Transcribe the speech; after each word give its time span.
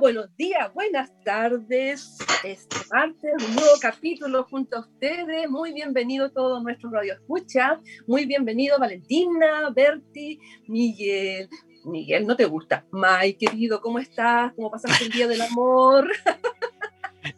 buenos 0.00 0.34
días, 0.36 0.72
buenas 0.72 1.10
tardes. 1.24 2.16
Este 2.42 2.76
martes, 2.90 3.34
un 3.46 3.54
nuevo 3.54 3.74
capítulo 3.82 4.44
junto 4.44 4.78
a 4.78 4.80
ustedes. 4.80 5.50
Muy 5.50 5.74
bienvenido 5.74 6.30
todos 6.30 6.62
nuestros 6.62 6.90
radio 6.90 7.12
escucha. 7.12 7.78
Muy 8.06 8.24
bienvenido 8.24 8.78
Valentina, 8.78 9.68
Berti, 9.68 10.40
Miguel. 10.68 11.50
Miguel, 11.84 12.26
¿no 12.26 12.34
te 12.34 12.46
gusta? 12.46 12.86
May, 12.90 13.34
querido, 13.34 13.82
¿cómo 13.82 13.98
estás? 13.98 14.54
¿Cómo 14.56 14.70
pasaste 14.70 15.04
el 15.04 15.10
día 15.10 15.28
del 15.28 15.42
amor? 15.42 16.10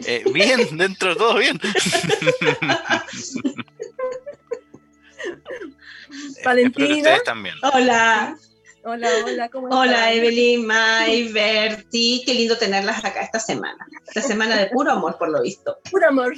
Eh, 0.07 0.23
bien, 0.33 0.79
dentro 0.79 1.09
de 1.11 1.17
todo 1.17 1.39
bien. 1.39 1.59
Valentina. 6.45 7.19
también. 7.25 7.57
Hola. 7.63 8.37
Hola, 8.85 9.09
hola, 9.25 9.49
¿cómo 9.49 9.69
estás? 9.69 9.81
Hola, 9.81 10.13
Evelyn, 10.13 10.67
May, 10.67 11.33
Berti. 11.33 12.23
Qué 12.27 12.35
lindo 12.35 12.59
tenerlas 12.59 13.05
acá 13.05 13.23
esta 13.23 13.39
semana. 13.39 13.87
Esta 14.09 14.21
semana 14.23 14.57
de 14.57 14.67
puro 14.67 14.91
amor, 14.91 15.17
por 15.19 15.29
lo 15.31 15.43
visto. 15.43 15.79
Puro 15.91 16.09
amor. 16.09 16.35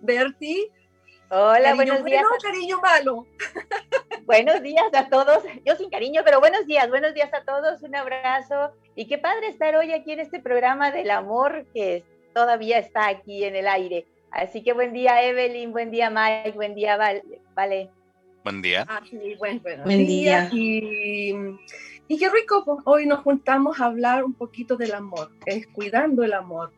Berti. 0.00 0.68
Hola, 1.28 1.70
cariño 1.70 1.76
buenos 1.76 2.04
días. 2.04 2.22
Bueno, 2.22 2.36
cariño 2.42 2.80
malo. 2.80 3.26
Buenos 4.26 4.62
días 4.62 4.86
a 4.92 5.08
todos. 5.08 5.42
Yo 5.64 5.74
sin 5.76 5.88
cariño, 5.90 6.22
pero 6.24 6.40
buenos 6.40 6.66
días, 6.66 6.88
buenos 6.88 7.14
días 7.14 7.32
a 7.32 7.42
todos. 7.44 7.82
Un 7.82 7.94
abrazo. 7.94 8.72
Y 8.96 9.06
qué 9.06 9.18
padre 9.18 9.48
estar 9.48 9.74
hoy 9.76 9.92
aquí 9.92 10.12
en 10.12 10.20
este 10.20 10.40
programa 10.40 10.90
del 10.90 11.10
amor 11.10 11.64
que 11.72 12.04
todavía 12.34 12.78
está 12.78 13.06
aquí 13.08 13.44
en 13.44 13.54
el 13.56 13.66
aire. 13.68 14.06
Así 14.32 14.62
que 14.62 14.72
buen 14.72 14.92
día, 14.92 15.22
Evelyn, 15.22 15.70
buen 15.72 15.90
día, 15.92 16.10
Mike, 16.10 16.52
buen 16.56 16.74
día, 16.74 16.96
Val- 16.96 17.22
Vale. 17.54 17.90
Buen 18.46 18.62
día. 18.62 18.86
Ah, 18.88 19.02
sí, 19.10 19.34
buen, 19.40 19.60
buenos 19.60 19.84
Buen 19.84 20.06
días. 20.06 20.52
día. 20.52 20.62
Y, 20.62 21.34
y 22.06 22.16
qué 22.16 22.30
rico, 22.30 22.62
pues, 22.64 22.78
hoy 22.84 23.04
nos 23.04 23.18
juntamos 23.24 23.80
a 23.80 23.86
hablar 23.86 24.22
un 24.22 24.34
poquito 24.34 24.76
del 24.76 24.94
amor, 24.94 25.32
es 25.46 25.66
cuidando 25.66 26.22
el 26.22 26.32
amor, 26.32 26.72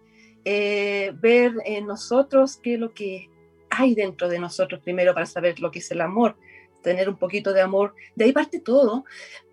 eh, 0.47 1.13
ver 1.21 1.53
en 1.67 1.87
nosotros 1.87 2.57
qué 2.57 2.73
es 2.73 2.81
lo 2.81 2.95
que 2.95 3.29
hay 3.69 3.95
dentro 3.95 4.31
de 4.31 4.39
nosotros 4.39 4.81
primero 4.81 5.13
para 5.13 5.27
saber 5.27 5.61
lo 5.61 5.71
que 5.71 5.81
es 5.81 5.91
el 5.91 6.01
amor, 6.01 6.37
tener 6.83 7.07
un 7.07 7.19
poquito 7.19 7.53
de 7.53 7.61
amor. 7.61 7.95
De 8.17 8.25
ahí 8.25 8.33
parte 8.33 8.61
todo. 8.61 9.05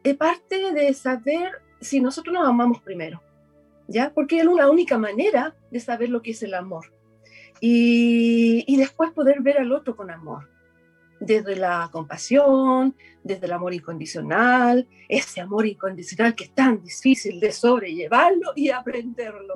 Eh, 0.05 0.13
parte 0.13 0.71
de 0.71 0.93
saber 0.93 1.51
si 1.81 1.99
nosotros 1.99 2.33
nos 2.33 2.47
amamos 2.47 2.79
primero, 2.79 3.21
¿ya? 3.89 4.13
Porque 4.13 4.39
es 4.39 4.45
la 4.45 4.69
única 4.69 4.97
manera 4.97 5.53
de 5.69 5.81
saber 5.81 6.07
lo 6.07 6.21
que 6.21 6.31
es 6.31 6.41
el 6.43 6.53
amor. 6.53 6.93
Y, 7.59 8.63
y 8.67 8.77
después 8.77 9.11
poder 9.11 9.41
ver 9.41 9.57
al 9.57 9.73
otro 9.73 9.97
con 9.97 10.09
amor 10.09 10.54
desde 11.25 11.55
la 11.55 11.89
compasión, 11.91 12.95
desde 13.23 13.47
el 13.47 13.53
amor 13.53 13.73
incondicional, 13.73 14.87
ese 15.09 15.41
amor 15.41 15.65
incondicional 15.65 16.35
que 16.35 16.45
es 16.45 16.51
tan 16.51 16.81
difícil 16.81 17.39
de 17.39 17.51
sobrellevarlo 17.51 18.51
y 18.55 18.69
aprenderlo. 18.69 19.55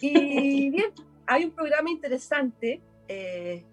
Y 0.00 0.70
bien, 0.70 0.92
hay 1.26 1.44
un 1.44 1.52
programa 1.52 1.90
interesante, 1.90 2.82
eh, 3.08 3.64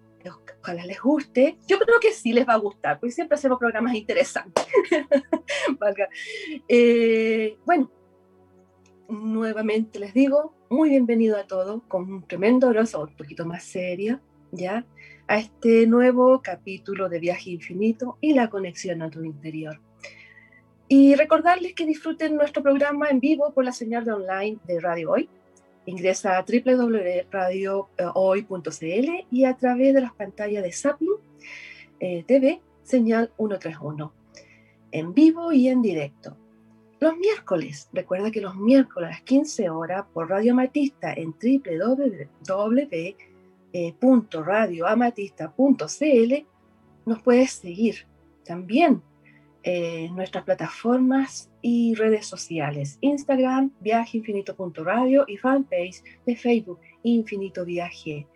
ojalá 0.60 0.86
les 0.86 1.00
guste. 1.00 1.58
Yo 1.66 1.78
creo 1.78 2.00
que 2.00 2.12
sí 2.12 2.32
les 2.32 2.46
va 2.46 2.54
a 2.54 2.58
gustar, 2.58 3.00
porque 3.00 3.12
siempre 3.12 3.36
hacemos 3.36 3.58
programas 3.58 3.94
interesantes. 3.94 4.66
Valga. 5.78 6.08
Eh, 6.68 7.56
bueno, 7.64 7.90
nuevamente 9.08 9.98
les 9.98 10.14
digo, 10.14 10.54
muy 10.70 10.90
bienvenido 10.90 11.36
a 11.36 11.46
todos, 11.46 11.82
con 11.88 12.12
un 12.12 12.26
tremendo 12.26 12.68
abrazo, 12.68 13.02
un 13.02 13.16
poquito 13.16 13.44
más 13.44 13.64
seria, 13.64 14.20
¿ya? 14.52 14.86
A 15.26 15.38
este 15.38 15.86
nuevo 15.86 16.42
capítulo 16.42 17.08
de 17.08 17.18
Viaje 17.18 17.48
Infinito 17.50 18.18
y 18.20 18.34
la 18.34 18.50
conexión 18.50 19.00
a 19.02 19.10
tu 19.10 19.24
interior. 19.24 19.80
Y 20.86 21.14
recordarles 21.14 21.72
que 21.74 21.86
disfruten 21.86 22.36
nuestro 22.36 22.62
programa 22.62 23.08
en 23.08 23.20
vivo 23.20 23.52
por 23.52 23.64
la 23.64 23.72
señal 23.72 24.04
de 24.04 24.12
online 24.12 24.58
de 24.66 24.80
Radio 24.80 25.12
Hoy. 25.12 25.30
Ingresa 25.86 26.38
a 26.38 26.44
www.radiohoy.cl 26.44 29.26
y 29.30 29.44
a 29.44 29.56
través 29.56 29.94
de 29.94 30.00
las 30.00 30.12
pantallas 30.12 30.62
de 30.62 30.72
Sapling 30.72 31.16
eh, 32.00 32.24
TV, 32.24 32.60
señal 32.82 33.32
131, 33.36 34.12
en 34.92 35.14
vivo 35.14 35.52
y 35.52 35.68
en 35.68 35.80
directo. 35.80 36.36
Los 37.00 37.16
miércoles, 37.16 37.88
recuerda 37.92 38.30
que 38.30 38.40
los 38.40 38.56
miércoles 38.56 39.08
a 39.08 39.12
las 39.12 39.22
15 39.22 39.70
horas 39.70 40.04
por 40.12 40.30
Radio 40.30 40.52
Amatista 40.52 41.12
en 41.12 41.32
www 41.32 43.33
eh, 43.76 43.92
punto 43.92 44.44
radioamatista.cl 44.44 46.32
nos 47.06 47.22
puedes 47.22 47.54
seguir 47.54 48.06
también 48.44 49.02
eh, 49.64 50.04
en 50.04 50.14
nuestras 50.14 50.44
plataformas 50.44 51.50
y 51.60 51.96
redes 51.96 52.24
sociales 52.24 52.98
Instagram 53.00 53.72
viajeinfinito.radio 53.80 55.24
y 55.26 55.38
fanpage 55.38 56.04
de 56.24 56.36
Facebook 56.36 56.78
Infinito 57.02 57.64
Viaje. 57.64 58.28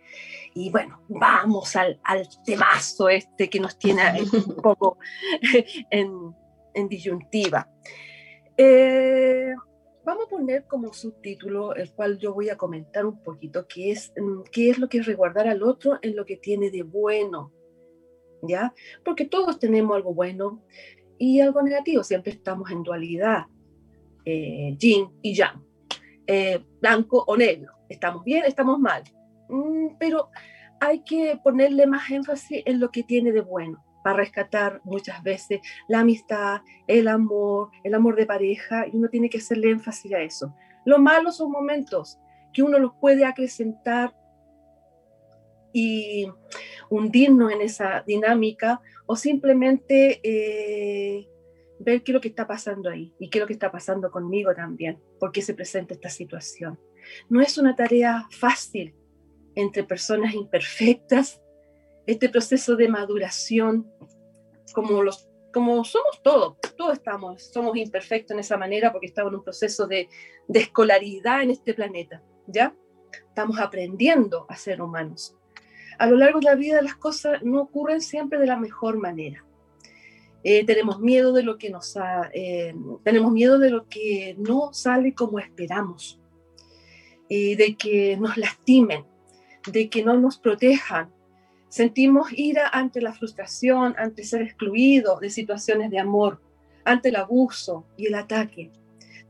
Y 0.55 0.71
bueno 0.71 1.03
vamos 1.07 1.73
al, 1.77 2.01
al 2.03 2.27
temazo 2.43 3.07
este 3.07 3.49
que 3.49 3.61
nos 3.61 3.79
tiene 3.79 4.21
un 4.45 4.57
poco 4.57 4.97
en, 5.89 6.35
en 6.73 6.89
disyuntiva. 6.89 7.65
Eh, 8.57 9.53
Vamos 10.05 10.25
a 10.25 10.29
poner 10.29 10.65
como 10.65 10.93
subtítulo, 10.93 11.75
el 11.75 11.91
cual 11.93 12.17
yo 12.17 12.33
voy 12.33 12.49
a 12.49 12.57
comentar 12.57 13.05
un 13.05 13.21
poquito, 13.21 13.67
que 13.67 13.91
es 13.91 14.13
mm, 14.17 14.43
qué 14.51 14.69
es 14.69 14.79
lo 14.79 14.89
que 14.89 14.99
es 14.99 15.05
resguardar 15.05 15.47
al 15.47 15.63
otro 15.63 15.99
en 16.01 16.15
lo 16.15 16.25
que 16.25 16.37
tiene 16.37 16.71
de 16.71 16.83
bueno, 16.83 17.51
¿ya? 18.41 18.73
Porque 19.03 19.25
todos 19.25 19.59
tenemos 19.59 19.95
algo 19.95 20.13
bueno 20.13 20.63
y 21.17 21.41
algo 21.41 21.61
negativo, 21.61 22.03
siempre 22.03 22.31
estamos 22.31 22.71
en 22.71 22.83
dualidad, 22.83 23.45
eh, 24.25 24.77
y 24.79 25.33
yang, 25.33 25.63
eh, 26.27 26.63
blanco 26.79 27.23
o 27.27 27.35
negro, 27.35 27.73
estamos 27.89 28.23
bien, 28.23 28.45
estamos 28.45 28.79
mal, 28.79 29.03
Mm, 29.49 29.97
pero 29.99 30.29
hay 30.79 31.01
que 31.03 31.39
ponerle 31.43 31.87
más 31.87 32.09
énfasis 32.09 32.63
en 32.65 32.79
lo 32.79 32.91
que 32.91 33.03
tiene 33.03 33.31
de 33.31 33.41
bueno 33.41 33.83
para 34.03 34.17
rescatar 34.17 34.81
muchas 34.83 35.21
veces 35.23 35.59
la 35.87 35.99
amistad, 35.99 36.61
el 36.87 37.07
amor, 37.07 37.69
el 37.83 37.93
amor 37.93 38.15
de 38.15 38.25
pareja, 38.25 38.87
y 38.87 38.95
uno 38.95 39.09
tiene 39.09 39.29
que 39.29 39.39
hacerle 39.39 39.71
énfasis 39.71 40.13
a 40.13 40.21
eso. 40.21 40.55
Lo 40.85 40.99
malo 40.99 41.31
son 41.31 41.51
momentos 41.51 42.17
que 42.53 42.63
uno 42.63 42.79
los 42.79 42.93
puede 42.99 43.25
acrecentar 43.25 44.15
y 45.71 46.27
hundirnos 46.89 47.51
en 47.51 47.61
esa 47.61 48.03
dinámica 48.05 48.81
o 49.05 49.15
simplemente 49.15 50.19
eh, 50.23 51.27
ver 51.79 52.03
qué 52.03 52.11
es 52.11 52.13
lo 52.13 52.21
que 52.21 52.29
está 52.29 52.47
pasando 52.47 52.89
ahí 52.89 53.13
y 53.19 53.29
qué 53.29 53.37
es 53.37 53.41
lo 53.41 53.47
que 53.47 53.53
está 53.53 53.71
pasando 53.71 54.11
conmigo 54.11 54.53
también, 54.55 54.99
por 55.19 55.31
qué 55.31 55.41
se 55.41 55.53
presenta 55.53 55.93
esta 55.93 56.09
situación. 56.09 56.79
No 57.29 57.41
es 57.41 57.57
una 57.57 57.75
tarea 57.75 58.27
fácil 58.31 58.95
entre 59.55 59.83
personas 59.83 60.33
imperfectas 60.33 61.41
este 62.11 62.29
proceso 62.29 62.75
de 62.75 62.87
maduración, 62.87 63.91
como, 64.73 65.03
los, 65.03 65.29
como 65.53 65.83
somos 65.83 66.21
todos, 66.23 66.57
todos 66.77 66.93
estamos, 66.93 67.51
somos 67.51 67.77
imperfectos 67.77 68.31
en 68.31 68.39
esa 68.39 68.57
manera 68.57 68.91
porque 68.91 69.07
estamos 69.07 69.31
en 69.31 69.39
un 69.39 69.43
proceso 69.43 69.87
de, 69.87 70.09
de 70.47 70.59
escolaridad 70.59 71.43
en 71.43 71.51
este 71.51 71.73
planeta, 71.73 72.23
¿ya? 72.47 72.75
Estamos 73.27 73.59
aprendiendo 73.59 74.45
a 74.49 74.55
ser 74.55 74.81
humanos. 74.81 75.35
A 75.97 76.07
lo 76.07 76.17
largo 76.17 76.39
de 76.39 76.45
la 76.45 76.55
vida 76.55 76.81
las 76.81 76.95
cosas 76.95 77.43
no 77.43 77.61
ocurren 77.61 78.01
siempre 78.01 78.39
de 78.39 78.47
la 78.47 78.57
mejor 78.57 78.97
manera. 78.97 79.45
Eh, 80.43 80.65
tenemos 80.65 80.99
miedo 80.99 81.33
de 81.33 81.43
lo 81.43 81.57
que 81.57 81.69
nos 81.69 81.97
ha, 81.97 82.29
eh, 82.33 82.73
tenemos 83.03 83.31
miedo 83.31 83.59
de 83.59 83.69
lo 83.69 83.87
que 83.87 84.35
no 84.39 84.73
sale 84.73 85.13
como 85.13 85.37
esperamos, 85.37 86.19
y 87.27 87.55
de 87.55 87.75
que 87.75 88.17
nos 88.17 88.37
lastimen, 88.37 89.05
de 89.71 89.89
que 89.89 90.03
no 90.03 90.17
nos 90.17 90.39
protejan, 90.39 91.13
Sentimos 91.69 92.29
ira 92.31 92.67
ante 92.67 92.99
la 92.99 93.13
frustración, 93.13 93.93
ante 93.97 94.23
ser 94.23 94.41
excluidos 94.41 95.19
de 95.19 95.29
situaciones 95.29 95.91
de 95.91 95.99
amor, 95.99 96.41
ante 96.83 97.09
el 97.09 97.15
abuso 97.15 97.85
y 97.95 98.07
el 98.07 98.15
ataque. 98.15 98.71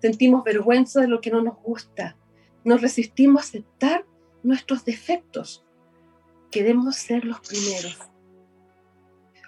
Sentimos 0.02 0.46
vergüenza 0.46 1.02
de 1.02 1.10
lo 1.10 1.20
que 1.20 1.32
no 1.32 1.42
nos 1.42 1.58
gusta. 1.62 2.16
Nos 2.64 2.82
resistimos 2.82 3.42
a 3.42 3.46
aceptar 3.46 4.06
nuestros 4.42 4.86
defectos. 4.86 5.66
Queremos 6.50 6.96
ser 6.96 7.26
los 7.26 7.42
primeros, 7.42 8.00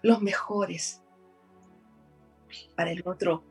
los 0.03 0.21
mejores 0.21 1.01
para 2.75 2.91
el 2.91 3.03
otro. 3.05 3.45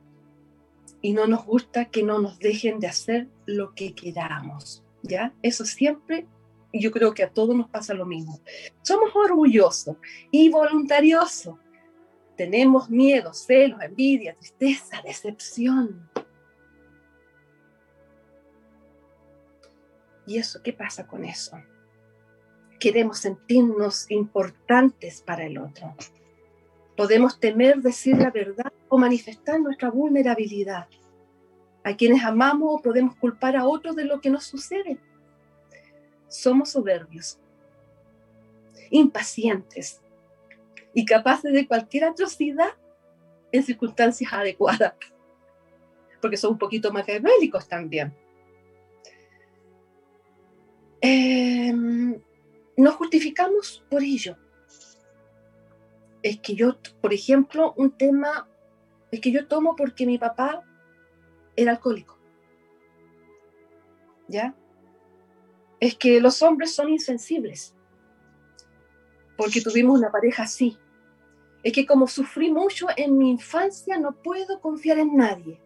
Y 1.00 1.14
no 1.14 1.26
nos 1.26 1.46
gusta 1.46 1.86
que 1.86 2.02
no 2.02 2.18
nos 2.18 2.38
dejen 2.38 2.78
de 2.78 2.88
hacer 2.88 3.28
lo 3.46 3.74
que 3.74 3.94
queramos. 3.94 4.84
¿Ya? 5.02 5.32
Eso 5.40 5.64
siempre 5.64 6.26
y 6.72 6.80
yo 6.80 6.90
creo 6.90 7.12
que 7.14 7.22
a 7.22 7.30
todos 7.30 7.56
nos 7.56 7.68
pasa 7.68 7.94
lo 7.94 8.06
mismo. 8.06 8.40
Somos 8.82 9.10
orgullosos 9.14 9.96
y 10.30 10.48
voluntariosos. 10.50 11.56
Tenemos 12.36 12.88
miedo, 12.88 13.34
celos, 13.34 13.82
envidia, 13.82 14.34
tristeza, 14.34 15.02
decepción. 15.04 16.08
¿Y 20.26 20.38
eso 20.38 20.62
qué 20.62 20.72
pasa 20.72 21.06
con 21.06 21.24
eso? 21.24 21.60
Queremos 22.78 23.18
sentirnos 23.18 24.10
importantes 24.10 25.22
para 25.22 25.44
el 25.44 25.58
otro. 25.58 25.94
Podemos 26.96 27.40
temer 27.40 27.78
decir 27.78 28.16
la 28.16 28.30
verdad 28.30 28.72
o 28.88 28.96
manifestar 28.96 29.60
nuestra 29.60 29.90
vulnerabilidad. 29.90 30.88
a 31.82 31.96
quienes 31.96 32.22
amamos 32.22 32.82
podemos 32.82 33.16
culpar 33.16 33.56
a 33.56 33.66
otros 33.66 33.96
de 33.96 34.04
lo 34.04 34.20
que 34.20 34.28
nos 34.28 34.44
sucede. 34.44 34.98
Somos 36.30 36.70
soberbios, 36.70 37.38
impacientes 38.88 40.00
y 40.94 41.04
capaces 41.04 41.52
de 41.52 41.66
cualquier 41.66 42.04
atrocidad 42.04 42.70
en 43.52 43.64
circunstancias 43.64 44.32
adecuadas, 44.32 44.94
porque 46.22 46.36
son 46.36 46.52
un 46.52 46.58
poquito 46.58 46.92
maquiavélicos 46.92 47.68
también. 47.68 48.14
Em, 51.00 52.20
nos 52.76 52.94
justificamos 52.94 53.84
por 53.90 54.02
ello. 54.02 54.36
Es 56.22 56.38
que 56.38 56.54
yo, 56.54 56.78
por 57.00 57.12
ejemplo, 57.12 57.74
un 57.76 57.90
tema, 57.90 58.48
es 59.10 59.20
que 59.20 59.32
yo 59.32 59.48
tomo 59.48 59.74
porque 59.74 60.06
mi 60.06 60.16
papá 60.16 60.62
era 61.56 61.72
alcohólico. 61.72 62.16
¿Ya? 64.28 64.54
Es 65.80 65.94
que 65.96 66.20
los 66.20 66.42
hombres 66.42 66.74
son 66.74 66.90
insensibles, 66.90 67.74
porque 69.36 69.62
tuvimos 69.62 69.98
una 69.98 70.12
pareja 70.12 70.44
así. 70.44 70.76
Es 71.62 71.72
que 71.72 71.86
como 71.86 72.06
sufrí 72.06 72.50
mucho 72.50 72.86
en 72.96 73.18
mi 73.18 73.30
infancia, 73.30 73.98
no 73.98 74.12
puedo 74.12 74.60
confiar 74.60 74.98
en 74.98 75.16
nadie. 75.16 75.58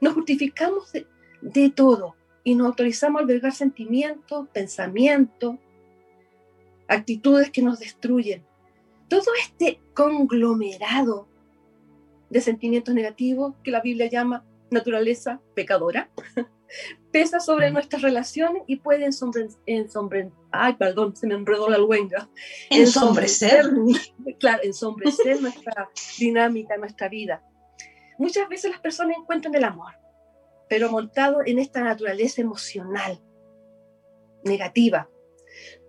Nos 0.00 0.14
justificamos 0.14 0.90
de, 0.92 1.06
de 1.40 1.70
todo 1.70 2.16
y 2.44 2.54
nos 2.54 2.68
autorizamos 2.68 3.20
a 3.20 3.22
albergar 3.22 3.52
sentimientos, 3.52 4.48
pensamientos, 4.48 5.56
actitudes 6.88 7.50
que 7.50 7.62
nos 7.62 7.78
destruyen. 7.78 8.42
Todo 9.08 9.26
este 9.40 9.80
conglomerado 9.94 11.28
de 12.30 12.40
sentimientos 12.40 12.94
negativos 12.94 13.54
que 13.62 13.70
la 13.70 13.80
Biblia 13.80 14.08
llama 14.08 14.44
naturaleza 14.70 15.40
pecadora 15.54 16.10
pesa 17.10 17.40
sobre 17.40 17.70
nuestras 17.70 18.02
relaciones 18.02 18.62
y 18.66 18.76
puede 18.76 19.04
ensombrecer, 19.04 20.32
ay, 20.50 20.74
perdón, 20.74 21.14
se 21.14 21.26
me 21.26 21.34
enredó 21.34 21.68
la 21.68 21.78
luenga. 21.78 22.28
Ensombrecer. 22.70 23.70
Claro, 24.38 24.62
ensombrecer 24.62 25.40
nuestra 25.42 25.90
dinámica, 26.18 26.76
nuestra 26.76 27.08
vida. 27.08 27.42
Muchas 28.18 28.48
veces 28.48 28.70
las 28.70 28.80
personas 28.80 29.16
encuentran 29.18 29.54
el 29.54 29.64
amor, 29.64 29.92
pero 30.68 30.90
montado 30.90 31.38
en 31.44 31.58
esta 31.58 31.82
naturaleza 31.82 32.40
emocional 32.40 33.20
negativa. 34.44 35.08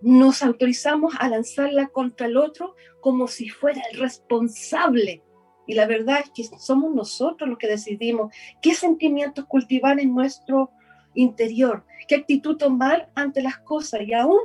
Nos 0.02 0.42
autorizamos 0.42 1.14
a 1.18 1.28
lanzarla 1.28 1.88
contra 1.88 2.26
el 2.26 2.36
otro 2.36 2.74
como 3.00 3.28
si 3.28 3.48
fuera 3.48 3.82
el 3.90 3.98
responsable. 3.98 5.23
Y 5.66 5.74
la 5.74 5.86
verdad 5.86 6.20
es 6.20 6.30
que 6.30 6.58
somos 6.58 6.94
nosotros 6.94 7.48
los 7.48 7.58
que 7.58 7.68
decidimos 7.68 8.34
qué 8.60 8.74
sentimientos 8.74 9.46
cultivar 9.46 9.98
en 10.00 10.14
nuestro 10.14 10.70
interior, 11.14 11.84
qué 12.08 12.16
actitud 12.16 12.56
tomar 12.56 13.10
ante 13.14 13.42
las 13.42 13.58
cosas 13.58 14.02
y 14.02 14.12
aún 14.12 14.40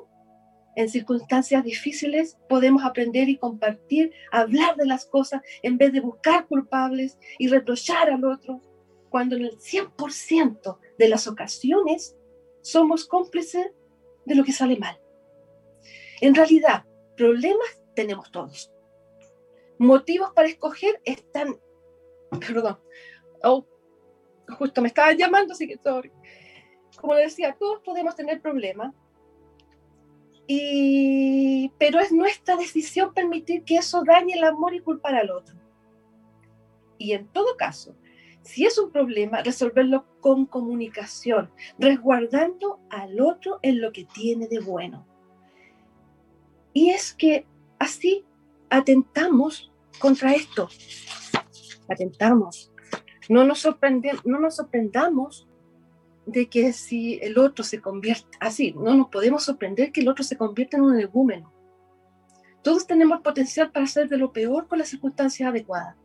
en 0.76 0.88
circunstancias 0.88 1.64
difíciles 1.64 2.38
podemos 2.48 2.84
aprender 2.86 3.28
y 3.28 3.38
compartir, 3.38 4.14
hablar 4.32 4.76
de 4.78 4.86
las 4.86 5.06
cosas 5.06 5.42
en 5.62 5.78
vez 5.78 5.92
de 5.92 6.00
buscar 6.00 6.48
culpables 6.48 7.18
y 7.38 7.48
reprochar 7.48 8.10
al 8.10 8.24
otro 8.24 8.62
cuando 9.10 9.36
en 9.36 9.46
el 9.46 9.58
100% 9.58 10.78
de 10.98 11.10
las 11.10 11.28
ocasiones 11.28 12.16
somos 12.62 13.06
cómplices 13.06 13.72
de 14.26 14.36
lo 14.36 14.44
que 14.44 14.54
sale 14.54 14.78
mal. 14.78 14.98
En 16.22 16.36
realidad, 16.36 16.86
problemas 17.18 17.82
tenemos 17.96 18.32
todos. 18.32 18.72
Motivos 19.80 20.32
para 20.34 20.48
escoger 20.48 21.02
están, 21.06 21.58
perdón, 22.48 22.80
oh, 23.44 23.66
justo 24.58 24.82
me 24.82 24.90
estaban 24.90 25.18
llamando, 25.18 25.54
así 25.54 25.68
que 25.68 25.78
sorry. 25.78 26.12
Como 27.00 27.16
decía, 27.16 27.56
todos 27.58 27.82
podemos 27.82 28.16
tener 28.16 28.42
problemas, 28.42 28.94
y, 30.48 31.72
pero 31.78 32.00
es 32.00 32.12
nuestra 32.12 32.56
decisión 32.56 33.14
permitir 33.14 33.64
que 33.64 33.78
eso 33.78 34.04
dañe 34.04 34.34
el 34.34 34.44
amor 34.44 34.74
y 34.74 34.82
culpar 34.82 35.16
al 35.16 35.30
otro. 35.30 35.56
Y 36.98 37.14
en 37.14 37.28
todo 37.28 37.56
caso, 37.56 37.96
si 38.42 38.66
es 38.66 38.80
un 38.80 38.92
problema, 38.92 39.44
resolverlo 39.44 40.06
con 40.22 40.48
comunicación, 40.48 41.52
resguardando 41.78 42.80
al 42.90 43.22
otro 43.22 43.60
en 43.62 43.80
lo 43.80 43.92
que 43.92 44.06
tiene 44.06 44.48
de 44.48 44.60
bueno. 44.60 45.06
Y 46.74 46.90
es 46.90 47.14
que 47.14 47.46
así 47.78 48.26
atentamos 48.72 49.69
contra 50.00 50.34
esto. 50.34 50.70
Atentamos. 51.88 52.72
No 53.30 53.44
nos, 53.44 53.68
no 54.26 54.40
nos 54.40 54.56
sorprendamos 54.56 55.48
de 56.26 56.48
que 56.48 56.74
si 56.74 57.20
el 57.22 57.38
otro 57.38 57.64
se 57.64 57.82
convierte, 57.82 58.38
así, 58.40 58.74
no 58.74 58.96
nos 58.96 59.10
podemos 59.10 59.44
sorprender 59.44 59.92
que 59.92 60.02
el 60.02 60.10
otro 60.10 60.24
se 60.24 60.38
convierta 60.38 60.78
en 60.78 60.84
un 60.84 60.94
energúmeno. 60.94 61.54
Todos 62.64 62.88
tenemos 62.88 63.22
potencial 63.22 63.72
para 63.72 63.86
hacer 63.86 64.10
de 64.10 64.18
lo 64.18 64.34
peor 64.34 64.68
con 64.68 64.80
las 64.80 64.90
circunstancias 64.90 65.50
adecuadas 65.50 65.96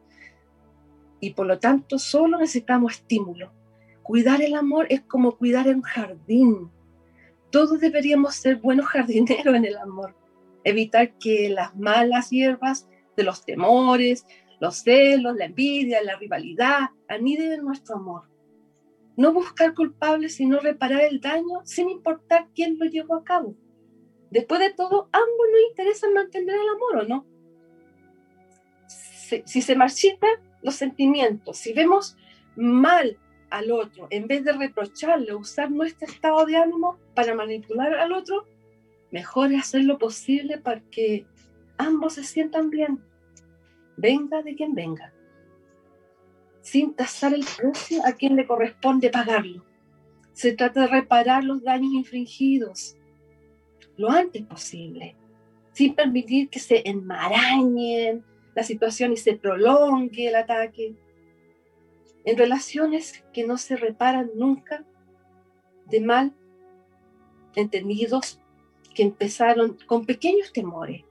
y 1.24 1.30
por 1.30 1.46
lo 1.46 1.58
tanto 1.58 1.98
solo 1.98 2.38
necesitamos 2.38 2.94
estímulo. 2.94 3.50
Cuidar 4.02 4.42
el 4.42 4.54
amor 4.54 4.86
es 4.90 5.00
como 5.00 5.38
cuidar 5.38 5.66
un 5.68 5.80
jardín. 5.80 6.70
Todos 7.50 7.80
deberíamos 7.80 8.34
ser 8.34 8.56
buenos 8.56 8.86
jardineros 8.94 9.54
en 9.54 9.64
el 9.64 9.76
amor. 9.78 10.14
Evitar 10.64 11.16
que 11.18 11.48
las 11.48 11.74
malas 11.76 12.30
hierbas 12.30 12.86
de 13.16 13.22
los 13.22 13.44
temores, 13.44 14.26
los 14.60 14.76
celos, 14.76 15.36
la 15.36 15.46
envidia, 15.46 16.02
la 16.02 16.16
rivalidad 16.16 16.90
aniden 17.08 17.52
en 17.52 17.64
nuestro 17.64 17.96
amor. 17.96 18.22
No 19.16 19.32
buscar 19.32 19.74
culpables, 19.74 20.36
sino 20.36 20.58
reparar 20.58 21.02
el 21.02 21.20
daño 21.20 21.60
sin 21.64 21.90
importar 21.90 22.48
quién 22.54 22.78
lo 22.78 22.86
llevó 22.86 23.16
a 23.16 23.24
cabo. 23.24 23.54
Después 24.30 24.60
de 24.60 24.72
todo, 24.72 25.08
ambos 25.12 25.46
nos 25.52 25.70
interesa 25.70 26.10
mantener 26.10 26.56
el 26.56 26.68
amor, 26.68 26.96
¿o 26.96 27.08
no? 27.08 27.26
Si, 28.88 29.42
si 29.46 29.62
se 29.62 29.76
marchita, 29.76 30.26
los 30.62 30.74
sentimientos, 30.74 31.58
si 31.58 31.72
vemos 31.72 32.16
mal 32.56 33.18
al 33.50 33.70
otro, 33.70 34.08
en 34.10 34.26
vez 34.26 34.42
de 34.44 34.52
reprocharle, 34.52 35.34
usar 35.34 35.70
nuestro 35.70 36.08
estado 36.08 36.44
de 36.46 36.56
ánimo 36.56 36.98
para 37.14 37.34
manipular 37.34 37.94
al 37.94 38.12
otro, 38.12 38.46
mejor 39.10 39.52
es 39.52 39.60
hacer 39.60 39.84
lo 39.84 39.98
posible 39.98 40.58
para 40.58 40.80
que 40.90 41.26
ambos 41.78 42.14
se 42.14 42.24
sientan 42.24 42.70
bien, 42.70 43.02
venga 43.96 44.42
de 44.42 44.54
quien 44.54 44.74
venga, 44.74 45.12
sin 46.60 46.94
tasar 46.94 47.34
el 47.34 47.44
precio 47.56 48.00
a 48.06 48.12
quien 48.12 48.36
le 48.36 48.46
corresponde 48.46 49.10
pagarlo. 49.10 49.64
Se 50.32 50.52
trata 50.52 50.82
de 50.82 50.86
reparar 50.88 51.44
los 51.44 51.62
daños 51.62 51.92
infringidos 51.92 52.96
lo 53.96 54.10
antes 54.10 54.42
posible, 54.42 55.16
sin 55.72 55.94
permitir 55.94 56.48
que 56.48 56.58
se 56.58 56.88
enmarañen, 56.88 58.24
la 58.54 58.62
situación 58.62 59.12
y 59.12 59.16
se 59.16 59.34
prolongue 59.34 60.28
el 60.28 60.36
ataque. 60.36 60.94
En 62.24 62.38
relaciones 62.38 63.24
que 63.32 63.46
no 63.46 63.58
se 63.58 63.76
reparan 63.76 64.30
nunca 64.34 64.84
de 65.86 66.00
mal 66.00 66.32
entendidos 67.54 68.40
que 68.94 69.02
empezaron 69.02 69.76
con 69.86 70.06
pequeños 70.06 70.52
temores. 70.52 71.04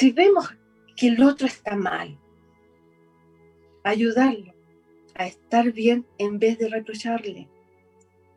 Si 0.00 0.12
vemos 0.12 0.48
que 0.96 1.08
el 1.08 1.22
otro 1.22 1.46
está 1.46 1.76
mal, 1.76 2.18
ayudarlo 3.84 4.54
a 5.14 5.26
estar 5.26 5.72
bien 5.72 6.06
en 6.16 6.38
vez 6.38 6.56
de 6.56 6.70
reprocharle, 6.70 7.50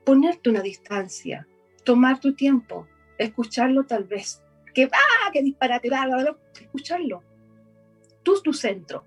ponerte 0.04 0.50
una 0.50 0.60
distancia, 0.60 1.48
tomar 1.86 2.20
tu 2.20 2.36
tiempo, 2.36 2.86
escucharlo 3.18 3.86
tal 3.86 4.04
vez, 4.04 4.44
que 4.74 4.88
va, 4.88 4.98
¡ah! 4.98 5.32
que 5.32 5.42
disparate, 5.42 5.90
escucharlo. 6.60 7.24
Tú 8.24 8.42
tu 8.42 8.52
centro. 8.52 9.06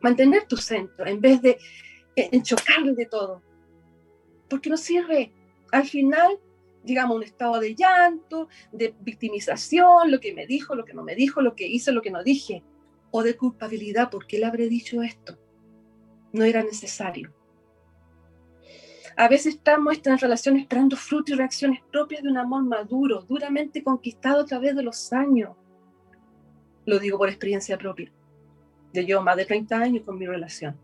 Mantener 0.00 0.48
tu 0.48 0.56
centro 0.56 1.06
en 1.06 1.20
vez 1.20 1.40
de 1.40 1.56
chocarle 2.42 2.94
de 2.94 3.06
todo. 3.06 3.42
Porque 4.48 4.68
no 4.68 4.76
sirve. 4.76 5.32
Al 5.70 5.86
final, 5.86 6.40
digamos, 6.84 7.16
un 7.16 7.22
estado 7.22 7.60
de 7.60 7.74
llanto, 7.74 8.48
de 8.72 8.94
victimización, 9.00 10.10
lo 10.10 10.20
que 10.20 10.34
me 10.34 10.46
dijo, 10.46 10.74
lo 10.74 10.84
que 10.84 10.94
no 10.94 11.02
me 11.02 11.14
dijo, 11.14 11.42
lo 11.42 11.54
que 11.54 11.66
hice, 11.66 11.92
lo 11.92 12.02
que 12.02 12.10
no 12.10 12.22
dije. 12.22 12.62
O 13.10 13.22
de 13.22 13.36
culpabilidad, 13.36 14.10
¿por 14.10 14.26
qué 14.26 14.38
le 14.38 14.46
habré 14.46 14.68
dicho 14.68 15.02
esto? 15.02 15.38
No 16.32 16.44
era 16.44 16.62
necesario. 16.62 17.34
A 19.16 19.28
veces 19.28 19.56
estamos 19.56 20.00
en 20.04 20.18
relaciones 20.18 20.62
esperando 20.62 20.96
frutos 20.96 21.34
y 21.34 21.36
reacciones 21.36 21.80
propias 21.90 22.22
de 22.22 22.30
un 22.30 22.38
amor 22.38 22.62
maduro, 22.62 23.22
duramente 23.22 23.82
conquistado 23.82 24.42
a 24.42 24.46
través 24.46 24.74
de 24.76 24.82
los 24.82 25.12
años. 25.12 25.56
Lo 26.86 26.98
digo 26.98 27.18
por 27.18 27.28
experiencia 27.28 27.76
propia. 27.76 28.10
Yo 28.92 29.02
llevo 29.02 29.22
más 29.22 29.36
de 29.36 29.44
30 29.44 29.76
años 29.76 30.04
con 30.04 30.18
mi 30.18 30.26
relación. 30.26 30.76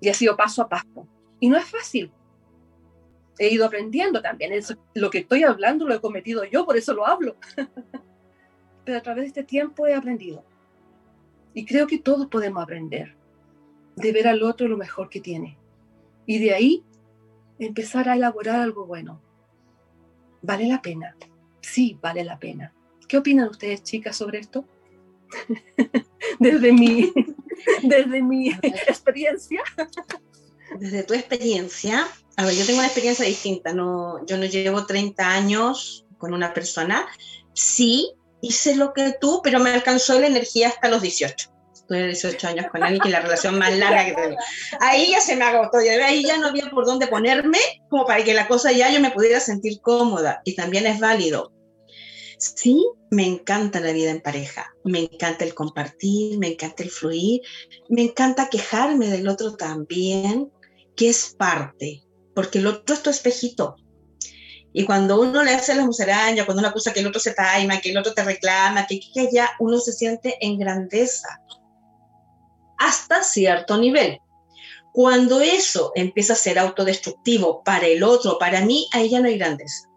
Y 0.00 0.08
ha 0.08 0.14
sido 0.14 0.36
paso 0.36 0.62
a 0.62 0.68
paso. 0.68 1.08
Y 1.40 1.48
no 1.48 1.56
es 1.56 1.64
fácil. 1.64 2.12
He 3.38 3.48
ido 3.48 3.64
aprendiendo 3.64 4.20
también. 4.20 4.52
lo 4.94 5.10
que 5.10 5.18
estoy 5.18 5.44
hablando 5.44 5.86
lo 5.86 5.94
he 5.94 6.00
cometido 6.00 6.44
yo, 6.44 6.64
por 6.64 6.76
eso 6.76 6.92
lo 6.94 7.06
hablo. 7.06 7.36
Pero 8.84 8.98
a 8.98 9.02
través 9.02 9.24
de 9.24 9.28
este 9.28 9.44
tiempo 9.44 9.86
he 9.86 9.94
aprendido. 9.94 10.44
Y 11.54 11.64
creo 11.64 11.86
que 11.86 11.98
todos 11.98 12.26
podemos 12.26 12.62
aprender 12.62 13.16
de 13.96 14.12
ver 14.12 14.28
al 14.28 14.42
otro 14.42 14.68
lo 14.68 14.76
mejor 14.76 15.08
que 15.08 15.20
tiene. 15.20 15.58
Y 16.26 16.38
de 16.38 16.54
ahí 16.54 16.84
empezar 17.58 18.08
a 18.08 18.14
elaborar 18.14 18.60
algo 18.60 18.86
bueno. 18.86 19.20
¿Vale 20.42 20.66
la 20.66 20.80
pena? 20.80 21.16
Sí, 21.60 21.98
vale 22.00 22.24
la 22.24 22.38
pena. 22.38 22.72
¿Qué 23.08 23.16
opinan 23.16 23.48
ustedes, 23.48 23.82
chicas, 23.82 24.16
sobre 24.16 24.38
esto? 24.38 24.64
desde 26.38 26.72
mi, 26.72 27.12
desde 27.82 28.22
mi 28.22 28.50
experiencia. 28.50 29.62
Desde 30.76 31.02
tu 31.02 31.14
experiencia, 31.14 32.06
a 32.36 32.44
ver, 32.44 32.54
yo 32.54 32.66
tengo 32.66 32.78
una 32.78 32.88
experiencia 32.88 33.24
distinta. 33.24 33.72
No, 33.72 34.24
yo 34.26 34.36
no 34.36 34.44
llevo 34.44 34.86
30 34.86 35.28
años 35.28 36.06
con 36.18 36.34
una 36.34 36.52
persona. 36.52 37.06
Sí, 37.54 38.12
hice 38.40 38.76
lo 38.76 38.92
que 38.92 39.14
tú, 39.20 39.40
pero 39.42 39.60
me 39.60 39.70
alcanzó 39.70 40.18
la 40.20 40.26
energía 40.26 40.68
hasta 40.68 40.88
los 40.88 41.02
18 41.02 41.58
tuve 41.88 42.06
18 42.08 42.48
años 42.48 42.66
con 42.70 42.82
alguien 42.82 43.00
que 43.00 43.08
la 43.08 43.20
relación 43.20 43.58
más 43.58 43.76
larga 43.76 44.04
que 44.04 44.12
tengo. 44.12 44.36
Ahí 44.80 45.10
ya 45.10 45.20
se 45.20 45.34
me 45.34 45.44
agotó, 45.44 45.80
y 45.80 45.88
ahí 45.88 46.22
ya 46.22 46.36
no 46.36 46.48
había 46.48 46.70
por 46.70 46.84
dónde 46.84 47.06
ponerme 47.06 47.58
como 47.88 48.04
para 48.06 48.22
que 48.22 48.34
la 48.34 48.46
cosa 48.46 48.70
ya 48.70 48.92
yo 48.92 49.00
me 49.00 49.10
pudiera 49.10 49.40
sentir 49.40 49.80
cómoda 49.80 50.42
y 50.44 50.54
también 50.54 50.86
es 50.86 51.00
válido. 51.00 51.52
Sí, 52.38 52.86
me 53.10 53.26
encanta 53.26 53.80
la 53.80 53.90
vida 53.92 54.10
en 54.10 54.20
pareja, 54.20 54.72
me 54.84 55.00
encanta 55.00 55.44
el 55.44 55.54
compartir, 55.54 56.38
me 56.38 56.48
encanta 56.48 56.84
el 56.84 56.90
fluir, 56.90 57.40
me 57.88 58.02
encanta 58.02 58.48
quejarme 58.48 59.08
del 59.08 59.26
otro 59.26 59.56
también, 59.56 60.52
que 60.98 61.08
es 61.08 61.34
parte, 61.38 62.02
porque 62.34 62.58
el 62.58 62.66
otro 62.66 62.94
es 62.94 63.02
tu 63.02 63.08
espejito. 63.08 63.76
Y 64.72 64.84
cuando 64.84 65.20
uno 65.20 65.42
le 65.44 65.54
hace 65.54 65.74
la 65.74 65.86
musaraña, 65.86 66.44
cuando 66.44 66.60
uno 66.60 66.68
acusa 66.68 66.92
que 66.92 67.00
el 67.00 67.06
otro 67.06 67.20
se 67.20 67.32
taima, 67.32 67.80
que 67.80 67.90
el 67.90 67.96
otro 67.96 68.12
te 68.12 68.24
reclama, 68.24 68.86
que, 68.86 69.00
que 69.14 69.30
ya 69.32 69.48
uno 69.60 69.78
se 69.78 69.92
siente 69.92 70.36
en 70.40 70.58
grandeza 70.58 71.40
hasta 72.78 73.22
cierto 73.22 73.78
nivel. 73.78 74.18
Cuando 74.92 75.40
eso 75.40 75.92
empieza 75.94 76.32
a 76.32 76.36
ser 76.36 76.58
autodestructivo 76.58 77.62
para 77.62 77.86
el 77.86 78.02
otro, 78.02 78.38
para 78.38 78.64
mí, 78.64 78.88
ahí 78.92 79.10
ya 79.10 79.20
no 79.20 79.28
hay 79.28 79.38
grandeza. 79.38 79.88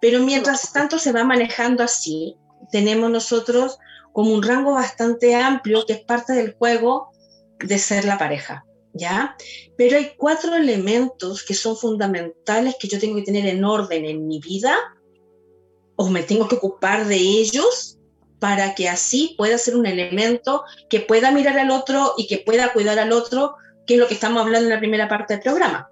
Pero 0.00 0.20
mientras 0.20 0.72
tanto 0.72 0.98
se 0.98 1.12
va 1.12 1.24
manejando 1.24 1.82
así, 1.82 2.36
tenemos 2.70 3.10
nosotros 3.10 3.78
como 4.12 4.32
un 4.32 4.42
rango 4.42 4.72
bastante 4.72 5.34
amplio 5.34 5.84
que 5.86 5.94
es 5.94 6.00
parte 6.00 6.32
del 6.32 6.54
juego 6.54 7.10
de 7.58 7.78
ser 7.78 8.06
la 8.06 8.18
pareja, 8.18 8.64
¿ya? 8.96 9.36
Pero 9.76 9.96
hay 9.96 10.12
cuatro 10.16 10.54
elementos 10.54 11.44
que 11.44 11.54
son 11.54 11.76
fundamentales 11.76 12.76
que 12.80 12.88
yo 12.88 12.98
tengo 12.98 13.16
que 13.16 13.22
tener 13.22 13.46
en 13.46 13.64
orden 13.64 14.04
en 14.04 14.26
mi 14.26 14.40
vida 14.40 14.76
o 15.96 16.08
me 16.08 16.22
tengo 16.22 16.48
que 16.48 16.56
ocupar 16.56 17.06
de 17.06 17.16
ellos 17.16 17.98
para 18.38 18.74
que 18.74 18.88
así 18.88 19.34
pueda 19.38 19.58
ser 19.58 19.76
un 19.76 19.86
elemento 19.86 20.64
que 20.90 21.00
pueda 21.00 21.30
mirar 21.30 21.58
al 21.58 21.70
otro 21.70 22.14
y 22.18 22.26
que 22.26 22.38
pueda 22.38 22.72
cuidar 22.72 22.98
al 22.98 23.12
otro, 23.12 23.56
que 23.86 23.94
es 23.94 24.00
lo 24.00 24.08
que 24.08 24.14
estamos 24.14 24.42
hablando 24.42 24.66
en 24.66 24.74
la 24.74 24.78
primera 24.78 25.08
parte 25.08 25.34
del 25.34 25.42
programa. 25.42 25.90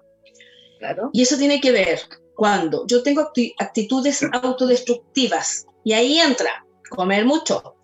Claro. 0.79 1.09
Y 1.13 1.23
eso 1.23 1.37
tiene 1.37 1.59
que 1.59 1.71
ver 1.71 2.01
cuando 2.35 2.85
yo 2.85 3.01
tengo 3.01 3.31
actitudes 3.57 4.21
autodestructivas 4.31 5.65
y 5.83 5.93
ahí 5.93 6.19
entra 6.19 6.65
comer 6.89 7.25
mucho, 7.25 7.75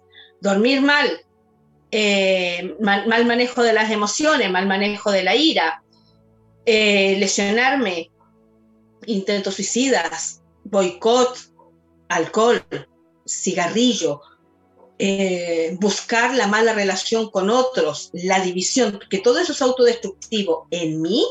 dormir 0.41 0.81
mal, 0.81 1.09
eh, 1.91 2.75
mal, 2.79 3.25
manejo 3.25 3.63
de 3.63 3.73
las 3.73 3.91
emociones, 3.91 4.49
mal 4.49 4.65
manejo 4.67 5.11
de 5.11 5.23
la 5.23 5.35
ira, 5.35 5.83
eh, 6.65 7.17
lesionarme, 7.19 8.11
intentos 9.05 9.55
suicidas, 9.55 10.41
boicot, 10.63 11.37
alcohol, 12.07 12.63
cigarrillo, 13.27 14.21
eh, 14.99 15.75
buscar 15.79 16.35
la 16.35 16.47
mala 16.47 16.73
relación 16.73 17.29
con 17.29 17.49
otros, 17.49 18.09
la 18.13 18.39
división, 18.39 18.99
que 19.09 19.17
todo 19.17 19.39
eso 19.39 19.51
es 19.51 19.61
autodestructivo 19.61 20.67
en 20.71 21.01
mí, 21.01 21.25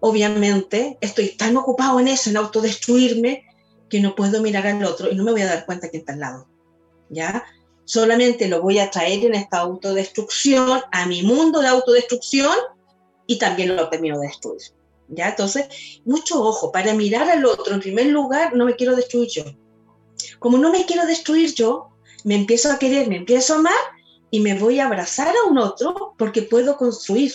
obviamente 0.00 0.98
estoy 1.00 1.36
tan 1.36 1.56
ocupado 1.56 2.00
en 2.00 2.08
eso, 2.08 2.30
en 2.30 2.36
autodestruirme, 2.36 3.44
que 3.88 4.00
no 4.00 4.14
puedo 4.14 4.40
mirar 4.40 4.66
al 4.66 4.84
otro 4.84 5.10
y 5.10 5.16
no 5.16 5.24
me 5.24 5.32
voy 5.32 5.42
a 5.42 5.46
dar 5.46 5.66
cuenta 5.66 5.90
que 5.90 5.98
está 5.98 6.12
al 6.12 6.20
lado. 6.20 6.48
¿Ya? 7.08 7.44
Solamente 7.90 8.46
lo 8.46 8.62
voy 8.62 8.78
a 8.78 8.88
traer 8.88 9.24
en 9.24 9.34
esta 9.34 9.58
autodestrucción, 9.58 10.80
a 10.92 11.06
mi 11.06 11.24
mundo 11.24 11.60
de 11.60 11.66
autodestrucción, 11.66 12.54
y 13.26 13.36
también 13.36 13.74
lo 13.74 13.88
termino 13.88 14.20
de 14.20 14.28
destruir. 14.28 14.62
¿Ya? 15.08 15.30
Entonces, 15.30 15.66
mucho 16.04 16.40
ojo, 16.40 16.70
para 16.70 16.94
mirar 16.94 17.28
al 17.28 17.44
otro, 17.44 17.74
en 17.74 17.80
primer 17.80 18.06
lugar, 18.06 18.54
no 18.54 18.64
me 18.64 18.76
quiero 18.76 18.94
destruir 18.94 19.28
yo. 19.30 19.42
Como 20.38 20.56
no 20.56 20.70
me 20.70 20.86
quiero 20.86 21.04
destruir 21.04 21.52
yo, 21.52 21.88
me 22.22 22.36
empiezo 22.36 22.70
a 22.70 22.78
querer, 22.78 23.08
me 23.08 23.16
empiezo 23.16 23.54
a 23.54 23.58
amar 23.58 23.82
y 24.30 24.38
me 24.38 24.56
voy 24.56 24.78
a 24.78 24.86
abrazar 24.86 25.34
a 25.34 25.50
un 25.50 25.58
otro 25.58 26.14
porque 26.16 26.42
puedo 26.42 26.76
construir. 26.76 27.34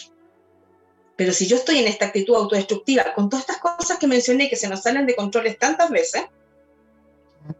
Pero 1.17 1.33
si 1.33 1.47
yo 1.47 1.57
estoy 1.57 1.79
en 1.79 1.87
esta 1.87 2.05
actitud 2.05 2.33
autodestructiva, 2.33 3.13
con 3.13 3.29
todas 3.29 3.49
estas 3.49 3.61
cosas 3.61 3.99
que 3.99 4.07
mencioné 4.07 4.49
que 4.49 4.55
se 4.55 4.69
nos 4.69 4.83
salen 4.83 5.05
de 5.05 5.17
controles 5.17 5.59
tantas 5.59 5.89
veces, 5.89 6.23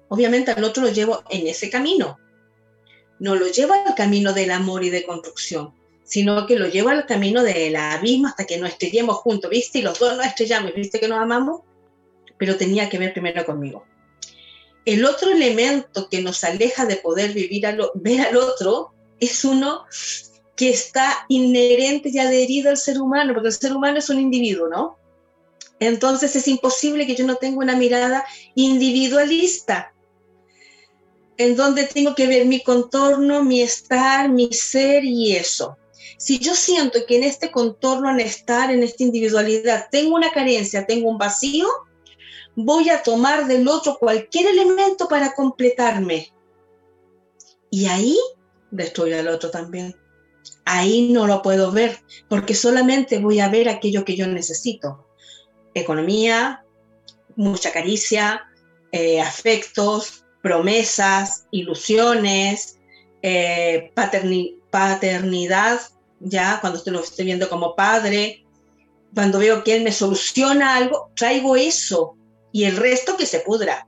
obviamente 0.08 0.52
al 0.52 0.64
otro 0.64 0.84
lo 0.84 0.92
llevo 0.94 1.24
en 1.30 1.46
ese 1.46 1.70
camino. 1.70 2.18
No 3.20 3.36
lo 3.36 3.48
llevo 3.48 3.74
al 3.74 3.96
camino 3.96 4.34
del 4.34 4.52
amor 4.52 4.84
y 4.84 4.90
de 4.90 5.06
construcción, 5.06 5.74
sino 6.04 6.46
que 6.46 6.58
lo 6.58 6.68
llevo 6.68 6.90
al 6.90 7.06
camino 7.06 7.44
del 7.44 7.76
abismo 7.76 8.28
hasta 8.28 8.46
que 8.46 8.58
nos 8.58 8.70
estrellemos 8.70 9.18
juntos, 9.18 9.50
¿viste? 9.50 9.80
Y 9.80 9.82
los 9.82 10.00
dos 10.00 10.16
nos 10.16 10.26
estrellamos, 10.26 10.74
¿viste 10.74 11.00
que 11.00 11.08
nos 11.08 11.20
amamos? 11.20 11.62
Pero 12.38 12.58
tenía 12.58 12.90
que 12.90 12.98
ver 12.98 13.14
primero 13.14 13.46
conmigo. 13.46 13.86
El 14.86 15.04
otro 15.06 15.32
elemento 15.32 16.10
que 16.10 16.22
nos 16.22 16.44
aleja 16.44 16.86
de 16.86 16.98
poder 16.98 17.34
vivir 17.34 17.66
ver 17.96 18.22
al 18.22 18.38
otro 18.38 18.94
es 19.20 19.44
uno 19.44 19.86
que 20.56 20.70
está 20.70 21.26
inherente 21.28 22.10
y 22.10 22.20
adherido 22.20 22.70
al 22.70 22.78
ser 22.78 23.02
humano, 23.02 23.34
porque 23.34 23.50
el 23.50 23.54
ser 23.54 23.74
humano 23.74 23.98
es 23.98 24.10
un 24.10 24.20
individuo, 24.20 24.68
¿no? 24.68 24.98
Entonces 25.80 26.36
es 26.36 26.48
imposible 26.48 27.06
que 27.06 27.16
yo 27.16 27.26
no 27.26 27.36
tenga 27.36 27.58
una 27.58 27.76
mirada 27.76 28.24
individualista, 28.54 29.94
en 31.38 31.56
donde 31.56 31.86
tengo 31.86 32.16
que 32.16 32.28
ver 32.28 32.46
mi 32.46 32.64
contorno, 32.64 33.44
mi 33.44 33.62
estar, 33.62 34.30
mi 34.30 34.52
ser 34.54 35.04
y 35.04 35.36
eso. 35.36 35.78
Si 36.18 36.40
yo 36.40 36.56
siento 36.56 37.00
que 37.06 37.18
en 37.18 37.24
este 37.24 37.52
contorno, 37.52 38.10
en 38.10 38.22
estar, 38.22 38.72
en 38.72 38.84
esta 38.84 39.04
individualidad, 39.04 39.88
tengo 39.92 40.16
una 40.16 40.32
carencia, 40.32 40.86
tengo 40.86 41.10
un 41.10 41.18
vacío, 41.18 41.68
voy 42.56 42.90
a 42.90 43.04
tomar 43.04 43.48
del 43.48 43.68
otro 43.68 43.98
cualquier 44.00 44.48
elemento 44.48 45.08
para 45.08 45.34
completarme. 45.34 46.34
Y 47.70 47.88
ahí 47.88 48.18
destruyo 48.72 49.20
al 49.20 49.28
otro 49.28 49.52
también. 49.52 49.96
Ahí 50.64 51.12
no 51.12 51.28
lo 51.28 51.42
puedo 51.42 51.72
ver, 51.72 52.00
porque 52.30 52.56
solamente 52.56 53.20
voy 53.20 53.40
a 53.40 53.50
ver 53.50 53.68
aquello 53.68 54.06
que 54.06 54.16
yo 54.16 54.28
necesito. 54.28 55.08
Economía, 55.74 56.64
mucha 57.36 57.72
caricia, 57.72 58.44
eh, 58.92 59.20
afectos, 59.22 60.25
promesas, 60.46 61.48
ilusiones, 61.50 62.78
eh, 63.24 63.92
paternidad, 63.96 65.80
ya 66.20 66.60
cuando 66.62 66.80
lo 66.92 67.00
estoy 67.00 67.26
viendo 67.26 67.50
como 67.50 67.76
padre, 67.76 68.46
cuando 69.16 69.40
veo 69.40 69.64
que 69.64 69.76
él 69.76 69.84
me 69.84 69.92
soluciona 69.92 70.76
algo, 70.76 71.10
traigo 71.16 71.56
eso 71.56 72.16
y 72.52 72.66
el 72.66 72.78
resto 72.78 73.18
que 73.18 73.26
se 73.26 73.40
pudra. 73.40 73.88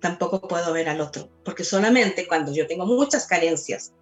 Tampoco 0.00 0.46
puedo 0.46 0.72
ver 0.72 0.88
al 0.88 1.00
otro, 1.00 1.28
porque 1.44 1.64
solamente 1.64 2.28
cuando 2.28 2.52
yo 2.52 2.68
tengo 2.68 2.86
muchas 2.86 3.26
carencias 3.26 3.92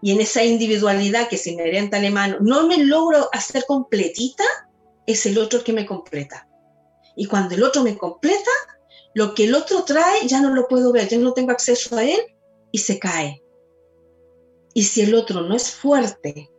y 0.00 0.12
en 0.12 0.22
esa 0.22 0.42
individualidad 0.42 1.28
que 1.28 1.36
es 1.36 1.46
inherente 1.46 1.96
al 1.96 2.10
humano 2.10 2.38
no 2.40 2.66
me 2.66 2.78
logro 2.78 3.28
hacer 3.30 3.66
completita, 3.68 4.44
es 5.06 5.26
el 5.26 5.36
otro 5.36 5.62
que 5.62 5.74
me 5.74 5.84
completa. 5.84 6.48
Y 7.14 7.26
cuando 7.26 7.54
el 7.54 7.62
otro 7.62 7.82
me 7.82 7.98
completa, 7.98 8.50
lo 9.14 9.34
que 9.34 9.44
el 9.44 9.54
otro 9.54 9.84
trae 9.84 10.26
ya 10.26 10.40
no 10.40 10.54
lo 10.54 10.68
puedo 10.68 10.92
ver, 10.92 11.08
yo 11.08 11.18
no 11.18 11.32
tengo 11.32 11.52
acceso 11.52 11.96
a 11.96 12.04
él 12.04 12.20
y 12.70 12.78
se 12.78 12.98
cae. 12.98 13.42
Y 14.74 14.84
si 14.84 15.02
el 15.02 15.14
otro 15.14 15.42
no 15.42 15.54
es 15.54 15.70
fuerte 15.70 16.50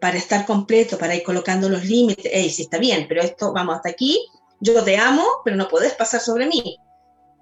para 0.00 0.18
estar 0.18 0.44
completo, 0.44 0.98
para 0.98 1.14
ir 1.14 1.22
colocando 1.22 1.68
los 1.68 1.84
límites, 1.84 2.30
hey, 2.32 2.50
sí 2.50 2.62
está 2.62 2.78
bien, 2.78 3.06
pero 3.08 3.22
esto 3.22 3.52
vamos 3.52 3.76
hasta 3.76 3.90
aquí, 3.90 4.26
yo 4.60 4.82
te 4.84 4.96
amo, 4.96 5.24
pero 5.44 5.56
no 5.56 5.68
puedes 5.68 5.94
pasar 5.94 6.20
sobre 6.20 6.46
mí. 6.46 6.76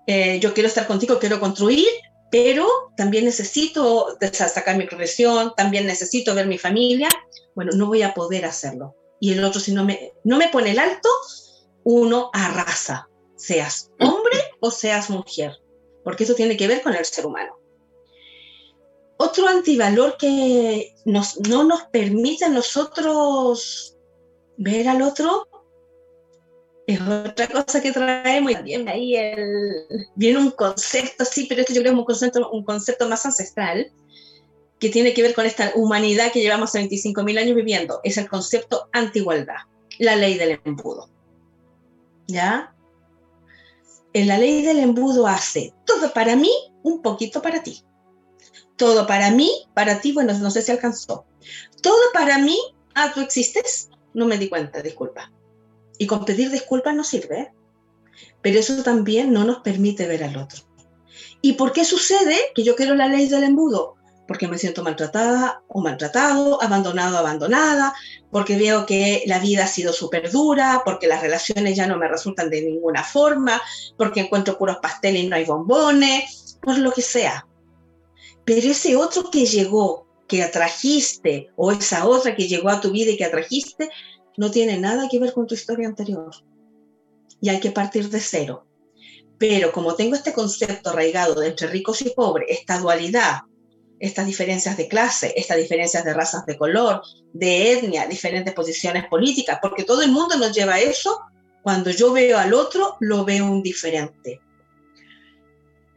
Eh, 0.07 0.39
yo 0.41 0.55
quiero 0.55 0.69
estar 0.69 0.87
contigo, 0.87 1.19
quiero 1.19 1.41
construir, 1.41 1.89
pero 2.31 2.67
también 2.97 3.25
necesito 3.25 4.17
sacar 4.33 4.77
mi 4.77 4.87
profesión, 4.87 5.53
también 5.57 5.87
necesito 5.87 6.35
ver 6.35 6.47
mi 6.47 6.59
familia. 6.59 7.09
Bueno, 7.55 7.73
no 7.75 7.87
voy 7.87 8.03
a 8.03 8.15
poder 8.15 8.45
hacerlo. 8.45 8.95
Y 9.19 9.33
el 9.33 9.45
otro, 9.45 9.61
si 9.61 9.73
no 9.73 9.85
me, 9.85 10.13
no 10.25 10.39
me 10.39 10.49
pone 10.49 10.71
el 10.71 10.79
alto, 10.79 11.09
uno 11.85 12.31
arrasa, 12.33 13.09
seas 13.37 13.91
hombre 13.99 14.20
o 14.61 14.71
seas 14.71 15.11
mujer, 15.11 15.59
porque 16.05 16.25
eso 16.25 16.35
tiene 16.35 16.57
que 16.57 16.69
ver 16.69 16.83
con 16.83 16.95
el 16.95 17.05
ser 17.05 17.27
humano. 17.27 17.59
Otro 19.17 19.47
antivalor 19.49 20.17
que 20.17 20.95
nos, 21.05 21.39
no 21.41 21.65
nos 21.65 21.83
permite 21.85 22.47
a 22.47 22.49
nosotros 22.49 23.97
ver 24.57 24.89
al 24.89 25.03
otro 25.03 25.47
es 26.87 27.01
otra 27.01 27.47
cosa 27.47 27.81
que 27.81 27.93
traemos 27.93 28.53
también 28.53 28.89
ahí 28.89 29.15
el, 29.15 29.87
viene 30.17 30.39
un 30.39 30.51
concepto, 30.51 31.25
sí, 31.25 31.47
pero 31.49 31.61
esto 31.61 31.73
yo 31.73 31.83
creo 31.83 31.93
que 31.93 31.97
es 31.97 32.01
un 32.01 32.05
concepto, 32.05 32.51
un 32.51 32.65
concepto 32.65 33.09
más 33.09 33.25
ancestral, 33.25 33.93
que 34.81 34.89
tiene 34.89 35.13
que 35.15 35.23
ver 35.23 35.35
con 35.35 35.47
esta 35.47 35.73
humanidad 35.77 36.33
que 36.33 36.41
llevamos 36.41 36.75
25.000 36.75 37.39
años 37.39 37.55
viviendo. 37.55 38.01
Es 38.03 38.17
el 38.17 38.29
concepto 38.29 38.89
anti-igualdad, 38.93 39.59
la 39.99 40.17
ley 40.17 40.39
del 40.39 40.59
embudo. 40.65 41.11
¿Ya? 42.27 42.75
En 44.13 44.27
la 44.27 44.39
ley 44.39 44.63
del 44.63 44.79
embudo 44.79 45.27
hace 45.27 45.73
todo 45.87 46.13
para 46.13 46.37
mí, 46.37 46.51
un 46.83 47.03
poquito 47.03 47.43
para 47.43 47.63
ti. 47.63 47.85
Todo 48.77 49.07
para 49.07 49.31
mí, 49.31 49.51
para 49.75 50.01
ti, 50.01 50.13
bueno, 50.13 50.33
no 50.39 50.51
sé 50.51 50.63
si 50.63 50.73
alcanzó. 50.73 51.27
Todo 51.83 52.01
para 52.13 52.39
mí, 52.39 52.59
ah, 52.95 53.13
tú 53.15 53.21
existes, 53.21 53.91
no 54.15 54.27
me 54.27 54.39
di 54.39 54.49
cuenta, 54.49 54.83
disculpa. 54.83 55.33
Y 55.99 56.07
con 56.07 56.25
pedir 56.25 56.51
disculpas 56.51 56.95
no 56.95 57.05
sirve, 57.05 57.53
pero 58.43 58.59
eso 58.59 58.83
también 58.83 59.33
no 59.33 59.45
nos 59.45 59.59
permite 59.61 60.07
ver 60.07 60.25
al 60.25 60.37
otro. 60.37 60.61
¿Y 61.43 61.55
por 61.55 61.73
qué 61.73 61.85
sucede 61.85 62.37
que 62.55 62.65
yo 62.65 62.75
quiero 62.75 62.95
la 62.95 63.09
ley 63.09 63.29
del 63.29 63.45
embudo? 63.45 63.97
Porque 64.31 64.47
me 64.47 64.59
siento 64.59 64.85
maltratada 64.85 65.65
o 65.67 65.81
maltratado, 65.81 66.63
abandonado 66.63 67.19
abandonada, 67.19 67.93
porque 68.31 68.57
veo 68.57 68.87
que 68.87 69.25
la 69.27 69.41
vida 69.41 69.65
ha 69.65 69.67
sido 69.67 69.93
súper 69.93 70.31
dura, 70.31 70.83
porque 70.85 71.09
las 71.09 71.21
relaciones 71.21 71.75
ya 71.75 71.89
no 71.89 71.97
me 71.97 72.07
resultan 72.07 72.49
de 72.49 72.63
ninguna 72.63 73.03
forma, 73.03 73.61
porque 73.99 74.21
encuentro 74.21 74.57
puros 74.57 74.77
pasteles 74.81 75.25
y 75.25 75.27
no 75.27 75.35
hay 75.35 75.45
bombones, 75.47 76.59
por 76.63 76.79
lo 76.79 76.93
que 76.93 77.03
sea. 77.03 77.45
Pero 78.45 78.71
ese 78.71 78.95
otro 78.95 79.33
que 79.33 79.47
llegó, 79.47 80.07
que 80.29 80.45
atrajiste, 80.45 81.51
o 81.57 81.73
esa 81.73 82.07
otra 82.07 82.37
que 82.37 82.47
llegó 82.47 82.69
a 82.69 82.81
tu 82.81 82.93
vida 82.93 83.11
y 83.11 83.17
que 83.17 83.25
atrajiste, 83.25 83.91
no 84.37 84.53
tiene 84.53 84.79
nada 84.79 85.09
que 85.11 85.19
ver 85.19 85.33
con 85.33 85.49
tu 85.49 85.57
historia 85.57 85.89
anterior. 85.89 86.31
Y 87.41 87.49
hay 87.49 87.59
que 87.59 87.73
partir 87.73 88.09
de 88.09 88.21
cero. 88.21 88.65
Pero 89.39 89.73
como 89.73 89.97
tengo 89.97 90.15
este 90.15 90.33
concepto 90.33 90.91
arraigado 90.91 91.41
de 91.41 91.49
entre 91.49 91.67
ricos 91.67 92.01
y 92.03 92.11
pobres, 92.11 92.47
esta 92.49 92.79
dualidad, 92.79 93.41
estas 94.01 94.27
diferencias 94.27 94.77
de 94.77 94.89
clase, 94.89 95.33
estas 95.37 95.59
diferencias 95.59 96.05
de 96.05 96.15
razas 96.15 96.47
de 96.47 96.57
color, 96.57 97.03
de 97.33 97.73
etnia, 97.73 98.07
diferentes 98.07 98.55
posiciones 98.55 99.07
políticas, 99.07 99.59
porque 99.61 99.85
todo 99.85 100.03
el 100.03 100.11
mundo 100.11 100.37
nos 100.37 100.53
lleva 100.53 100.75
a 100.75 100.81
eso, 100.81 101.21
cuando 101.63 101.91
yo 101.91 102.11
veo 102.13 102.39
al 102.39 102.55
otro, 102.55 102.97
lo 103.01 103.25
veo 103.25 103.45
un 103.45 103.63
diferente. 103.63 104.41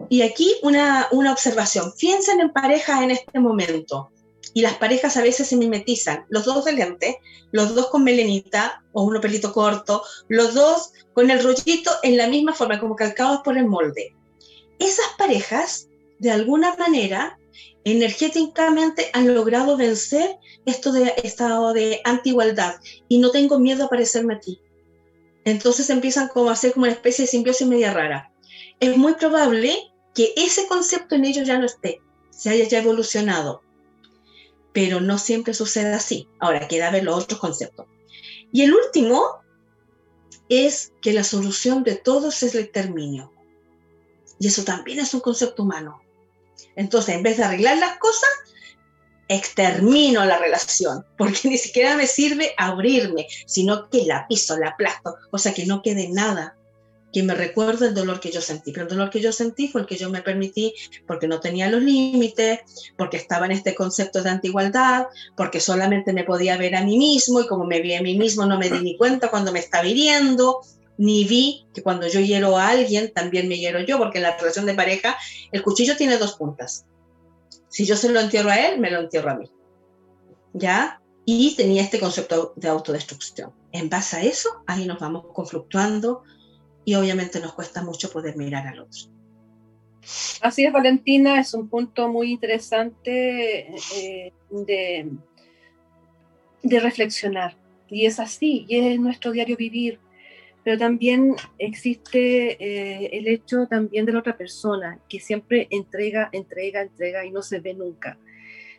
Y 0.09 0.21
aquí 0.21 0.55
una, 0.61 1.07
una 1.11 1.31
observación. 1.31 1.93
Piensen 1.97 2.41
en 2.41 2.51
parejas 2.51 3.01
en 3.01 3.11
este 3.11 3.39
momento. 3.39 4.11
Y 4.53 4.61
las 4.61 4.73
parejas 4.73 5.15
a 5.15 5.21
veces 5.21 5.47
se 5.47 5.55
mimetizan. 5.55 6.25
Los 6.27 6.43
dos 6.43 6.65
de 6.65 6.73
lente, 6.73 7.19
los 7.51 7.73
dos 7.73 7.87
con 7.87 8.03
melenita 8.03 8.83
o 8.91 9.03
uno 9.03 9.21
pelito 9.21 9.53
corto, 9.53 10.03
los 10.27 10.53
dos 10.53 10.91
con 11.13 11.31
el 11.31 11.41
rollito 11.41 11.91
en 12.03 12.17
la 12.17 12.27
misma 12.27 12.53
forma, 12.53 12.79
como 12.79 12.97
calcados 12.97 13.39
por 13.43 13.57
el 13.57 13.67
molde. 13.67 14.13
Esas 14.79 15.05
parejas, 15.17 15.87
de 16.19 16.31
alguna 16.31 16.75
manera, 16.75 17.39
energéticamente 17.85 19.09
han 19.13 19.33
logrado 19.33 19.77
vencer 19.77 20.37
esto 20.65 20.91
de 20.91 21.13
estado 21.23 21.73
de 21.73 22.01
antigualdad 22.05 22.75
y 23.07 23.19
no 23.19 23.31
tengo 23.31 23.59
miedo 23.59 23.85
a 23.85 23.89
parecerme 23.89 24.35
a 24.35 24.39
ti. 24.39 24.61
Entonces 25.45 25.89
empiezan 25.89 26.29
como 26.29 26.49
a 26.49 26.55
ser 26.55 26.73
como 26.73 26.85
una 26.85 26.93
especie 26.93 27.25
de 27.25 27.31
simbiosis 27.31 27.67
media 27.67 27.93
rara. 27.93 28.31
Es 28.79 28.95
muy 28.97 29.15
probable 29.15 29.91
que 30.13 30.33
ese 30.37 30.67
concepto 30.67 31.15
en 31.15 31.25
ellos 31.25 31.45
ya 31.45 31.59
no 31.59 31.65
esté, 31.65 32.01
se 32.29 32.49
haya 32.49 32.67
ya 32.67 32.79
evolucionado. 32.79 33.61
Pero 34.71 35.01
no 35.01 35.17
siempre 35.17 35.53
sucede 35.53 35.93
así. 35.93 36.27
Ahora 36.39 36.67
queda 36.67 36.91
ver 36.91 37.03
los 37.03 37.23
otros 37.23 37.39
conceptos. 37.39 37.85
Y 38.51 38.61
el 38.61 38.73
último 38.73 39.41
es 40.49 40.93
que 41.01 41.13
la 41.13 41.23
solución 41.23 41.83
de 41.83 41.95
todos 41.95 42.41
es 42.43 42.55
el 42.55 42.61
exterminio. 42.61 43.31
Y 44.39 44.47
eso 44.47 44.63
también 44.63 44.99
es 44.99 45.13
un 45.13 45.19
concepto 45.19 45.63
humano. 45.63 46.02
Entonces, 46.75 47.15
en 47.15 47.23
vez 47.23 47.37
de 47.37 47.43
arreglar 47.43 47.77
las 47.77 47.97
cosas, 47.97 48.29
extermino 49.27 50.25
la 50.25 50.37
relación, 50.37 51.05
porque 51.17 51.39
ni 51.49 51.57
siquiera 51.57 51.95
me 51.95 52.07
sirve 52.07 52.53
abrirme, 52.57 53.27
sino 53.45 53.89
que 53.89 54.05
la 54.05 54.27
piso, 54.27 54.57
la 54.57 54.69
aplasto, 54.69 55.15
o 55.31 55.37
sea, 55.37 55.53
que 55.53 55.65
no 55.65 55.81
quede 55.81 56.09
nada 56.09 56.55
que 57.13 57.23
me 57.23 57.35
recuerda 57.35 57.87
el 57.87 57.93
dolor 57.93 58.19
que 58.19 58.31
yo 58.31 58.41
sentí. 58.41 58.71
Pero 58.71 58.87
el 58.87 58.89
dolor 58.89 59.11
que 59.11 59.21
yo 59.21 59.31
sentí 59.31 59.67
fue 59.67 59.81
el 59.81 59.87
que 59.87 59.97
yo 59.97 60.09
me 60.09 60.23
permití 60.23 60.73
porque 61.05 61.27
no 61.27 61.39
tenía 61.39 61.69
los 61.69 61.81
límites, 61.81 62.61
porque 62.97 63.17
estaba 63.17 63.45
en 63.45 63.51
este 63.51 63.75
concepto 63.75 64.23
de 64.23 64.31
antigualdad, 64.31 65.05
porque 65.37 65.59
solamente 65.59 66.11
me 66.11 66.23
podía 66.23 66.57
ver 66.57 66.75
a 66.75 66.83
mí 66.83 66.97
mismo 66.97 67.39
y 67.39 67.47
como 67.47 67.65
me 67.65 67.81
vi 67.81 67.93
a 67.93 68.01
mí 68.01 68.17
mismo 68.17 68.45
no 68.45 68.57
me 68.57 68.69
di 68.69 68.79
ni 68.79 68.97
cuenta 68.97 69.29
cuando 69.29 69.53
me 69.53 69.59
estaba 69.59 69.85
hiriendo, 69.85 70.61
ni 70.97 71.23
vi 71.25 71.65
que 71.73 71.81
cuando 71.81 72.07
yo 72.07 72.19
hiero 72.19 72.57
a 72.57 72.69
alguien 72.69 73.11
también 73.13 73.47
me 73.47 73.57
hiero 73.57 73.81
yo, 73.81 73.97
porque 73.97 74.19
en 74.19 74.23
la 74.23 74.37
relación 74.37 74.65
de 74.65 74.73
pareja 74.73 75.15
el 75.51 75.63
cuchillo 75.63 75.97
tiene 75.97 76.17
dos 76.17 76.33
puntas. 76.37 76.85
Si 77.69 77.85
yo 77.85 77.95
se 77.95 78.11
lo 78.11 78.19
entierro 78.19 78.49
a 78.49 78.59
él, 78.59 78.79
me 78.79 78.91
lo 78.91 78.99
entierro 78.99 79.31
a 79.31 79.35
mí. 79.35 79.49
¿Ya? 80.53 81.01
Y 81.25 81.55
tenía 81.55 81.81
este 81.81 81.99
concepto 81.99 82.53
de 82.55 82.67
autodestrucción. 82.67 83.53
En 83.71 83.89
base 83.89 84.17
a 84.17 84.21
eso, 84.21 84.49
ahí 84.67 84.85
nos 84.85 84.99
vamos 84.99 85.25
conflictuando, 85.33 86.23
y 86.85 86.95
obviamente 86.95 87.39
nos 87.39 87.53
cuesta 87.53 87.81
mucho 87.81 88.11
poder 88.11 88.35
mirar 88.35 88.67
al 88.67 88.81
otro. 88.81 89.01
Así 90.41 90.65
es, 90.65 90.73
Valentina, 90.73 91.39
es 91.39 91.53
un 91.53 91.69
punto 91.69 92.09
muy 92.09 92.31
interesante 92.31 93.73
eh, 93.95 94.33
de, 94.49 95.09
de 96.61 96.79
reflexionar. 96.79 97.57
Y 97.89 98.05
es 98.05 98.19
así, 98.19 98.65
y 98.67 98.77
es 98.77 98.99
nuestro 98.99 99.31
diario 99.31 99.55
vivir. 99.55 99.99
Pero 100.63 100.77
también 100.77 101.35
existe 101.57 102.51
eh, 102.63 103.09
el 103.11 103.27
hecho 103.27 103.67
también 103.67 104.05
de 104.05 104.13
la 104.13 104.19
otra 104.19 104.37
persona, 104.37 104.99
que 105.09 105.19
siempre 105.19 105.67
entrega, 105.71 106.29
entrega, 106.31 106.81
entrega 106.81 107.25
y 107.25 107.31
no 107.31 107.41
se 107.41 107.59
ve 107.59 107.73
nunca. 107.73 108.17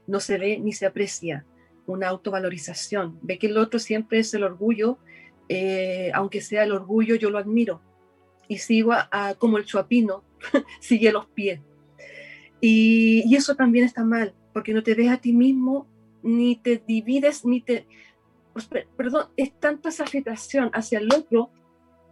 No 0.07 0.21
se 0.21 0.39
ve 0.39 0.59
ni 0.59 0.73
se 0.73 0.87
aprecia 0.87 1.45
una 1.87 2.09
autovalorización. 2.09 3.19
Ve 3.23 3.39
que 3.39 3.49
el 3.49 3.59
otro 3.59 3.79
siempre 3.79 4.21
es 4.21 4.33
el 4.33 4.45
orgullo, 4.45 4.99
eh, 5.49 6.11
aunque 6.15 6.41
sea 6.41 6.65
el 6.65 6.73
orgullo, 6.73 7.17
yo 7.17 7.29
lo 7.31 7.39
admiro 7.39 7.83
y 8.49 8.59
sigo 8.59 8.93
a, 8.93 9.35
como 9.39 9.59
el 9.59 9.65
chuapino, 9.65 10.25
sigue 10.81 11.13
los 11.13 11.27
pies. 11.27 11.61
Y, 12.61 13.35
eso 13.35 13.55
también 13.55 13.85
está 13.85 14.05
mal, 14.05 14.35
porque 14.53 14.73
no 14.73 14.83
te 14.83 14.95
ves 14.95 15.11
a 15.11 15.19
ti 15.19 15.33
mismo, 15.33 15.87
ni 16.23 16.57
te 16.57 16.83
divides, 16.87 17.45
ni 17.45 17.61
te... 17.61 17.87
Pues, 18.53 18.69
perdón, 18.97 19.27
es 19.37 19.53
tanta 19.59 19.89
esa 19.89 20.05
agitación 20.05 20.71
hacia 20.73 21.01
el 21.01 21.13
otro 21.13 21.51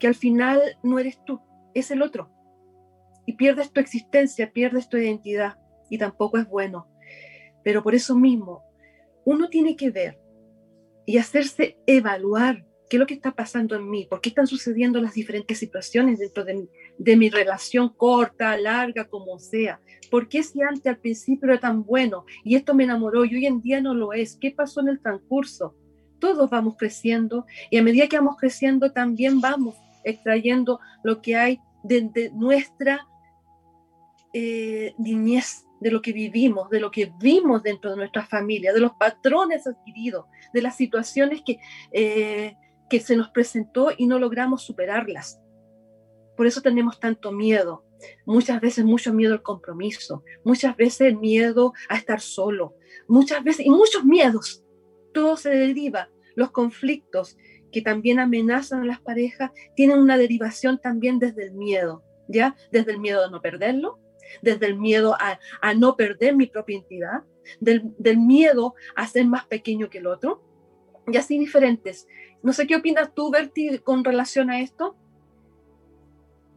que 0.03 0.09
al 0.09 0.17
final 0.17 0.61
no 0.83 0.99
eres 0.99 1.25
tú, 1.25 1.41
es 1.75 1.93
el 1.93 2.03
otro. 2.03 2.29
Y 3.25 3.35
pierdes 3.35 3.71
tu 3.71 3.79
existencia, 3.79 4.51
pierdes 4.51 4.89
tu 4.89 4.97
identidad, 4.97 5.59
y 5.89 5.97
tampoco 5.97 6.39
es 6.39 6.49
bueno. 6.49 6.89
Pero 7.63 7.85
por 7.85 7.95
eso 7.95 8.17
mismo, 8.17 8.65
uno 9.25 9.49
tiene 9.49 9.77
que 9.77 9.91
ver 9.91 10.21
y 11.07 11.19
hacerse 11.19 11.79
evaluar 11.87 12.67
¿Qué 12.91 12.97
es 12.97 13.01
lo 13.01 13.07
que 13.07 13.15
está 13.15 13.31
pasando 13.31 13.75
en 13.75 13.89
mí? 13.89 14.05
¿Por 14.05 14.21
qué 14.21 14.29
están 14.29 14.47
sucediendo 14.47 15.01
las 15.01 15.15
diferentes 15.15 15.57
situaciones 15.57 16.19
dentro 16.19 16.45
de 16.45 16.53
mi, 16.53 16.69
de 16.99 17.17
mi 17.17 17.31
relación 17.31 17.89
corta, 17.89 18.55
larga, 18.59 19.09
como 19.09 19.39
sea? 19.39 19.81
¿Por 20.11 20.29
qué 20.29 20.43
si 20.43 20.61
antes 20.61 20.85
al 20.89 20.99
principio 20.99 21.49
era 21.49 21.59
tan 21.59 21.85
bueno 21.85 22.27
y 22.45 22.55
esto 22.55 22.75
me 22.75 22.85
enamoró 22.85 23.25
y 23.25 23.35
hoy 23.35 23.47
en 23.47 23.63
día 23.63 23.81
no 23.81 23.95
lo 23.95 24.13
es? 24.13 24.37
¿Qué 24.37 24.51
pasó 24.51 24.83
en 24.83 24.89
el 24.89 25.01
transcurso? 25.01 25.75
Todos 26.19 26.51
vamos 26.51 26.75
creciendo 26.77 27.47
y 27.71 27.79
a 27.79 27.83
medida 27.83 28.09
que 28.09 28.19
vamos 28.19 28.37
creciendo 28.37 28.93
también 28.93 29.41
vamos 29.41 29.75
extrayendo 30.05 30.81
lo 31.03 31.21
que 31.21 31.37
hay 31.37 31.61
de, 31.83 32.31
nuestra 32.35 33.07
eh, 34.33 34.95
niñez, 34.99 35.67
de 35.81 35.91
lo 35.91 36.01
que 36.01 36.13
vivimos, 36.13 36.71
de 36.71 36.81
lo 36.81 36.91
que 36.91 37.13
vimos 37.19 37.63
dentro 37.63 37.91
de 37.91 37.97
nuestra 37.97 38.25
familia, 38.25 38.73
de 38.73 38.81
los 38.81 38.93
patrones 38.93 39.67
adquiridos, 39.67 40.27
de 40.53 40.63
las 40.63 40.77
situaciones 40.77 41.43
que 41.45 41.59
eh, 41.93 42.57
que 42.93 43.01
se 43.01 43.17
nos 43.17 43.31
presentó 43.31 43.91
y 43.97 44.07
no 44.07 44.19
logramos 44.19 44.65
superarlas. 44.65 45.41
Por 46.37 46.47
eso 46.47 46.61
tenemos 46.61 47.01
tanto 47.01 47.33
miedo. 47.33 47.87
Muchas 48.27 48.61
veces 48.61 48.85
mucho 48.85 49.15
miedo 49.15 49.33
al 49.33 49.41
compromiso, 49.41 50.23
muchas 50.45 50.77
veces 50.77 51.19
miedo 51.19 51.73
a 51.89 51.97
estar 51.97 52.21
solo, 52.21 52.75
muchas 53.09 53.43
veces 53.43 53.65
y 53.65 53.71
muchos 53.71 54.05
miedos. 54.05 54.63
Todo 55.15 55.39
se 55.39 55.49
deriva. 55.49 56.11
Los 56.37 56.51
conflictos 56.51 57.39
que 57.73 57.83
también 57.83 58.21
amenazan 58.21 58.83
a 58.83 58.87
las 58.87 59.01
parejas 59.01 59.51
tienen 59.75 59.99
una 59.99 60.17
derivación 60.17 60.79
también 60.79 61.19
desde 61.19 61.45
el 61.45 61.53
miedo, 61.53 62.05
¿ya? 62.29 62.55
Desde 62.71 62.93
el 62.93 63.01
miedo 63.01 63.25
a 63.25 63.31
no 63.31 63.41
perderlo, 63.41 63.99
desde 64.43 64.67
el 64.67 64.79
miedo 64.79 65.15
a, 65.19 65.41
a 65.61 65.75
no 65.75 65.97
perder 65.97 66.37
mi 66.37 66.47
propia 66.47 66.77
identidad, 66.77 67.23
del, 67.61 67.83
del 67.99 68.19
miedo 68.19 68.75
a 68.95 69.07
ser 69.07 69.27
más 69.27 69.47
pequeño 69.47 69.91
que 69.91 69.99
el 69.99 70.07
otro, 70.07 70.43
y 71.07 71.17
así 71.17 71.39
diferentes. 71.39 72.07
No 72.43 72.53
sé 72.53 72.67
qué 72.67 72.77
opinas 72.77 73.13
tú, 73.15 73.31
Berti, 73.31 73.79
con 73.79 74.05
relación 74.05 74.51
a 74.51 74.61
esto. 74.61 74.97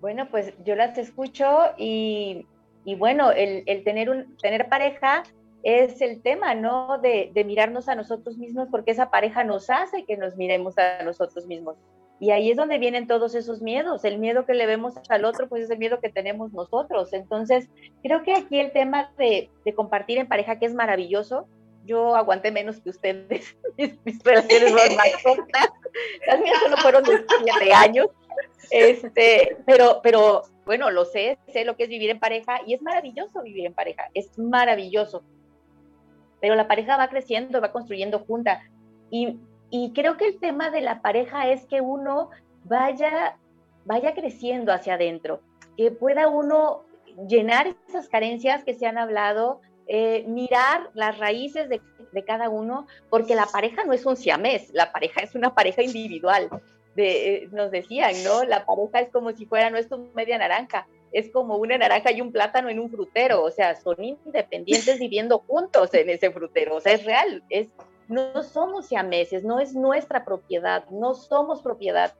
Bueno, 0.02 0.30
pues 0.30 0.54
yo 0.64 0.76
las 0.76 0.98
escucho 0.98 1.48
y, 1.78 2.46
y 2.84 2.96
bueno, 2.96 3.32
el, 3.32 3.64
el, 3.66 3.84
tener, 3.84 4.10
un, 4.10 4.38
tener 4.38 4.70
pareja 4.70 5.24
es 5.66 6.00
el 6.00 6.22
tema, 6.22 6.54
¿no? 6.54 7.00
De, 7.00 7.32
de, 7.34 7.44
mirarnos 7.44 7.90
a 7.90 7.96
nosotros 7.96 8.38
mismos, 8.38 8.68
porque 8.70 8.92
esa 8.92 9.10
pareja 9.10 9.44
nos 9.44 9.72
hace 9.72 10.06
que 10.06 10.16
nos 10.16 10.38
miremos 10.38 10.78
a 10.78 11.04
nosotros 11.04 11.48
mismos. 11.48 11.76
Y 12.20 12.30
ahí 12.30 12.52
es 12.52 12.58
donde 12.58 12.78
vienen 12.78 13.08
todos 13.08 13.34
esos 13.34 13.62
miedos. 13.62 14.06
El 14.06 14.20
miedo 14.20 14.46
que 14.46 14.54
le 14.54 14.68
vemos 14.68 14.94
al 15.10 15.26
otro, 15.26 15.50
pues 15.50 15.64
es 15.64 15.70
el 15.72 15.80
miedo 15.80 16.00
que 16.00 16.10
tenemos 16.10 16.54
nosotros. 16.54 17.12
Entonces, 17.14 17.68
creo 18.04 18.24
que 18.24 18.36
aquí 18.36 18.60
el 18.60 18.72
tema 18.72 19.12
de, 19.18 19.50
compartir 19.76 20.20
en 20.20 20.28
pareja, 20.28 20.60
que 20.60 20.68
es 20.68 20.74
maravilloso, 20.76 21.48
yo 21.84 22.16
aguanté 22.16 22.52
menos 22.52 22.80
que 22.80 22.92
ustedes. 22.92 23.58
Mis, 24.06 24.24
relaciones 24.24 24.72
fueron 24.72 24.96
más 24.96 25.12
cortas. 25.24 25.70
Las 26.28 26.40
mías 26.40 26.60
solo 26.62 26.78
fueron 26.78 27.04
de 27.04 27.26
siete 27.44 27.74
años. 27.74 28.08
Este, 28.70 29.58
pero, 29.66 30.00
pero 30.04 30.44
bueno, 30.66 30.92
lo 30.92 31.06
sé, 31.06 31.38
sé 31.48 31.66
lo 31.66 31.76
que 31.76 31.84
es 31.84 31.90
vivir 31.90 32.12
en 32.12 32.20
pareja 32.20 32.60
y 32.66 32.74
es 32.74 32.82
maravilloso 32.82 33.42
vivir 33.44 33.66
en 33.66 33.74
pareja, 33.74 34.10
es 34.14 34.38
maravilloso. 34.38 35.24
Pero 36.46 36.54
la 36.54 36.68
pareja 36.68 36.96
va 36.96 37.08
creciendo, 37.08 37.60
va 37.60 37.72
construyendo 37.72 38.20
junta. 38.20 38.62
Y 39.10 39.92
creo 39.96 40.16
que 40.16 40.28
el 40.28 40.38
tema 40.38 40.70
de 40.70 40.82
la 40.82 41.02
pareja 41.02 41.50
es 41.50 41.66
que 41.66 41.82
uno 41.82 42.30
vaya, 42.66 43.36
vaya 43.84 44.14
creciendo 44.14 44.72
hacia 44.72 44.94
adentro, 44.94 45.42
que 45.76 45.90
pueda 45.90 46.28
uno 46.28 46.84
llenar 47.28 47.76
esas 47.90 48.10
carencias 48.10 48.64
que 48.64 48.76
se 48.76 48.86
han 48.86 49.00
hablado, 49.00 49.60
eh, 49.88 50.24
mirar 50.28 50.92
las 50.94 51.18
raíces 51.18 51.68
de, 51.68 51.82
cada 52.28 52.48
uno, 52.48 52.86
porque 53.10 53.34
la 53.34 53.48
pareja 53.48 53.84
no 53.84 53.94
es 53.94 54.06
un 54.06 54.16
siamés, 54.16 54.70
la 54.72 54.92
pareja 54.92 55.22
es 55.22 55.34
una 55.34 55.56
pareja 55.56 55.82
individual. 55.82 56.48
Eh, 56.96 57.50
nos 57.54 57.72
decían, 57.72 58.14
¿no? 58.24 58.44
La 58.44 58.68
pareja 58.68 59.00
es 59.00 59.10
como 59.10 59.32
si 59.32 59.48
fuera, 59.48 59.72
no 59.72 59.80
media 60.14 60.38
naranja, 60.38 60.86
es 61.16 61.32
como 61.32 61.56
una 61.56 61.78
naranja 61.78 62.12
y 62.12 62.20
un 62.20 62.34
plátano 62.34 62.68
en 62.68 62.78
un 62.78 62.90
frutero, 62.90 63.42
o 63.42 63.50
sea, 63.50 63.78
son 63.78 63.96
independientes 64.04 65.00
viviendo 65.00 65.40
juntos 65.40 65.94
en 65.94 66.10
ese 66.10 66.30
frutero, 66.30 66.76
o 66.76 66.82
sea, 66.82 66.92
es 66.92 67.06
real, 67.06 67.42
es 67.50 67.70
no 68.10 68.44
somos 68.44 68.88
siameses, 68.88 69.46
no 69.46 69.62
es 69.62 69.74
nuestra 69.74 70.26
propiedad, 70.26 70.84
no 70.90 71.14
somos 71.14 71.62
propiedad. 71.62 72.14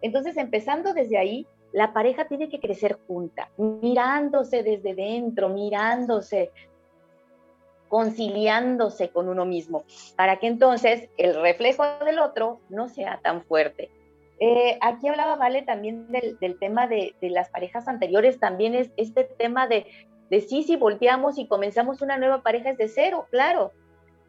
Entonces, 0.00 0.36
empezando 0.36 0.92
desde 0.92 1.18
ahí, 1.18 1.46
la 1.70 1.92
pareja 1.92 2.26
tiene 2.26 2.48
que 2.48 2.58
crecer 2.58 2.98
junta, 3.06 3.48
mirándose 3.56 4.64
desde 4.64 4.92
dentro, 4.96 5.48
mirándose, 5.48 6.50
conciliándose 7.88 9.10
con 9.10 9.28
uno 9.28 9.44
mismo, 9.44 9.84
para 10.16 10.40
que 10.40 10.48
entonces 10.48 11.08
el 11.16 11.40
reflejo 11.40 11.84
del 12.04 12.18
otro 12.18 12.58
no 12.70 12.88
sea 12.88 13.20
tan 13.22 13.44
fuerte. 13.44 13.88
Eh, 14.40 14.78
aquí 14.80 15.08
hablaba 15.08 15.36
Vale 15.36 15.62
también 15.62 16.08
del, 16.08 16.58
tema 16.58 16.86
de, 16.86 17.14
las 17.20 17.50
parejas 17.50 17.86
anteriores, 17.86 18.40
también 18.40 18.74
es 18.74 18.90
este 18.96 19.24
tema 19.24 19.66
de, 19.68 19.86
de 20.30 20.40
sí, 20.40 20.62
si 20.64 20.76
volteamos 20.76 21.38
y 21.38 21.46
comenzamos 21.46 22.02
una 22.02 22.18
nueva 22.18 22.42
pareja 22.42 22.70
es 22.70 22.78
de 22.78 22.88
cero, 22.88 23.26
claro, 23.30 23.72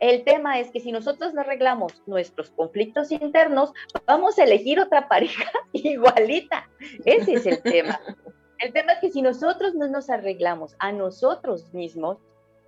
el 0.04 0.26
tema 0.26 0.60
es 0.60 0.70
que 0.70 0.82
si 0.82 0.92
nosotros 0.92 1.34
no 1.34 1.42
arreglamos 1.42 2.02
nuestros 2.06 2.50
conflictos 2.52 3.10
internos, 3.12 3.72
vamos 4.06 4.38
a 4.38 4.44
elegir 4.44 4.80
otra 4.82 5.08
pareja 5.08 5.50
igualita. 5.72 6.70
Ese 7.06 7.36
es 7.36 7.46
el 7.46 7.62
tema. 7.62 8.02
El 8.60 8.74
tema 8.74 8.94
es 8.94 9.00
que 9.00 9.12
si 9.12 9.22
nosotros 9.22 9.76
no 9.76 9.88
nos 9.88 10.10
arreglamos 10.10 10.76
a 10.80 10.92
nosotros 10.92 11.74
mismos, 11.74 12.18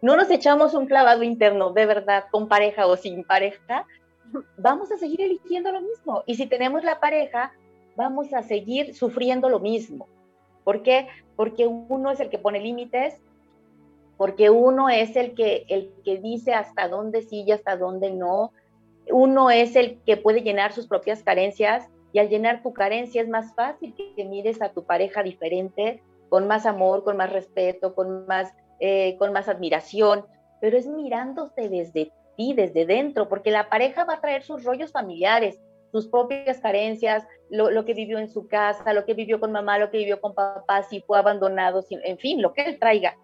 no 0.01 0.15
nos 0.15 0.29
echamos 0.29 0.73
un 0.73 0.87
clavado 0.87 1.23
interno 1.23 1.71
de 1.71 1.85
verdad 1.85 2.25
con 2.31 2.47
pareja 2.47 2.85
o 2.85 2.95
sin 2.95 3.23
pareja, 3.23 3.85
vamos 4.57 4.91
a 4.91 4.97
seguir 4.97 5.21
eligiendo 5.21 5.71
lo 5.71 5.81
mismo. 5.81 6.23
Y 6.25 6.35
si 6.35 6.47
tenemos 6.47 6.83
la 6.83 6.99
pareja, 6.99 7.53
vamos 7.95 8.33
a 8.33 8.43
seguir 8.43 8.93
sufriendo 8.95 9.49
lo 9.49 9.59
mismo. 9.59 10.07
¿Por 10.63 10.83
qué? 10.83 11.07
Porque 11.35 11.67
uno 11.67 12.11
es 12.11 12.19
el 12.19 12.29
que 12.29 12.39
pone 12.39 12.59
límites, 12.59 13.21
porque 14.17 14.49
uno 14.49 14.89
es 14.89 15.15
el 15.15 15.35
que, 15.35 15.65
el 15.69 15.91
que 16.03 16.17
dice 16.17 16.53
hasta 16.53 16.87
dónde 16.87 17.21
sí 17.21 17.43
y 17.45 17.51
hasta 17.51 17.77
dónde 17.77 18.11
no. 18.11 18.51
Uno 19.11 19.51
es 19.51 19.75
el 19.75 19.99
que 20.05 20.17
puede 20.17 20.41
llenar 20.41 20.73
sus 20.73 20.87
propias 20.87 21.23
carencias 21.23 21.87
y 22.11 22.19
al 22.19 22.29
llenar 22.29 22.63
tu 22.63 22.73
carencia 22.73 23.21
es 23.21 23.27
más 23.27 23.53
fácil 23.53 23.93
que 23.93 24.25
mires 24.25 24.61
a 24.61 24.69
tu 24.69 24.85
pareja 24.85 25.21
diferente, 25.21 26.01
con 26.29 26.47
más 26.47 26.65
amor, 26.65 27.03
con 27.03 27.17
más 27.17 27.31
respeto, 27.31 27.93
con 27.93 28.25
más, 28.25 28.53
eh, 28.79 29.15
con 29.17 29.33
más 29.33 29.47
admiración, 29.49 30.25
pero 30.61 30.77
es 30.77 30.87
mirándote 30.87 31.69
desde 31.69 32.11
desde 32.37 32.85
dentro, 32.85 33.29
porque 33.29 33.51
la 33.51 33.69
pareja 33.69 34.03
va 34.03 34.15
a 34.15 34.21
traer 34.21 34.43
sus 34.43 34.63
rollos 34.63 34.91
familiares, 34.91 35.61
sus 35.91 36.07
propias 36.07 36.59
carencias, 36.59 37.25
lo, 37.49 37.71
lo, 37.71 37.85
que 37.85 37.93
vivió 37.93 38.19
en 38.19 38.27
su 38.27 38.47
casa, 38.47 38.93
lo 38.93 39.05
que 39.05 39.13
vivió 39.13 39.39
con 39.39 39.51
mamá, 39.51 39.79
lo 39.79 39.91
que 39.91 39.99
vivió 39.99 40.19
con 40.19 40.33
papá, 40.33 40.83
si 40.83 41.01
fue 41.01 41.17
abandonado, 41.17 41.83
en 41.89 42.17
fin, 42.17 42.41
lo 42.41 42.53
que 42.53 42.63
él 42.63 42.79
traiga 42.79 43.15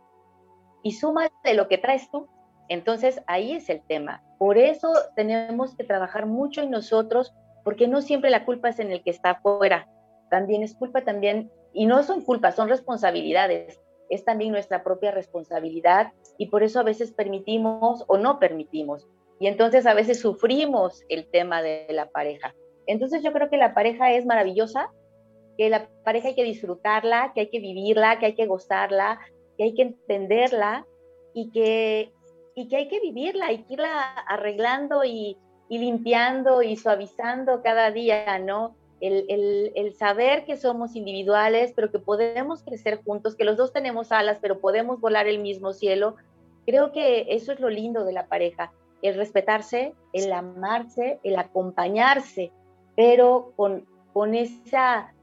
y 0.83 0.93
suma 0.93 1.29
de 1.43 1.53
lo 1.53 1.67
que 1.67 1.77
traes 1.77 2.09
tú. 2.11 2.27
Entonces 2.69 3.21
ahí 3.27 3.53
es 3.53 3.69
el 3.69 3.81
tema. 3.85 4.23
Por 4.37 4.57
eso 4.57 4.93
tenemos 5.15 5.75
que 5.75 5.83
trabajar 5.83 6.25
mucho 6.25 6.61
en 6.61 6.71
nosotros, 6.71 7.33
porque 7.63 7.87
no 7.87 8.01
siempre 8.01 8.29
la 8.29 8.45
culpa 8.45 8.69
es 8.69 8.79
en 8.79 8.91
el 8.91 9.03
que 9.03 9.09
está 9.09 9.31
afuera. 9.31 9.87
También 10.29 10.63
es 10.63 10.75
culpa 10.75 11.01
también, 11.01 11.51
y 11.73 11.85
no 11.85 12.01
son 12.03 12.21
culpas, 12.21 12.55
son 12.55 12.69
responsabilidades. 12.69 13.79
Es 14.11 14.23
también 14.23 14.51
nuestra 14.51 14.83
propia 14.83 15.09
responsabilidad 15.09 16.13
y 16.37 16.47
por 16.47 16.61
eso 16.61 16.79
a 16.79 16.83
veces 16.83 17.11
permitimos 17.11 18.05
o 18.07 18.17
no 18.17 18.37
permitimos. 18.37 19.07
Y 19.39 19.47
entonces 19.47 19.87
a 19.87 19.95
veces 19.95 20.19
sufrimos 20.19 21.03
el 21.09 21.25
tema 21.25 21.63
de 21.63 21.87
la 21.89 22.09
pareja. 22.11 22.53
Entonces 22.85 23.23
yo 23.23 23.33
creo 23.33 23.49
que 23.49 23.57
la 23.57 23.73
pareja 23.73 24.11
es 24.13 24.27
maravillosa, 24.27 24.91
que 25.57 25.69
la 25.69 25.89
pareja 26.03 26.27
hay 26.27 26.35
que 26.35 26.43
disfrutarla, 26.43 27.31
que 27.33 27.41
hay 27.41 27.49
que 27.49 27.59
vivirla, 27.59 28.19
que 28.19 28.27
hay 28.27 28.35
que 28.35 28.45
gozarla, 28.45 29.19
que 29.57 29.63
hay 29.63 29.73
que 29.73 29.81
entenderla 29.81 30.85
y 31.33 31.49
que, 31.51 32.11
y 32.53 32.67
que 32.67 32.75
hay 32.75 32.87
que 32.87 32.99
vivirla 32.99 33.51
y 33.51 33.63
que 33.63 33.73
irla 33.73 34.13
arreglando 34.27 35.03
y, 35.03 35.37
y 35.69 35.77
limpiando 35.77 36.61
y 36.61 36.75
suavizando 36.75 37.61
cada 37.63 37.91
día, 37.91 38.37
¿no? 38.39 38.75
El, 39.01 39.25
el, 39.29 39.71
el, 39.75 39.93
saber 39.95 40.45
que 40.45 40.57
somos 40.57 40.95
individuales, 40.95 41.73
pero 41.75 41.91
que 41.91 41.99
podemos 41.99 42.63
crecer 42.63 43.01
juntos, 43.03 43.35
que 43.35 43.43
los 43.43 43.57
dos 43.57 43.73
tenemos 43.73 44.11
alas, 44.11 44.37
pero 44.39 44.59
podemos 44.59 45.01
volar 45.01 45.27
el 45.27 45.39
mismo 45.39 45.73
cielo. 45.73 46.15
Creo 46.65 46.91
que 46.91 47.25
eso 47.29 47.51
es 47.51 47.59
lo 47.59 47.69
lindo 47.69 48.05
de 48.05 48.13
la 48.13 48.27
pareja, 48.27 48.71
el 49.01 49.15
respetarse, 49.15 49.93
el 50.13 50.31
amarse, 50.31 51.19
el 51.23 51.37
acompañarse, 51.37 52.51
pero 52.95 53.53
con, 53.55 53.85
con 54.13 54.35
esa 54.35 55.13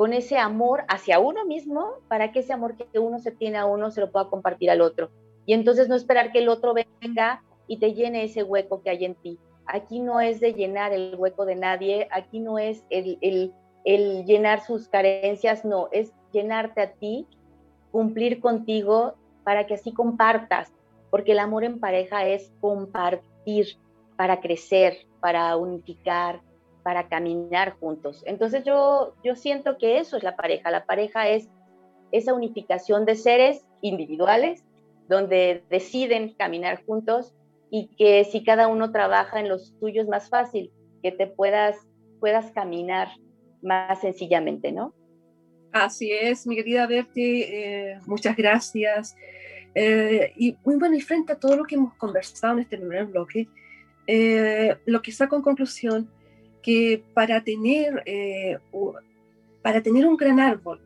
con 0.00 0.14
ese 0.14 0.38
amor 0.38 0.84
hacia 0.88 1.18
uno 1.18 1.44
mismo 1.44 1.96
para 2.08 2.32
que 2.32 2.38
ese 2.38 2.54
amor 2.54 2.74
que 2.74 2.98
uno 2.98 3.18
se 3.18 3.32
tiene 3.32 3.58
a 3.58 3.66
uno 3.66 3.90
se 3.90 4.00
lo 4.00 4.10
pueda 4.10 4.30
compartir 4.30 4.70
al 4.70 4.80
otro. 4.80 5.10
Y 5.44 5.52
entonces 5.52 5.90
no 5.90 5.94
esperar 5.94 6.32
que 6.32 6.38
el 6.38 6.48
otro 6.48 6.72
venga 6.72 7.42
y 7.66 7.76
te 7.76 7.92
llene 7.92 8.24
ese 8.24 8.42
hueco 8.42 8.80
que 8.80 8.88
hay 8.88 9.04
en 9.04 9.14
ti. 9.14 9.38
Aquí 9.72 10.00
no 10.00 10.20
es 10.20 10.40
de 10.40 10.52
llenar 10.52 10.92
el 10.92 11.14
hueco 11.16 11.46
de 11.46 11.54
nadie, 11.54 12.08
aquí 12.10 12.40
no 12.40 12.58
es 12.58 12.84
el, 12.90 13.54
llenar 13.84 14.64
sus 14.64 14.88
carencias, 14.88 15.64
no, 15.64 15.88
es 15.92 16.12
llenarte 16.32 16.82
a 16.82 16.92
ti, 16.92 17.28
cumplir 17.92 18.40
contigo 18.40 19.14
para 19.44 19.66
que 19.66 19.74
así 19.74 19.92
compartas, 19.92 20.72
porque 21.10 21.32
el 21.32 21.38
amor 21.38 21.62
en 21.62 21.78
pareja 21.78 22.26
es 22.26 22.52
compartir 22.60 23.76
para 24.16 24.40
crecer, 24.40 25.06
para 25.20 25.56
unificar, 25.56 26.40
para 26.82 27.08
caminar 27.08 27.76
juntos. 27.78 28.24
Entonces 28.26 28.64
yo 28.64 29.14
siento 29.36 29.78
que 29.78 29.98
eso 29.98 30.16
es 30.16 30.24
la 30.24 30.34
pareja. 30.34 30.72
La 30.72 30.84
pareja 30.84 31.28
es 31.28 31.48
esa 32.10 32.34
unificación 32.34 33.04
de 33.04 33.14
seres 33.14 33.64
individuales 33.82 34.64
donde 35.08 35.62
deciden 35.70 36.34
caminar 36.34 36.84
juntos 36.84 37.34
y 37.70 37.88
que 37.96 38.24
si 38.24 38.42
cada 38.42 38.68
uno 38.68 38.90
trabaja 38.90 39.40
en 39.40 39.48
lo 39.48 39.58
suyo 39.58 40.02
es 40.02 40.08
más 40.08 40.28
fácil 40.28 40.72
que 41.02 41.12
te 41.12 41.26
puedas, 41.26 41.76
puedas 42.18 42.50
caminar 42.52 43.08
más 43.62 44.00
sencillamente, 44.00 44.72
¿no? 44.72 44.94
Así 45.72 46.10
es, 46.10 46.46
mi 46.46 46.56
querida 46.56 46.86
Berti, 46.86 47.42
eh, 47.42 47.98
muchas 48.06 48.36
gracias. 48.36 49.14
Eh, 49.74 50.32
y 50.36 50.56
muy 50.64 50.76
bueno, 50.76 50.96
y 50.96 51.00
frente 51.00 51.32
a 51.32 51.38
todo 51.38 51.56
lo 51.56 51.64
que 51.64 51.76
hemos 51.76 51.94
conversado 51.94 52.54
en 52.54 52.60
este 52.60 52.76
primer 52.76 53.06
bloque, 53.06 53.48
eh, 54.06 54.76
lo 54.86 55.00
que 55.00 55.12
saco 55.12 55.36
en 55.36 55.42
conclusión 55.42 56.10
que 56.62 57.02
para 57.14 57.42
tener, 57.42 58.02
eh, 58.06 58.58
para 59.62 59.82
tener 59.82 60.06
un 60.06 60.16
gran 60.16 60.40
árbol, 60.40 60.80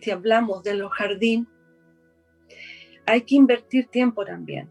si 0.00 0.10
hablamos 0.10 0.62
de 0.62 0.74
los 0.74 0.90
jardín, 0.92 1.46
hay 3.04 3.22
que 3.22 3.34
invertir 3.34 3.86
tiempo 3.88 4.24
también, 4.24 4.70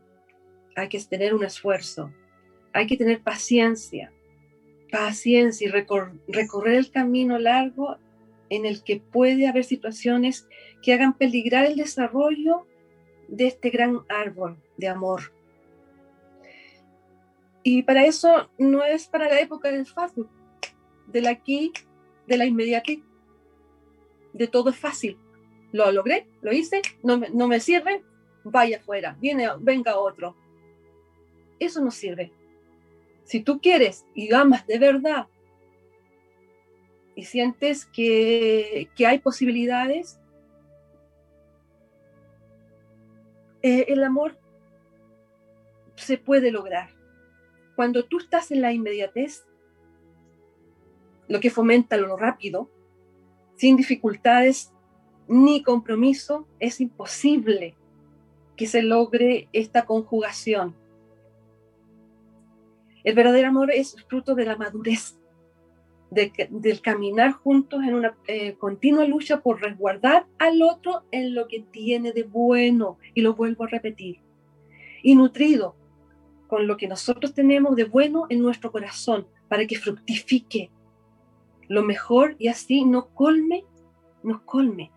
hay 0.76 0.90
que 0.90 1.00
tener 1.00 1.34
un 1.34 1.44
esfuerzo, 1.44 2.12
hay 2.74 2.88
que 2.88 2.98
tener 2.98 3.22
paciencia, 3.22 4.12
paciencia 4.92 5.68
y 5.68 5.72
recorrer 5.72 6.76
el 6.76 6.92
camino 6.92 7.40
largo 7.40 7.98
en 8.50 8.66
el 8.66 8.84
que 8.84 9.00
puede 9.00 9.48
haber 9.48 9.64
situaciones 9.64 10.48
que 10.82 10.94
hagan 10.94 11.18
peligrar 11.18 11.66
el 11.66 11.76
desarrollo 11.76 12.68
de 13.28 13.48
este 13.48 13.70
gran 13.70 14.02
árbol 14.10 14.58
de 14.78 14.88
amor. 14.88 15.34
Y 17.64 17.82
para 17.84 18.06
eso 18.06 18.50
no 18.60 18.84
es 18.84 19.08
para 19.08 19.28
la 19.28 19.40
época 19.40 19.72
del 19.72 19.88
fácil, 19.88 20.28
del 21.08 21.26
aquí, 21.26 21.72
de 22.28 22.38
la 22.38 22.46
inmediatez. 22.46 23.00
De 24.34 24.48
todo 24.48 24.70
es 24.70 24.78
fácil. 24.78 25.18
Lo 25.72 25.92
logré, 25.92 26.28
lo 26.42 26.54
hice, 26.54 26.82
no 27.02 27.18
me, 27.18 27.30
no 27.30 27.48
me 27.48 27.60
sirve, 27.60 28.04
vaya 28.44 28.78
afuera, 28.78 29.18
viene, 29.20 29.48
venga 29.60 29.98
otro. 29.98 30.36
Eso 31.60 31.82
no 31.82 31.91
sirve. 31.91 32.32
Si 33.24 33.41
tú 33.41 33.60
quieres 33.60 34.06
y 34.13 34.34
amas 34.34 34.68
de 34.68 34.78
verdad 34.80 35.28
y 37.15 37.24
sientes 37.24 37.86
que, 37.86 38.89
que 38.96 39.08
hay 39.08 39.20
posibilidades, 39.20 40.20
eh, 43.62 43.86
el 43.88 44.04
amor 44.04 44.38
se 45.96 46.18
puede 46.18 46.52
lograr. 46.52 46.89
Cuando 47.76 48.06
tú 48.06 48.20
estás 48.20 48.52
en 48.52 48.62
la 48.62 48.72
inmediatez, 48.72 49.46
lo 51.28 51.39
que 51.39 51.50
fomenta 51.50 51.98
lo 51.98 52.15
rápido, 52.15 52.70
sin 53.56 53.76
dificultades 53.76 54.72
ni 55.28 55.63
compromiso, 55.63 56.48
es 56.60 56.80
imposible 56.80 57.76
que 58.56 58.68
se 58.68 58.84
logre 58.84 59.50
esta 59.52 59.86
conjugación. 59.86 60.76
El 63.06 63.13
verdadero 63.13 63.48
amor 63.48 63.72
es 63.72 63.96
fruto 64.10 64.34
de 64.34 64.46
la 64.46 64.58
madurez, 64.58 65.18
del 66.10 66.82
caminar 66.82 67.34
juntos 67.34 67.84
en 67.84 67.94
una 67.94 68.18
eh, 68.28 68.56
continua 68.56 69.06
lucha 69.06 69.41
por 69.41 69.62
resguardar 69.62 70.26
al 70.39 70.62
otro 70.63 71.04
en 71.12 71.36
lo 71.36 71.48
que 71.48 71.60
tiene 71.60 72.13
de 72.13 72.24
bueno, 72.24 72.98
y 73.13 73.22
lo 73.22 73.36
vuelvo 73.36 73.63
a 73.63 73.68
repetir, 73.68 74.20
y 75.04 75.13
nutrido 75.13 75.76
con 76.48 76.65
lo 76.68 76.78
que 76.78 76.88
nosotros 76.88 77.34
tenemos 77.34 77.76
de 77.76 77.84
bueno 77.84 78.26
en 78.30 78.41
nuestro 78.41 78.72
corazón, 78.72 79.28
para 79.48 79.68
que 79.68 79.78
fructifique 79.78 80.72
lo 81.68 81.84
mejor 81.84 82.36
y 82.39 82.48
así 82.48 82.86
nos 82.86 83.06
colme, 83.08 83.65
nos 84.24 84.41
colme 84.41 84.91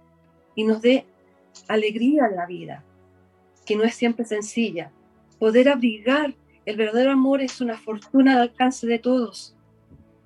y 0.55 0.65
nos 0.65 0.81
dé 0.81 1.05
alegría 1.67 2.27
en 2.27 2.37
la 2.37 2.47
vida, 2.47 2.85
que 3.67 3.77
no 3.77 3.85
es 3.85 3.95
siempre 3.95 4.25
sencilla. 4.25 4.93
Poder 5.39 5.69
abrigar 5.69 6.35
el 6.69 6.77
verdadero 6.77 7.13
amor 7.13 7.41
es 7.41 7.63
una 7.63 7.79
fortuna 7.79 8.35
al 8.35 8.43
alcance 8.43 8.87
de 8.87 8.99
todos. 8.99 9.57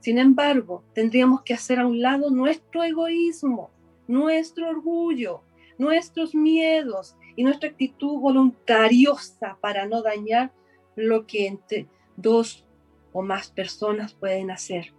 Sin 0.01 0.19
embargo, 0.19 0.83
tendríamos 0.93 1.43
que 1.43 1.55
hacer 1.55 1.79
a 1.79 1.87
un 1.87 2.03
lado 2.03 2.31
nuestro 2.31 2.83
egoísmo, 2.83 3.71
nuestro 4.09 4.69
orgullo, 4.69 5.45
nuestros 5.79 6.35
miedos 6.35 7.17
y 7.37 7.45
nuestra 7.45 7.69
actitud 7.69 8.19
voluntariosa 8.19 9.57
para 9.61 9.87
no 9.87 10.03
dañar 10.03 10.53
lo 10.97 11.29
que 11.29 11.47
entre 11.47 11.87
dos 12.17 12.67
o 13.13 13.23
más 13.23 13.53
personas 13.53 14.13
pueden 14.13 14.51
hacer 14.51 14.93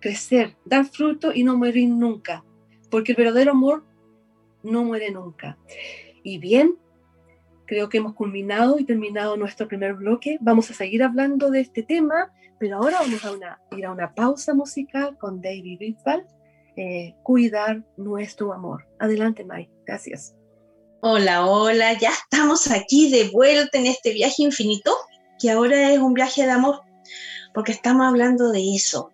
crecer, 0.00 0.56
dar 0.64 0.86
fruto 0.86 1.32
y 1.32 1.44
no 1.44 1.56
morir 1.56 1.88
nunca, 1.88 2.44
porque 2.90 3.12
el 3.12 3.16
verdadero 3.16 3.52
amor 3.52 3.84
no 4.64 4.82
muere 4.82 5.12
nunca. 5.12 5.56
Y 6.24 6.38
bien, 6.38 6.76
creo 7.66 7.88
que 7.88 7.98
hemos 7.98 8.14
culminado 8.14 8.78
y 8.78 8.84
terminado 8.84 9.36
nuestro 9.36 9.68
primer 9.68 9.94
bloque. 9.94 10.38
Vamos 10.40 10.70
a 10.70 10.74
seguir 10.74 11.02
hablando 11.02 11.50
de 11.50 11.60
este 11.60 11.82
tema, 11.82 12.32
pero 12.58 12.76
ahora 12.76 12.98
vamos 13.00 13.24
a 13.24 13.32
una, 13.32 13.60
ir 13.76 13.86
a 13.86 13.92
una 13.92 14.14
pausa 14.14 14.54
musical 14.54 15.16
con 15.18 15.40
David 15.40 15.78
Bisbal, 15.78 16.26
eh, 16.76 17.14
Cuidar 17.22 17.82
nuestro 17.96 18.52
amor. 18.52 18.86
Adelante, 18.98 19.44
Mike. 19.44 19.70
Gracias. 19.86 20.34
Hola, 21.00 21.46
hola, 21.46 21.92
ya 21.98 22.10
estamos 22.10 22.70
aquí 22.70 23.10
de 23.10 23.28
vuelta 23.28 23.78
en 23.78 23.86
este 23.86 24.14
viaje 24.14 24.42
infinito, 24.42 24.96
que 25.38 25.50
ahora 25.50 25.92
es 25.92 25.98
un 25.98 26.14
viaje 26.14 26.46
de 26.46 26.50
amor, 26.50 26.80
porque 27.52 27.72
estamos 27.72 28.06
hablando 28.06 28.50
de 28.50 28.74
eso, 28.74 29.10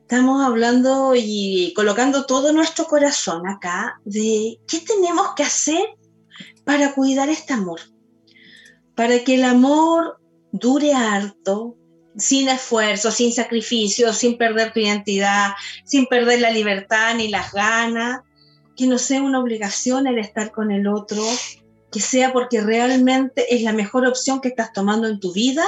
estamos 0.00 0.42
hablando 0.42 1.12
y 1.14 1.74
colocando 1.76 2.24
todo 2.24 2.50
nuestro 2.52 2.86
corazón 2.86 3.46
acá 3.46 4.00
de 4.06 4.58
qué 4.66 4.80
tenemos 4.80 5.34
que 5.36 5.42
hacer 5.42 5.84
para 6.66 6.94
cuidar 6.94 7.28
este 7.28 7.52
amor, 7.52 7.78
para 8.96 9.22
que 9.22 9.36
el 9.36 9.44
amor 9.44 10.18
dure 10.50 10.94
harto, 10.94 11.76
sin 12.18 12.48
esfuerzo, 12.48 13.12
sin 13.12 13.32
sacrificio, 13.32 14.12
sin 14.12 14.36
perder 14.36 14.72
tu 14.72 14.80
identidad, 14.80 15.52
sin 15.84 16.06
perder 16.06 16.40
la 16.40 16.50
libertad 16.50 17.14
ni 17.14 17.28
las 17.28 17.52
ganas, 17.52 18.22
que 18.76 18.88
no 18.88 18.98
sea 18.98 19.22
una 19.22 19.38
obligación 19.38 20.08
el 20.08 20.18
estar 20.18 20.50
con 20.50 20.72
el 20.72 20.88
otro, 20.88 21.22
que 21.92 22.00
sea 22.00 22.32
porque 22.32 22.60
realmente 22.60 23.54
es 23.54 23.62
la 23.62 23.72
mejor 23.72 24.04
opción 24.04 24.40
que 24.40 24.48
estás 24.48 24.72
tomando 24.72 25.06
en 25.06 25.20
tu 25.20 25.32
vida 25.32 25.64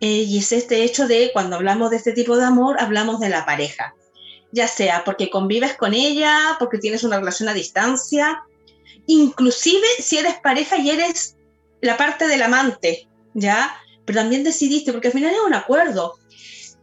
eh, 0.00 0.22
y 0.22 0.38
es 0.38 0.50
este 0.50 0.82
hecho 0.82 1.06
de 1.06 1.28
cuando 1.34 1.56
hablamos 1.56 1.90
de 1.90 1.96
este 1.96 2.12
tipo 2.12 2.38
de 2.38 2.46
amor, 2.46 2.80
hablamos 2.80 3.20
de 3.20 3.28
la 3.28 3.44
pareja, 3.44 3.94
ya 4.50 4.66
sea 4.66 5.04
porque 5.04 5.28
convives 5.28 5.76
con 5.76 5.92
ella, 5.92 6.56
porque 6.58 6.78
tienes 6.78 7.04
una 7.04 7.18
relación 7.18 7.50
a 7.50 7.54
distancia, 7.54 8.42
inclusive 9.06 9.86
si 10.00 10.18
eres 10.18 10.34
pareja 10.40 10.78
y 10.78 10.90
eres 10.90 11.36
la 11.80 11.96
parte 11.96 12.26
del 12.26 12.42
amante, 12.42 13.08
¿ya? 13.34 13.74
Pero 14.04 14.20
también 14.20 14.44
decidiste, 14.44 14.92
porque 14.92 15.08
al 15.08 15.14
final 15.14 15.32
es 15.32 15.40
un 15.46 15.54
acuerdo. 15.54 16.18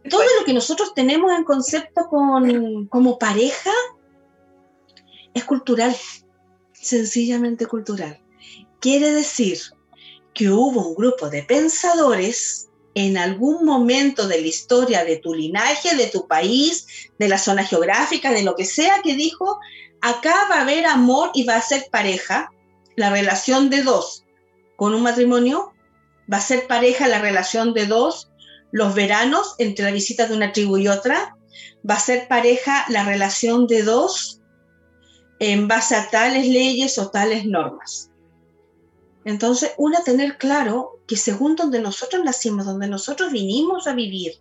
Todo 0.08 0.22
lo 0.38 0.44
que 0.44 0.52
nosotros 0.52 0.94
tenemos 0.94 1.32
en 1.32 1.44
concepto 1.44 2.06
con, 2.08 2.86
como 2.86 3.18
pareja 3.18 3.72
es 5.32 5.44
cultural, 5.44 5.96
sencillamente 6.72 7.66
cultural. 7.66 8.20
Quiere 8.80 9.12
decir 9.12 9.58
que 10.34 10.50
hubo 10.50 10.88
un 10.88 10.94
grupo 10.94 11.30
de 11.30 11.42
pensadores 11.42 12.68
en 12.94 13.16
algún 13.16 13.64
momento 13.64 14.28
de 14.28 14.40
la 14.40 14.46
historia 14.46 15.04
de 15.04 15.16
tu 15.16 15.34
linaje, 15.34 15.96
de 15.96 16.06
tu 16.06 16.28
país, 16.28 16.86
de 17.18 17.28
la 17.28 17.38
zona 17.38 17.64
geográfica, 17.64 18.32
de 18.32 18.42
lo 18.42 18.54
que 18.54 18.64
sea, 18.64 19.00
que 19.02 19.16
dijo, 19.16 19.58
acá 20.04 20.34
va 20.50 20.58
a 20.58 20.62
haber 20.62 20.84
amor 20.84 21.30
y 21.32 21.44
va 21.44 21.56
a 21.56 21.62
ser 21.62 21.86
pareja, 21.90 22.50
la 22.94 23.08
relación 23.08 23.70
de 23.70 23.82
dos 23.82 24.24
con 24.76 24.94
un 24.94 25.02
matrimonio, 25.02 25.72
va 26.30 26.36
a 26.36 26.42
ser 26.42 26.66
pareja 26.66 27.08
la 27.08 27.20
relación 27.20 27.72
de 27.72 27.86
dos, 27.86 28.30
los 28.70 28.94
veranos 28.94 29.54
entre 29.58 29.86
la 29.86 29.92
visita 29.92 30.26
de 30.26 30.34
una 30.34 30.52
tribu 30.52 30.76
y 30.76 30.88
otra, 30.88 31.36
va 31.88 31.94
a 31.94 32.00
ser 32.00 32.28
pareja 32.28 32.84
la 32.88 33.04
relación 33.04 33.66
de 33.66 33.82
dos 33.82 34.42
en 35.38 35.68
base 35.68 35.94
a 35.96 36.10
tales 36.10 36.48
leyes 36.48 36.98
o 36.98 37.10
tales 37.10 37.46
normas. 37.46 38.10
Entonces, 39.24 39.72
una 39.78 40.04
tener 40.04 40.36
claro 40.36 41.00
que 41.06 41.16
según 41.16 41.56
donde 41.56 41.80
nosotros 41.80 42.22
nacimos, 42.24 42.66
donde 42.66 42.88
nosotros 42.88 43.32
vinimos 43.32 43.86
a 43.86 43.94
vivir, 43.94 44.34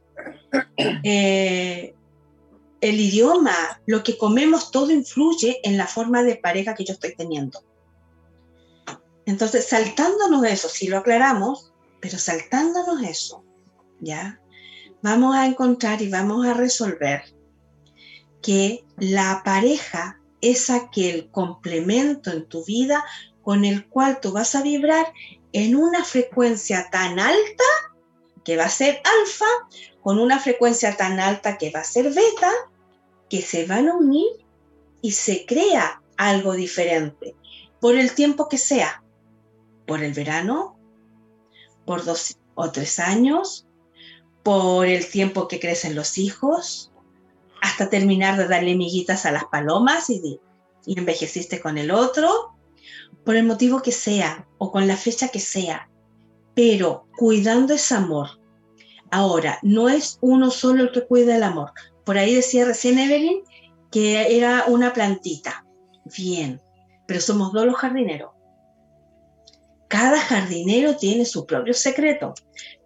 eh, 1.04 1.95
el 2.84 3.00
idioma, 3.00 3.82
lo 3.86 4.04
que 4.04 4.17
comemos, 4.17 4.69
todo 4.69 4.91
influye 4.91 5.62
en 5.63 5.78
la 5.78 5.88
forma 5.88 6.22
de 6.22 6.36
pareja 6.36 6.76
que 6.76 6.84
yo 6.84 6.93
estoy 6.93 7.15
teniendo. 7.15 7.63
Entonces, 9.26 9.69
saltándonos 9.69 10.43
eso, 10.43 10.67
si 10.67 10.88
lo 10.88 10.98
aclaramos, 10.98 11.72
pero 12.02 12.17
saltándonos 12.17 13.02
eso, 13.04 13.46
¿ya? 14.02 14.41
Vamos 15.02 15.34
a 15.34 15.46
encontrar 15.46 16.02
y 16.02 16.10
vamos 16.10 16.46
a 16.46 16.54
resolver 16.54 17.24
que 18.41 18.84
la 18.98 19.43
pareja 19.46 20.19
es 20.41 20.69
aquel 20.69 21.32
complemento 21.32 22.32
en 22.32 22.46
tu 22.50 22.65
vida 22.65 23.06
con 23.41 23.63
el 23.63 23.88
cual 23.88 24.19
tú 24.19 24.34
vas 24.34 24.56
a 24.56 24.62
vibrar 24.62 25.13
en 25.54 25.78
una 25.78 26.04
frecuencia 26.04 26.89
tan 26.91 27.17
alta 27.17 27.63
que 28.43 28.58
va 28.58 28.65
a 28.65 28.69
ser 28.69 29.02
alfa, 29.22 29.46
con 30.02 30.19
una 30.19 30.38
frecuencia 30.38 30.98
tan 30.98 31.22
alta 31.22 31.58
que 31.58 31.72
va 31.72 31.80
a 31.80 31.86
ser 31.86 32.10
beta, 32.13 32.52
que 33.34 33.41
se 33.41 33.65
van 33.65 33.89
a 33.89 33.96
unir 33.96 34.30
y 35.02 35.13
se 35.13 35.48
crea 35.48 36.04
algo 36.17 36.54
diferente, 36.54 37.36
por 37.82 37.96
el 37.96 38.13
tiempo 38.13 38.48
que 38.48 38.60
sea, 38.60 39.04
por 39.88 40.04
el 40.04 40.13
verano, 40.13 40.78
por 41.84 42.06
dos 42.06 42.38
o 42.54 42.72
tres 42.72 43.00
años, 43.00 43.65
por 44.43 44.86
el 44.86 45.08
tiempo 45.10 45.48
que 45.48 45.60
crecen 45.60 45.96
los 45.96 46.19
hijos, 46.19 46.91
hasta 47.60 47.89
terminar 47.89 48.38
de 48.38 48.48
darle 48.48 48.76
miguitas 48.76 49.26
a 49.26 49.32
las 49.32 49.46
palomas 49.46 50.12
y, 50.12 50.39
envejeciste 50.86 51.60
con 51.60 51.80
el 51.80 51.89
otro, 51.89 52.54
por 53.26 53.36
el 53.36 53.48
motivo 53.48 53.82
que 53.82 53.91
sea 53.91 54.48
o 54.60 54.72
con 54.72 54.88
la 54.88 54.96
fecha 54.96 55.30
que 55.30 55.39
sea, 55.39 55.89
pero 56.54 57.08
cuidando 57.17 57.74
ese 57.74 57.96
amor. 57.96 58.39
Ahora, 59.10 59.58
no 59.63 59.89
es 59.89 60.19
uno 60.22 60.52
solo 60.52 60.84
el 60.84 60.91
que 60.91 61.08
cuida 61.08 61.36
el 61.36 61.41
amor. 61.41 61.72
Por 62.06 62.18
ahí 62.18 62.36
decía 62.36 62.66
recién 62.66 63.00
Evelyn 63.00 63.44
que 63.92 64.36
era 64.38 64.66
una 64.68 64.94
plantita. 64.94 65.66
Bien, 66.18 66.62
pero 67.08 67.22
somos 67.22 67.54
dos 67.54 67.66
los 67.66 67.76
jardineros. 67.76 68.32
Cada 69.88 70.20
jardinero 70.20 70.98
tiene 70.98 71.26
su 71.26 71.46
propio 71.46 71.74
secreto. 71.74 72.34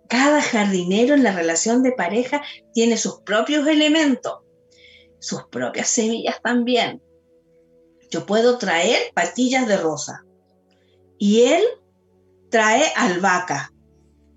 Cada 0.10 0.42
jardinero 0.42 1.16
en 1.16 1.24
la 1.24 1.32
relación 1.32 1.84
de 1.84 1.94
pareja 1.94 2.42
tiene 2.74 2.98
sus 2.98 3.22
propios 3.22 3.68
elementos, 3.68 4.40
sus 5.20 5.44
propias 5.46 5.88
semillas 5.90 6.42
también. 6.42 7.02
Yo 8.10 8.26
puedo 8.26 8.58
traer 8.58 9.12
patillas 9.14 9.68
de 9.68 9.78
rosa, 9.78 10.24
y 11.18 11.42
él 11.44 11.64
trae 12.50 12.86
albahaca. 12.96 13.74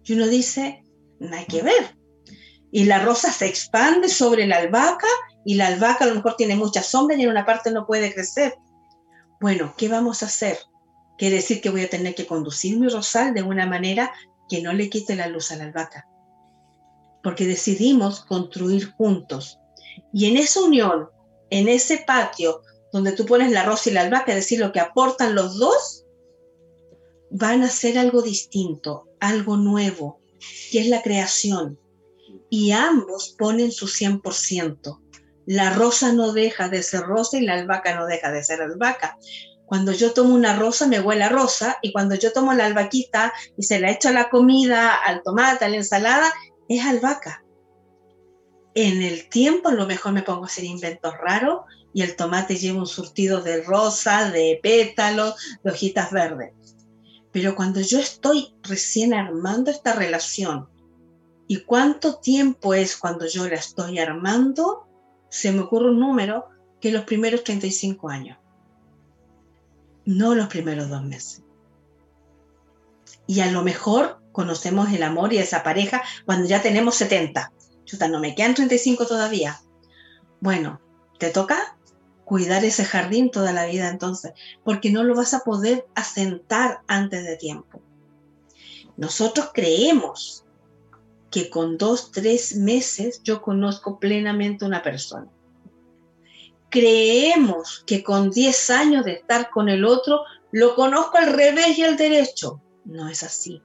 Y 0.04 0.14
uno 0.14 0.26
dice, 0.26 0.82
hay 1.30 1.44
que 1.46 1.62
ver. 1.62 1.96
Y 2.72 2.84
la 2.84 3.00
rosa 3.00 3.32
se 3.32 3.46
expande 3.46 4.08
sobre 4.08 4.46
la 4.46 4.58
albahaca 4.58 5.08
y 5.44 5.54
la 5.54 5.68
albahaca 5.68 6.04
a 6.04 6.08
lo 6.08 6.14
mejor 6.14 6.36
tiene 6.36 6.56
mucha 6.56 6.82
sombra 6.82 7.16
y 7.16 7.22
en 7.22 7.30
una 7.30 7.46
parte 7.46 7.70
no 7.70 7.86
puede 7.86 8.12
crecer. 8.14 8.54
Bueno, 9.40 9.74
¿qué 9.76 9.88
vamos 9.88 10.22
a 10.22 10.26
hacer? 10.26 10.58
Quiere 11.18 11.36
decir 11.36 11.60
que 11.60 11.70
voy 11.70 11.82
a 11.82 11.90
tener 11.90 12.14
que 12.14 12.26
conducir 12.26 12.78
mi 12.78 12.88
rosal 12.88 13.34
de 13.34 13.42
una 13.42 13.66
manera 13.66 14.12
que 14.48 14.62
no 14.62 14.72
le 14.72 14.88
quite 14.90 15.16
la 15.16 15.26
luz 15.26 15.50
a 15.50 15.56
la 15.56 15.64
albahaca. 15.64 16.06
Porque 17.22 17.46
decidimos 17.46 18.20
construir 18.24 18.92
juntos. 18.92 19.58
Y 20.12 20.26
en 20.26 20.36
esa 20.36 20.62
unión, 20.62 21.08
en 21.50 21.68
ese 21.68 22.04
patio 22.06 22.62
donde 22.92 23.12
tú 23.12 23.26
pones 23.26 23.52
la 23.52 23.64
rosa 23.64 23.90
y 23.90 23.92
la 23.92 24.02
albahaca, 24.02 24.34
decir, 24.34 24.58
lo 24.58 24.72
que 24.72 24.80
aportan 24.80 25.34
los 25.34 25.58
dos, 25.58 26.04
van 27.30 27.62
a 27.62 27.68
ser 27.68 27.98
algo 27.98 28.22
distinto, 28.22 29.08
algo 29.20 29.56
nuevo, 29.56 30.20
que 30.72 30.80
es 30.80 30.88
la 30.88 31.02
creación. 31.02 31.78
Y 32.50 32.72
ambos 32.72 33.34
ponen 33.38 33.72
su 33.72 33.86
100%. 33.86 35.00
La 35.46 35.72
rosa 35.72 36.12
no 36.12 36.32
deja 36.32 36.68
de 36.68 36.82
ser 36.82 37.02
rosa 37.02 37.38
y 37.38 37.42
la 37.42 37.54
albahaca 37.54 37.94
no 37.94 38.06
deja 38.06 38.30
de 38.30 38.44
ser 38.44 38.60
albahaca. 38.60 39.16
Cuando 39.66 39.92
yo 39.92 40.12
tomo 40.12 40.34
una 40.34 40.56
rosa 40.56 40.86
me 40.86 41.00
huele 41.00 41.24
a 41.24 41.28
rosa 41.28 41.78
y 41.80 41.92
cuando 41.92 42.16
yo 42.16 42.32
tomo 42.32 42.52
la 42.52 42.66
albaquita 42.66 43.32
y 43.56 43.62
se 43.62 43.78
la 43.78 43.90
echo 43.90 44.08
a 44.08 44.12
la 44.12 44.28
comida, 44.28 44.94
al 44.94 45.22
tomate, 45.22 45.64
a 45.64 45.68
la 45.68 45.76
ensalada, 45.76 46.32
es 46.68 46.84
albahaca. 46.84 47.44
En 48.74 49.02
el 49.02 49.28
tiempo 49.28 49.68
a 49.68 49.72
lo 49.74 49.86
mejor 49.86 50.12
me 50.12 50.22
pongo 50.22 50.44
a 50.44 50.46
hacer 50.46 50.64
inventos 50.64 51.14
raros 51.18 51.60
y 51.92 52.02
el 52.02 52.16
tomate 52.16 52.56
lleva 52.56 52.78
un 52.78 52.86
surtido 52.86 53.42
de 53.42 53.62
rosa, 53.62 54.30
de 54.30 54.58
pétalos, 54.62 55.34
de 55.62 55.70
hojitas 55.70 56.12
verdes. 56.12 56.52
Pero 57.32 57.54
cuando 57.54 57.80
yo 57.80 57.98
estoy 57.98 58.54
recién 58.62 59.14
armando 59.14 59.70
esta 59.70 59.94
relación 59.94 60.68
y 61.50 61.64
cuánto 61.64 62.14
tiempo 62.14 62.74
es 62.74 62.96
cuando 62.96 63.26
yo 63.26 63.48
la 63.48 63.56
estoy 63.56 63.98
armando, 63.98 64.86
se 65.30 65.50
me 65.50 65.62
ocurre 65.62 65.90
un 65.90 65.98
número 65.98 66.46
que 66.80 66.92
los 66.92 67.02
primeros 67.02 67.42
35 67.42 68.08
años 68.08 68.38
no 70.04 70.36
los 70.36 70.46
primeros 70.46 70.88
dos 70.88 71.02
meses. 71.02 71.42
Y 73.26 73.40
a 73.40 73.50
lo 73.50 73.64
mejor 73.64 74.20
conocemos 74.30 74.92
el 74.92 75.02
amor 75.02 75.32
y 75.32 75.38
esa 75.38 75.64
pareja 75.64 76.04
cuando 76.24 76.46
ya 76.46 76.62
tenemos 76.62 76.94
70. 76.94 77.52
Chuta, 77.84 78.06
no 78.06 78.20
me 78.20 78.36
quedan 78.36 78.54
35 78.54 79.08
todavía. 79.08 79.60
Bueno, 80.38 80.80
te 81.18 81.30
toca 81.30 81.76
cuidar 82.24 82.64
ese 82.64 82.84
jardín 82.84 83.32
toda 83.32 83.52
la 83.52 83.66
vida 83.66 83.88
entonces, 83.88 84.34
porque 84.62 84.92
no 84.92 85.02
lo 85.02 85.16
vas 85.16 85.34
a 85.34 85.40
poder 85.40 85.84
asentar 85.96 86.82
antes 86.86 87.24
de 87.24 87.36
tiempo. 87.36 87.82
Nosotros 88.96 89.50
creemos 89.52 90.44
que 91.30 91.48
con 91.50 91.78
dos, 91.78 92.10
tres 92.12 92.56
meses 92.56 93.22
yo 93.22 93.40
conozco 93.42 93.98
plenamente 93.98 94.64
una 94.64 94.82
persona 94.82 95.30
creemos 96.70 97.82
que 97.86 98.02
con 98.02 98.30
10 98.30 98.70
años 98.70 99.04
de 99.04 99.12
estar 99.12 99.50
con 99.50 99.68
el 99.68 99.84
otro 99.84 100.22
lo 100.52 100.74
conozco 100.74 101.18
al 101.18 101.32
revés 101.32 101.76
y 101.76 101.82
al 101.82 101.96
derecho. 101.96 102.62
No 102.84 103.08
es 103.08 103.22
así. 103.22 103.60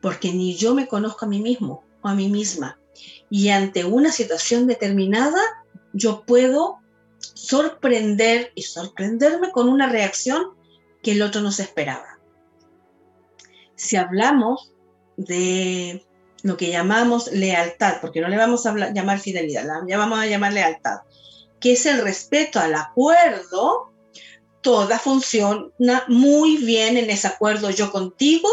Porque 0.00 0.32
ni 0.32 0.54
yo 0.54 0.74
me 0.74 0.86
conozco 0.86 1.24
a 1.24 1.28
mí 1.28 1.40
mismo 1.40 1.84
o 2.02 2.08
a 2.08 2.14
mí 2.14 2.28
misma. 2.28 2.78
Y 3.30 3.48
ante 3.48 3.84
una 3.84 4.12
situación 4.12 4.66
determinada, 4.66 5.40
yo 5.92 6.24
puedo 6.24 6.78
sorprender 7.18 8.52
y 8.54 8.62
sorprenderme 8.62 9.50
con 9.50 9.68
una 9.68 9.88
reacción 9.88 10.54
que 11.02 11.12
el 11.12 11.22
otro 11.22 11.40
no 11.40 11.50
se 11.50 11.62
esperaba. 11.62 12.18
Si 13.74 13.96
hablamos 13.96 14.72
de 15.16 16.04
lo 16.42 16.56
que 16.56 16.70
llamamos 16.70 17.30
lealtad, 17.32 18.00
porque 18.00 18.20
no 18.20 18.28
le 18.28 18.36
vamos 18.36 18.66
a 18.66 18.92
llamar 18.92 19.20
fidelidad, 19.20 19.64
la 19.64 19.96
vamos 19.96 20.18
a 20.18 20.26
llamar 20.26 20.52
lealtad 20.52 21.00
que 21.62 21.72
es 21.72 21.86
el 21.86 22.02
respeto 22.02 22.58
al 22.58 22.74
acuerdo, 22.74 23.92
toda 24.62 24.98
funciona 24.98 26.04
muy 26.08 26.56
bien 26.56 26.96
en 26.96 27.08
ese 27.08 27.28
acuerdo. 27.28 27.70
Yo 27.70 27.92
contigo, 27.92 28.48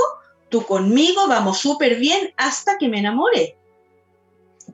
tú 0.50 0.64
conmigo, 0.64 1.28
vamos 1.28 1.58
súper 1.58 1.98
bien 1.98 2.32
hasta 2.38 2.78
que 2.78 2.88
me 2.88 3.00
enamore. 3.00 3.58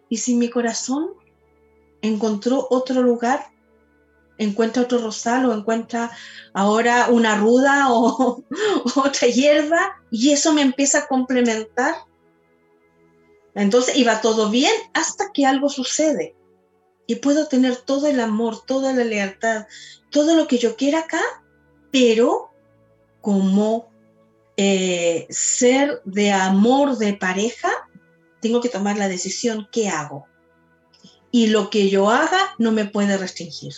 Y 0.09 0.17
si 0.17 0.35
mi 0.35 0.49
corazón 0.49 1.11
encontró 2.01 2.67
otro 2.69 3.01
lugar, 3.01 3.47
encuentra 4.37 4.83
otro 4.83 4.97
rosal 4.97 5.45
o 5.45 5.53
encuentra 5.53 6.11
ahora 6.53 7.07
una 7.09 7.37
ruda 7.37 7.87
o, 7.89 8.43
otra 8.97 9.29
hierba 9.29 9.95
y 10.11 10.31
eso 10.31 10.51
me 10.51 10.61
empieza 10.61 10.99
a 10.99 11.07
complementar. 11.07 11.95
Entonces 13.55 13.95
iba 13.95 14.21
todo 14.21 14.49
bien 14.49 14.73
hasta 14.93 15.31
que 15.33 15.45
algo 15.45 15.69
sucede 15.69 16.35
y 17.07 17.15
puedo 17.15 17.47
tener 17.47 17.77
todo 17.77 18.07
el 18.07 18.19
amor, 18.19 18.65
toda 18.65 18.93
la 18.93 19.03
lealtad, 19.03 19.67
todo 20.11 20.35
lo 20.35 20.47
que 20.47 20.57
yo 20.57 20.75
quiera 20.75 20.99
acá, 20.99 21.21
pero 21.91 22.51
como 23.21 23.89
eh, 24.57 25.25
ser 25.29 26.01
de 26.05 26.31
amor 26.31 26.97
de 26.97 27.13
pareja, 27.13 27.71
tengo 28.41 28.61
que 28.61 28.69
tomar 28.69 28.97
la 28.97 29.07
decisión 29.07 29.67
qué 29.71 29.89
hago. 29.89 30.27
Y 31.31 31.47
lo 31.47 31.69
que 31.69 31.89
yo 31.89 32.09
haga 32.09 32.55
no 32.57 32.71
me 32.71 32.85
puede 32.85 33.17
restringir. 33.17 33.73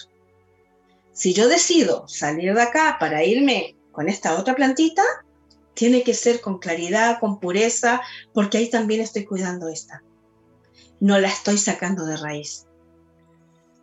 Si 1.14 1.34
yo 1.34 1.48
decido 1.48 2.08
salir 2.08 2.54
de 2.54 2.62
acá 2.62 2.98
para 3.00 3.24
irme 3.24 3.76
con 3.92 4.10
esta 4.10 4.38
otra 4.38 4.56
plantita, 4.56 5.04
tiene 5.78 6.04
que 6.04 6.14
ser 6.14 6.42
con 6.42 6.60
claridad, 6.60 7.20
con 7.22 7.40
pureza, 7.40 8.02
porque 8.34 8.58
ahí 8.58 8.70
también 8.70 9.00
estoy 9.00 9.24
cuidando 9.26 9.70
esta. 9.70 10.04
No 11.00 11.18
la 11.20 11.30
estoy 11.30 11.58
sacando 11.58 12.06
de 12.06 12.18
raíz 12.18 12.68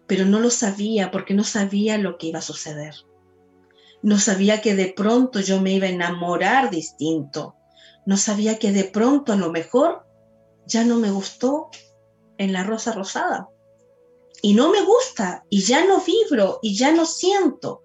pero 0.06 0.24
no 0.24 0.40
lo 0.40 0.50
sabía 0.50 1.10
porque 1.10 1.34
no 1.34 1.44
sabía 1.44 1.98
lo 1.98 2.18
que 2.18 2.28
iba 2.28 2.38
a 2.38 2.42
suceder. 2.42 2.94
No 4.02 4.18
sabía 4.18 4.60
que 4.60 4.74
de 4.74 4.92
pronto 4.92 5.40
yo 5.40 5.60
me 5.60 5.72
iba 5.72 5.86
a 5.86 5.90
enamorar 5.90 6.70
distinto. 6.70 7.56
No 8.04 8.16
sabía 8.16 8.58
que 8.58 8.72
de 8.72 8.84
pronto 8.84 9.32
a 9.32 9.36
lo 9.36 9.50
mejor 9.50 10.06
ya 10.66 10.84
no 10.84 10.98
me 10.98 11.10
gustó 11.10 11.70
en 12.36 12.52
la 12.52 12.64
rosa 12.64 12.92
rosada. 12.92 13.48
Y 14.42 14.52
no 14.52 14.70
me 14.70 14.82
gusta 14.82 15.44
y 15.48 15.62
ya 15.62 15.86
no 15.86 16.02
vibro 16.02 16.58
y 16.60 16.76
ya 16.76 16.92
no 16.92 17.06
siento. 17.06 17.82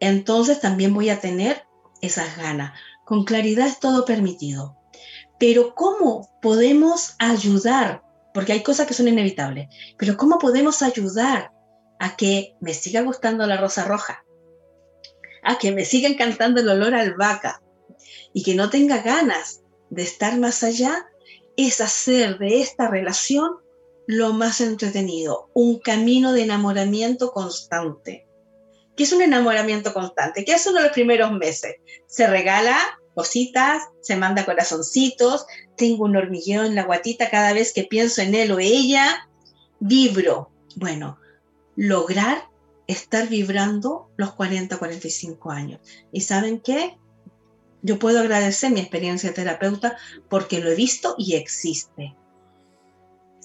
Entonces 0.00 0.60
también 0.60 0.92
voy 0.92 1.08
a 1.08 1.20
tener 1.20 1.62
esas 2.00 2.36
ganas. 2.36 2.72
Con 3.12 3.24
claridad 3.24 3.66
es 3.66 3.78
todo 3.78 4.06
permitido. 4.06 4.74
Pero 5.38 5.74
¿cómo 5.74 6.30
podemos 6.40 7.14
ayudar 7.18 8.00
porque 8.32 8.52
hay 8.52 8.62
cosas 8.62 8.86
que 8.86 8.94
son 8.94 9.08
inevitables. 9.08 9.68
Pero 9.98 10.16
¿cómo 10.16 10.38
podemos 10.38 10.80
ayudar 10.80 11.52
a 11.98 12.16
que 12.16 12.54
me 12.60 12.72
siga 12.74 13.02
gustando 13.02 13.46
la 13.46 13.58
rosa 13.58 13.84
roja? 13.84 14.24
A 15.42 15.58
que 15.58 15.72
me 15.72 15.84
siga 15.84 16.08
encantando 16.08 16.60
el 16.60 16.68
olor 16.68 16.94
a 16.94 17.00
albahaca 17.00 17.62
y 18.32 18.42
que 18.42 18.54
no 18.54 18.70
tenga 18.70 19.02
ganas 19.02 19.60
de 19.90 20.02
estar 20.02 20.38
más 20.38 20.62
allá, 20.62 21.06
es 21.58 21.82
hacer 21.82 22.38
de 22.38 22.62
esta 22.62 22.88
relación 22.88 23.58
lo 24.06 24.32
más 24.32 24.62
entretenido, 24.62 25.50
un 25.52 25.78
camino 25.78 26.32
de 26.32 26.44
enamoramiento 26.44 27.30
constante. 27.32 28.26
¿Qué 28.96 29.02
es 29.02 29.12
un 29.12 29.20
enamoramiento 29.20 29.92
constante? 29.92 30.44
¿Qué 30.44 30.54
hace 30.54 30.70
uno 30.70 30.78
de 30.78 30.84
los 30.86 30.94
primeros 30.94 31.30
meses? 31.32 31.76
Se 32.06 32.26
regala 32.26 32.78
cositas, 33.14 33.82
se 34.00 34.16
manda 34.16 34.44
corazoncitos, 34.44 35.46
tengo 35.76 36.04
un 36.04 36.16
hormigueo 36.16 36.64
en 36.64 36.74
la 36.74 36.84
guatita 36.84 37.30
cada 37.30 37.52
vez 37.52 37.72
que 37.72 37.84
pienso 37.84 38.22
en 38.22 38.34
él 38.34 38.52
o 38.52 38.58
ella, 38.58 39.28
vibro. 39.80 40.50
Bueno, 40.76 41.18
lograr 41.76 42.48
estar 42.86 43.28
vibrando 43.28 44.10
los 44.16 44.32
40, 44.32 44.78
45 44.78 45.50
años. 45.50 45.80
¿Y 46.12 46.22
saben 46.22 46.60
qué? 46.60 46.98
Yo 47.82 47.98
puedo 47.98 48.20
agradecer 48.20 48.70
mi 48.70 48.80
experiencia 48.80 49.30
de 49.30 49.34
terapeuta 49.34 49.96
porque 50.28 50.60
lo 50.60 50.70
he 50.70 50.74
visto 50.74 51.14
y 51.18 51.34
existe. 51.34 52.14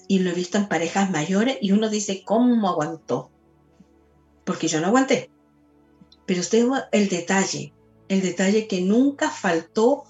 Y 0.06 0.20
lo 0.20 0.30
he 0.30 0.34
visto 0.34 0.58
en 0.58 0.68
parejas 0.68 1.10
mayores 1.10 1.58
y 1.60 1.72
uno 1.72 1.90
dice, 1.90 2.22
¿cómo 2.24 2.68
aguantó? 2.68 3.30
Porque 4.44 4.68
yo 4.68 4.80
no 4.80 4.86
aguanté. 4.86 5.30
Pero 6.24 6.40
usted 6.40 6.66
el 6.92 7.08
detalle, 7.08 7.74
el 8.08 8.22
detalle 8.22 8.66
que 8.66 8.80
nunca 8.80 9.30
faltó 9.30 10.04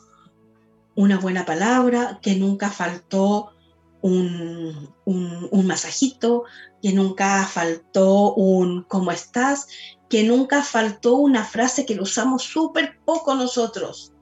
una 0.95 1.19
buena 1.19 1.45
palabra, 1.45 2.19
que 2.23 2.35
nunca 2.35 2.71
faltó 2.71 3.53
un, 4.01 4.95
un, 5.05 5.67
masajito, 5.67 6.45
que 6.83 6.93
nunca 6.93 7.45
faltó 7.45 8.35
un 8.35 8.85
¿cómo 8.85 9.11
estás? 9.11 9.69
Que 10.09 10.23
nunca 10.23 10.63
faltó 10.63 11.17
una 11.17 11.45
frase 11.45 11.85
que 11.85 11.95
lo 11.95 12.05
usamos 12.05 12.43
súper 12.43 12.99
poco 13.05 13.35
nosotros. 13.35 14.13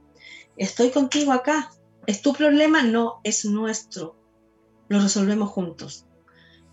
Estoy 0.57 0.91
contigo 0.91 1.33
acá. 1.33 1.70
¿Es 2.07 2.22
tu 2.22 2.33
problema? 2.33 2.83
No, 2.83 3.20
es 3.24 3.45
nuestro. 3.45 4.16
Lo 4.89 5.01
resolvemos 5.01 5.51
juntos. 5.51 6.07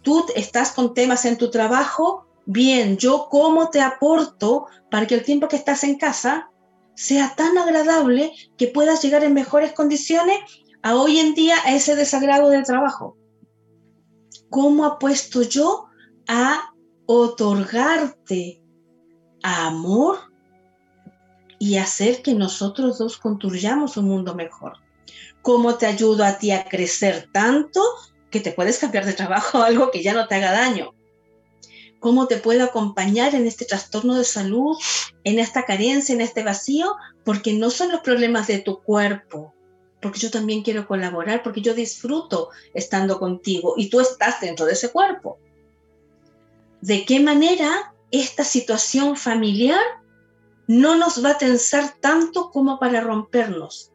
Tú 0.02 0.26
estás 0.36 0.72
con 0.72 0.94
temas 0.94 1.26
en 1.26 1.38
tu 1.38 1.50
trabajo. 1.50 2.28
Bien, 2.46 2.98
yo 2.98 3.28
cómo 3.30 3.70
te 3.70 3.82
aporto 3.82 4.68
para 4.92 5.08
que 5.08 5.16
el 5.16 5.24
tiempo 5.24 5.48
que 5.48 5.56
estás 5.56 5.84
en 5.84 5.98
casa 5.98 6.50
sea 6.96 7.34
tan 7.36 7.58
agradable 7.58 8.32
que 8.58 8.68
puedas 8.68 9.02
llegar 9.02 9.24
en 9.24 9.34
mejores 9.34 9.74
condiciones 9.74 10.40
a 10.82 10.96
hoy 10.96 11.20
en 11.20 11.34
día 11.34 11.56
a 11.66 11.76
ese 11.76 11.96
desagrado 11.96 12.50
del 12.50 12.64
trabajo. 12.64 13.18
¿Cómo 14.50 14.86
apuesto 14.86 15.42
yo 15.42 15.88
a 16.28 16.74
otorgarte 17.06 18.62
amor 19.42 20.20
y 21.58 21.78
hacer 21.78 22.22
que 22.22 22.34
nosotros 22.34 22.98
dos 22.98 23.18
construyamos 23.18 23.98
un 23.98 24.06
mundo 24.06 24.36
mejor? 24.36 24.74
¿Cómo 25.42 25.76
te 25.76 25.86
ayudo 25.86 26.24
a 26.24 26.38
ti 26.38 26.52
a 26.52 26.66
crecer 26.66 27.30
tanto 27.34 27.82
que 28.30 28.40
te 28.40 28.52
puedes 28.52 28.80
cambiar 28.80 29.06
de 29.06 29.14
trabajo 29.14 29.60
a 29.60 29.66
algo 29.68 29.90
que 29.92 30.04
ya 30.04 30.14
no 30.14 30.28
te 30.28 30.36
haga 30.36 30.52
daño? 30.52 30.94
Cómo 32.04 32.28
te 32.28 32.36
puedo 32.36 32.66
acompañar 32.66 33.34
en 33.34 33.48
este 33.48 33.64
trastorno 33.64 34.16
de 34.16 34.26
salud, 34.26 34.76
en 35.24 35.40
esta 35.40 35.64
carencia, 35.64 36.14
en 36.14 36.20
este 36.20 36.44
vacío, 36.44 36.98
porque 37.24 37.54
no 37.54 37.70
son 37.70 37.94
los 37.94 38.02
problemas 38.02 38.48
de 38.48 38.60
tu 38.60 38.84
cuerpo, 38.84 39.54
porque 40.02 40.20
yo 40.20 40.30
también 40.30 40.64
quiero 40.64 40.86
colaborar, 40.86 41.42
porque 41.44 41.62
yo 41.62 41.74
disfruto 41.74 42.50
estando 42.74 43.20
contigo 43.20 43.76
y 43.78 43.90
tú 43.90 44.02
estás 44.02 44.42
dentro 44.42 44.66
de 44.66 44.74
ese 44.74 44.92
cuerpo. 44.92 45.40
¿De 46.82 47.06
qué 47.06 47.22
manera 47.22 47.96
esta 48.12 48.44
situación 48.44 49.16
familiar 49.16 49.82
no 50.68 50.98
nos 50.98 51.24
va 51.24 51.32
a 51.32 51.38
tensar 51.38 51.96
tanto 52.02 52.52
como 52.52 52.80
para 52.80 53.00
rompernos? 53.00 53.94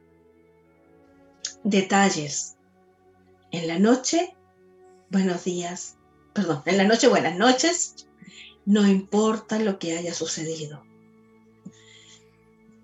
Detalles. 1.62 2.56
En 3.50 3.68
la 3.68 3.78
noche, 3.78 4.34
buenos 5.10 5.44
días, 5.44 5.97
perdón, 6.32 6.62
en 6.66 6.76
la 6.76 6.84
noche 6.84 7.08
buenas 7.08 7.36
noches, 7.36 8.06
no 8.64 8.86
importa 8.86 9.58
lo 9.58 9.78
que 9.78 9.96
haya 9.96 10.14
sucedido. 10.14 10.82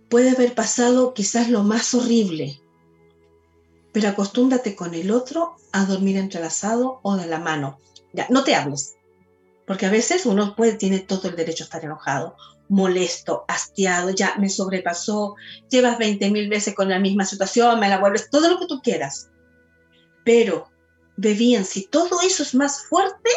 Puede 0.08 0.30
haber 0.30 0.54
pasado 0.54 1.12
quizás 1.14 1.50
lo 1.50 1.62
más 1.62 1.92
horrible, 1.94 2.60
pero 3.92 4.08
acostúmbrate 4.08 4.74
con 4.74 4.94
el 4.94 5.10
otro 5.10 5.56
a 5.72 5.84
dormir 5.84 6.16
entrelazado 6.16 7.00
o 7.02 7.16
de 7.16 7.26
la 7.26 7.38
mano. 7.38 7.78
Ya, 8.12 8.26
no 8.30 8.44
te 8.44 8.54
hables, 8.54 8.96
porque 9.66 9.86
a 9.86 9.90
veces 9.90 10.26
uno 10.26 10.54
puede, 10.56 10.74
tiene 10.74 11.00
todo 11.00 11.28
el 11.28 11.36
derecho 11.36 11.64
a 11.64 11.66
estar 11.66 11.84
enojado, 11.84 12.36
molesto, 12.68 13.44
hastiado, 13.48 14.10
ya 14.10 14.36
me 14.38 14.48
sobrepasó, 14.48 15.36
llevas 15.68 15.98
20 15.98 16.30
mil 16.30 16.48
veces 16.48 16.74
con 16.74 16.88
la 16.88 16.98
misma 16.98 17.24
situación, 17.24 17.80
me 17.80 17.88
la 17.88 17.98
vuelves, 17.98 18.30
todo 18.30 18.48
lo 18.48 18.58
que 18.58 18.66
tú 18.66 18.80
quieras. 18.82 19.30
Pero 20.24 20.70
ve 21.16 21.34
bien, 21.34 21.64
si 21.64 21.86
todo 21.86 22.20
eso 22.22 22.42
es 22.42 22.54
más 22.54 22.86
fuerte 22.86 23.30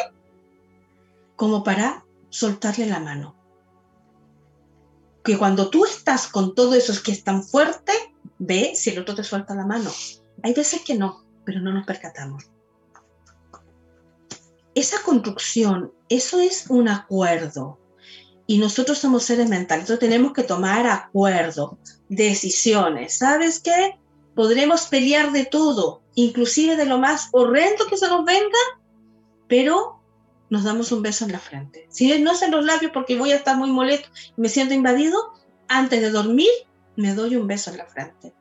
como 1.36 1.62
para 1.62 2.04
soltarle 2.30 2.86
la 2.86 3.00
mano. 3.00 3.34
Que 5.22 5.38
cuando 5.38 5.70
tú 5.70 5.84
estás 5.84 6.26
con 6.26 6.54
todo 6.54 6.74
eso 6.74 6.92
que 7.02 7.12
es 7.12 7.22
tan 7.22 7.42
fuerte, 7.42 7.92
ve 8.38 8.72
si 8.74 8.90
el 8.90 8.98
otro 8.98 9.14
te 9.14 9.24
suelta 9.24 9.54
la 9.54 9.66
mano. 9.66 9.90
Hay 10.42 10.54
veces 10.54 10.82
que 10.82 10.94
no, 10.94 11.24
pero 11.44 11.60
no 11.60 11.72
nos 11.72 11.86
percatamos. 11.86 12.44
Esa 14.74 15.02
construcción, 15.02 15.92
eso 16.08 16.40
es 16.40 16.66
un 16.68 16.88
acuerdo. 16.88 17.78
Y 18.46 18.58
nosotros 18.58 18.98
somos 18.98 19.24
seres 19.24 19.48
mentales, 19.48 19.82
entonces 19.82 20.08
tenemos 20.08 20.32
que 20.32 20.42
tomar 20.42 20.86
acuerdo, 20.86 21.78
decisiones. 22.08 23.18
¿Sabes 23.18 23.60
qué? 23.60 23.98
Podremos 24.38 24.86
pelear 24.86 25.32
de 25.32 25.46
todo, 25.46 26.00
inclusive 26.14 26.76
de 26.76 26.86
lo 26.86 26.96
más 26.96 27.28
horrendo 27.32 27.88
que 27.88 27.96
se 27.96 28.06
nos 28.06 28.24
venga, 28.24 28.60
pero 29.48 29.98
nos 30.48 30.62
damos 30.62 30.92
un 30.92 31.02
beso 31.02 31.24
en 31.24 31.32
la 31.32 31.40
frente. 31.40 31.88
Si 31.90 32.16
no 32.20 32.30
es 32.30 32.42
en 32.42 32.52
los 32.52 32.64
labios 32.64 32.92
porque 32.94 33.18
voy 33.18 33.32
a 33.32 33.34
estar 33.34 33.56
muy 33.56 33.72
molesto 33.72 34.08
y 34.36 34.40
me 34.40 34.48
siento 34.48 34.74
invadido, 34.74 35.32
antes 35.66 36.00
de 36.00 36.10
dormir 36.10 36.46
me 36.94 37.16
doy 37.16 37.34
un 37.34 37.48
beso 37.48 37.72
en 37.72 37.78
la 37.78 37.86
frente. 37.86 38.32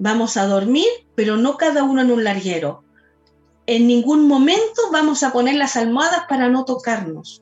Vamos 0.00 0.36
a 0.36 0.48
dormir, 0.48 0.88
pero 1.14 1.36
no 1.36 1.58
cada 1.58 1.84
uno 1.84 2.00
en 2.00 2.10
un 2.10 2.24
larguero. 2.24 2.82
En 3.66 3.86
ningún 3.86 4.26
momento 4.26 4.90
vamos 4.90 5.22
a 5.22 5.32
poner 5.32 5.54
las 5.54 5.76
almohadas 5.76 6.24
para 6.28 6.48
no 6.48 6.64
tocarnos. 6.64 7.40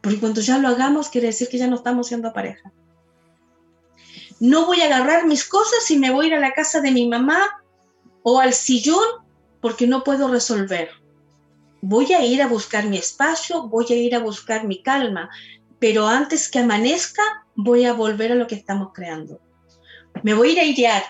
Porque 0.00 0.20
cuando 0.20 0.40
ya 0.40 0.56
lo 0.56 0.68
hagamos 0.68 1.10
quiere 1.10 1.26
decir 1.26 1.48
que 1.50 1.58
ya 1.58 1.66
no 1.66 1.76
estamos 1.76 2.06
siendo 2.06 2.32
pareja. 2.32 2.72
No 4.40 4.66
voy 4.66 4.80
a 4.80 4.86
agarrar 4.86 5.26
mis 5.26 5.44
cosas 5.44 5.90
y 5.90 5.98
me 5.98 6.10
voy 6.10 6.26
a 6.26 6.28
ir 6.28 6.34
a 6.34 6.40
la 6.40 6.52
casa 6.52 6.80
de 6.80 6.92
mi 6.92 7.08
mamá 7.08 7.40
o 8.22 8.40
al 8.40 8.52
sillón 8.52 9.04
porque 9.60 9.86
no 9.86 10.04
puedo 10.04 10.28
resolver. 10.28 10.90
Voy 11.80 12.12
a 12.12 12.24
ir 12.24 12.42
a 12.42 12.48
buscar 12.48 12.86
mi 12.86 12.98
espacio, 12.98 13.68
voy 13.68 13.86
a 13.90 13.94
ir 13.94 14.14
a 14.14 14.20
buscar 14.20 14.66
mi 14.66 14.82
calma, 14.82 15.30
pero 15.78 16.06
antes 16.06 16.50
que 16.50 16.58
amanezca 16.58 17.22
voy 17.54 17.84
a 17.84 17.92
volver 17.92 18.32
a 18.32 18.36
lo 18.36 18.46
que 18.46 18.54
estamos 18.54 18.92
creando. 18.92 19.40
Me 20.22 20.34
voy 20.34 20.50
a 20.50 20.52
ir 20.52 20.58
a 20.58 20.62
airear, 20.62 21.02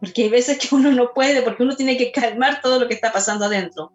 porque 0.00 0.24
hay 0.24 0.28
veces 0.28 0.58
que 0.58 0.74
uno 0.74 0.90
no 0.92 1.12
puede, 1.12 1.42
porque 1.42 1.62
uno 1.62 1.76
tiene 1.76 1.96
que 1.96 2.12
calmar 2.12 2.60
todo 2.60 2.80
lo 2.80 2.88
que 2.88 2.94
está 2.94 3.12
pasando 3.12 3.44
adentro. 3.44 3.92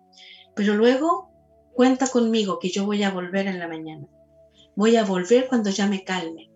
Pero 0.55 0.73
luego 0.73 1.29
cuenta 1.73 2.07
conmigo 2.07 2.59
que 2.59 2.69
yo 2.69 2.85
voy 2.85 3.03
a 3.03 3.11
volver 3.11 3.47
en 3.47 3.59
la 3.59 3.67
mañana. 3.67 4.07
Voy 4.75 4.95
a 4.95 5.03
volver 5.03 5.47
cuando 5.47 5.69
ya 5.69 5.87
me 5.87 6.03
calme. 6.03 6.46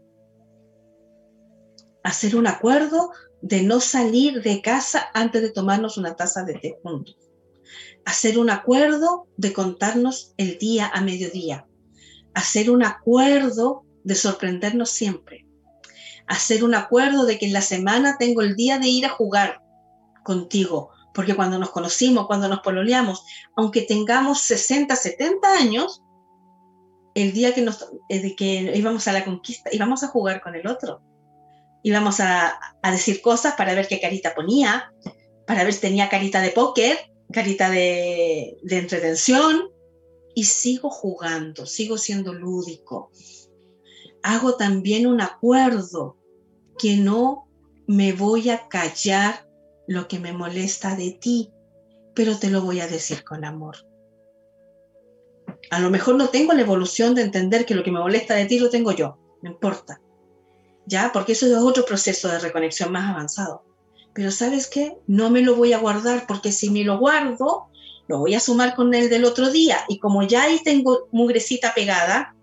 Hacer 2.04 2.36
un 2.36 2.48
acuerdo 2.48 3.12
de 3.42 3.64
no 3.64 3.80
salir 3.80 4.42
de 4.42 4.62
casa 4.62 5.10
antes 5.14 5.42
de 5.42 5.50
tomarnos 5.50 5.98
una 5.98 6.16
taza 6.16 6.44
de 6.44 6.54
té 6.56 6.80
juntos. 6.82 7.18
Hacer 8.06 8.38
un 8.38 8.50
acuerdo 8.50 9.28
de 9.38 9.54
contarnos 9.54 10.34
el 10.38 10.58
día 10.58 10.90
a 10.94 11.02
mediodía. 11.02 11.68
Hacer 12.34 12.70
un 12.72 12.84
acuerdo 12.84 13.84
de 14.04 14.16
sorprendernos 14.16 14.90
siempre. 14.90 15.46
Hacer 16.28 16.64
un 16.64 16.76
acuerdo 16.76 17.26
de 17.26 17.38
que 17.38 17.48
en 17.48 17.54
la 17.54 17.62
semana 17.62 18.18
tengo 18.18 18.42
el 18.42 18.56
día 18.56 18.80
de 18.80 18.88
ir 18.88 19.06
a 19.06 19.10
jugar 19.10 19.62
contigo. 20.24 20.90
Porque 21.14 21.36
cuando 21.36 21.60
nos 21.60 21.72
conocimos, 21.72 22.28
cuando 22.28 22.48
nos 22.48 22.62
pololeamos, 22.62 23.26
aunque 23.56 23.82
tengamos 23.82 24.42
60, 24.42 24.96
70 24.96 25.48
años, 25.54 26.02
el 27.16 27.34
día 27.34 27.54
que, 27.54 27.62
nos, 27.62 27.90
eh, 28.08 28.22
de 28.22 28.36
que 28.36 28.72
íbamos 28.76 29.08
a 29.08 29.14
la 29.14 29.26
conquista, 29.26 29.70
íbamos 29.74 30.04
a 30.04 30.08
jugar 30.08 30.42
con 30.42 30.56
el 30.56 30.66
otro 30.68 31.02
íbamos 31.84 32.20
a, 32.20 32.60
a, 32.82 32.92
decir 32.92 33.22
cosas 33.22 33.56
para 33.56 33.74
ver 33.74 33.88
qué 33.88 34.00
carita 34.00 34.36
ponía, 34.36 34.94
para 35.48 35.64
ver 35.64 35.74
si 35.74 35.82
tenía 35.82 36.10
carita 36.10 36.42
de 36.42 36.52
póker, 36.52 36.98
carita 37.32 37.70
de, 37.70 38.58
de 38.62 38.78
entretención, 38.78 39.70
y 40.34 40.46
sigo 40.46 40.90
jugando, 40.90 41.66
sigo 41.66 41.98
siendo 41.98 42.34
lúdico. 42.34 43.12
Hago 44.24 44.56
también 44.56 45.08
un 45.08 45.22
acuerdo 45.22 46.18
que 46.78 46.96
no 46.96 47.48
me 47.88 48.14
voy 48.14 48.50
a 48.50 48.68
callar 48.68 49.48
lo 49.88 50.08
que 50.08 50.20
me 50.20 50.32
molesta 50.32 50.96
de 50.96 51.12
ti, 51.12 51.52
pero 52.14 52.38
te 52.38 52.50
lo 52.50 52.62
voy 52.62 52.80
a 52.80 52.88
decir 52.88 53.24
con 53.24 53.44
amor. 53.44 53.76
A 55.70 55.80
lo 55.80 55.90
mejor 55.90 56.16
no 56.16 56.30
tengo 56.30 56.54
la 56.54 56.62
evolución 56.62 57.16
de 57.16 57.24
entender 57.24 57.66
que 57.66 57.76
lo 57.76 57.84
que 57.84 57.92
me 57.92 58.00
molesta 58.00 58.36
de 58.36 58.46
ti 58.46 58.60
lo 58.60 58.70
tengo 58.70 58.92
yo, 58.92 59.18
no 59.42 59.52
importa 59.52 60.02
¿ya? 60.86 61.12
Porque 61.14 61.34
eso 61.34 61.46
es 61.46 61.54
otro 61.56 61.86
proceso 61.86 62.28
de 62.28 62.40
reconexión 62.40 62.92
más 62.92 63.10
avanzado. 63.10 63.64
Pero 64.14 64.32
¿sabes 64.32 64.68
qué? 64.68 64.98
No 65.08 65.30
me 65.30 65.42
lo 65.42 65.56
voy 65.56 65.74
a 65.74 65.80
guardar 65.80 66.26
porque 66.28 66.52
si 66.52 66.70
me 66.70 66.84
lo 66.84 67.00
guardo, 67.00 67.68
lo 68.08 68.20
voy 68.20 68.36
a 68.36 68.40
sumar 68.40 68.76
con 68.76 68.94
el 68.94 69.10
del 69.10 69.26
otro 69.26 69.50
día 69.50 69.78
y 69.88 70.00
como 70.00 70.24
ya 70.24 70.44
ahí 70.44 70.62
tengo 70.64 71.08
mugrecita 71.12 71.74
pegada, 71.74 72.36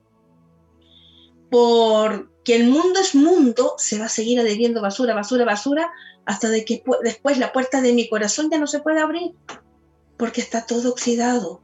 porque 1.51 2.57
el 2.57 2.69
mundo 2.69 3.01
es 3.01 3.15
mundo, 3.15 3.75
se 3.77 3.99
va 3.99 4.07
a 4.07 4.11
seguir 4.11 4.41
adheriendo 4.41 4.81
basura, 4.81 5.15
basura, 5.15 5.45
basura, 5.45 5.91
hasta 6.25 6.49
de 6.49 6.65
que 6.65 6.83
después 7.03 7.39
la 7.39 7.53
puerta 7.53 7.81
de 7.81 7.93
mi 7.93 8.09
corazón 8.09 8.51
ya 8.51 8.59
no 8.59 8.67
se 8.67 8.81
puede 8.81 9.01
abrir, 9.01 9.33
porque 10.17 10.41
está 10.41 10.65
todo 10.65 10.91
oxidado. 10.91 11.61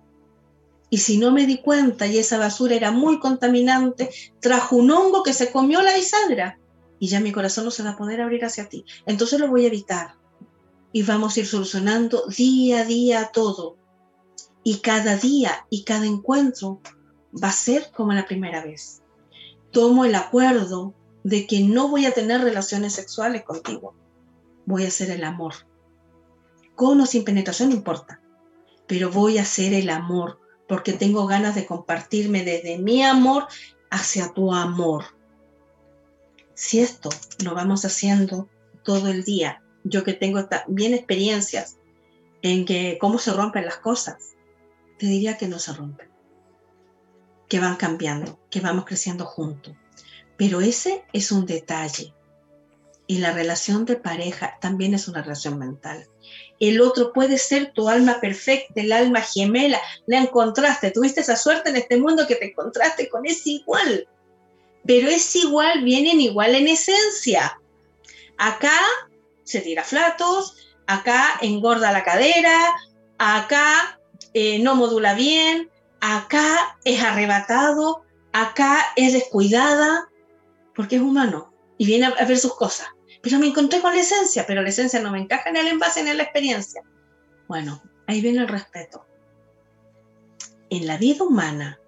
Y 0.90 0.98
si 0.98 1.18
no 1.18 1.32
me 1.32 1.46
di 1.46 1.58
cuenta 1.58 2.06
y 2.06 2.18
esa 2.18 2.38
basura 2.38 2.74
era 2.74 2.90
muy 2.90 3.18
contaminante, 3.18 4.10
trajo 4.40 4.76
un 4.76 4.90
hongo 4.90 5.22
que 5.22 5.32
se 5.32 5.50
comió 5.50 5.80
la 5.82 5.94
bisagra 5.94 6.58
y 6.98 7.08
ya 7.08 7.20
mi 7.20 7.32
corazón 7.32 7.64
no 7.64 7.70
se 7.70 7.82
va 7.82 7.90
a 7.90 7.96
poder 7.96 8.20
abrir 8.20 8.44
hacia 8.44 8.68
ti. 8.68 8.84
Entonces 9.06 9.40
lo 9.40 9.48
voy 9.48 9.64
a 9.64 9.68
evitar. 9.68 10.14
Y 10.92 11.02
vamos 11.02 11.36
a 11.36 11.40
ir 11.40 11.46
solucionando 11.46 12.24
día 12.26 12.80
a 12.80 12.84
día 12.84 13.30
todo. 13.32 13.76
Y 14.62 14.78
cada 14.78 15.16
día 15.16 15.66
y 15.70 15.84
cada 15.84 16.06
encuentro 16.06 16.80
va 17.42 17.48
a 17.48 17.52
ser 17.52 17.90
como 17.94 18.12
la 18.12 18.26
primera 18.26 18.64
vez. 18.64 19.02
Tomo 19.70 20.04
el 20.04 20.14
acuerdo 20.14 20.94
de 21.24 21.46
que 21.46 21.60
no 21.60 21.88
voy 21.88 22.06
a 22.06 22.12
tener 22.12 22.40
relaciones 22.40 22.94
sexuales 22.94 23.42
contigo. 23.42 23.94
Voy 24.66 24.84
a 24.84 24.88
hacer 24.88 25.10
el 25.10 25.24
amor. 25.24 25.54
Con 26.74 27.00
o 27.00 27.06
sin 27.06 27.24
penetración 27.24 27.70
no 27.70 27.74
importa. 27.74 28.20
Pero 28.86 29.10
voy 29.10 29.38
a 29.38 29.42
hacer 29.42 29.74
el 29.74 29.90
amor 29.90 30.40
porque 30.68 30.92
tengo 30.92 31.26
ganas 31.26 31.54
de 31.54 31.66
compartirme 31.66 32.44
desde 32.44 32.78
mi 32.78 33.02
amor 33.02 33.46
hacia 33.90 34.32
tu 34.32 34.52
amor 34.52 35.04
si 36.54 36.80
esto 36.80 37.10
lo 37.42 37.54
vamos 37.54 37.84
haciendo 37.84 38.48
todo 38.84 39.08
el 39.08 39.24
día, 39.24 39.62
yo 39.82 40.04
que 40.04 40.14
tengo 40.14 40.46
bien 40.68 40.94
experiencias 40.94 41.76
en 42.42 42.64
que 42.64 42.98
cómo 43.00 43.18
se 43.18 43.32
rompen 43.32 43.64
las 43.64 43.78
cosas, 43.78 44.34
te 44.98 45.06
diría 45.06 45.36
que 45.36 45.48
no 45.48 45.58
se 45.58 45.72
rompen, 45.72 46.08
que 47.48 47.60
van 47.60 47.76
cambiando, 47.76 48.38
que 48.50 48.60
vamos 48.60 48.84
creciendo 48.84 49.24
juntos. 49.24 49.74
Pero 50.36 50.60
ese 50.60 51.04
es 51.12 51.32
un 51.32 51.46
detalle. 51.46 52.14
Y 53.06 53.18
la 53.18 53.32
relación 53.32 53.84
de 53.84 53.96
pareja 53.96 54.56
también 54.60 54.94
es 54.94 55.08
una 55.08 55.22
relación 55.22 55.58
mental. 55.58 56.08
El 56.58 56.80
otro 56.80 57.12
puede 57.12 57.36
ser 57.36 57.72
tu 57.72 57.88
alma 57.88 58.20
perfecta, 58.20 58.80
el 58.80 58.92
alma 58.92 59.20
gemela, 59.20 59.80
la 60.06 60.20
encontraste, 60.20 60.90
tuviste 60.90 61.20
esa 61.20 61.36
suerte 61.36 61.70
en 61.70 61.76
este 61.76 61.98
mundo 61.98 62.26
que 62.26 62.36
te 62.36 62.50
encontraste 62.50 63.08
con 63.10 63.26
ese 63.26 63.50
igual 63.50 64.08
pero 64.86 65.08
es 65.08 65.34
igual, 65.36 65.82
vienen 65.82 66.20
igual 66.20 66.54
en 66.54 66.68
esencia. 66.68 67.58
Acá 68.38 68.78
se 69.44 69.60
tira 69.60 69.82
flatos, 69.82 70.56
acá 70.86 71.38
engorda 71.40 71.92
la 71.92 72.04
cadera, 72.04 72.74
acá 73.18 74.00
eh, 74.34 74.58
no 74.58 74.74
modula 74.74 75.14
bien, 75.14 75.70
acá 76.00 76.78
es 76.84 77.02
arrebatado, 77.02 78.04
acá 78.32 78.78
es 78.96 79.12
descuidada, 79.12 80.08
porque 80.74 80.96
es 80.96 81.02
humano 81.02 81.52
y 81.78 81.86
viene 81.86 82.06
a 82.06 82.24
ver 82.24 82.38
sus 82.38 82.54
cosas. 82.56 82.88
Pero 83.22 83.38
me 83.38 83.46
encontré 83.46 83.80
con 83.80 83.94
la 83.94 84.00
esencia, 84.00 84.44
pero 84.46 84.60
la 84.62 84.68
esencia 84.68 85.00
no 85.00 85.10
me 85.10 85.20
encaja 85.20 85.48
en 85.48 85.56
el 85.56 85.68
envase 85.68 86.02
ni 86.02 86.10
en 86.10 86.18
la 86.18 86.24
experiencia. 86.24 86.82
Bueno, 87.48 87.82
ahí 88.06 88.20
viene 88.20 88.40
el 88.40 88.48
respeto. 88.48 89.06
En 90.68 90.86
la 90.86 90.98
vida 90.98 91.24
humana, 91.24 91.78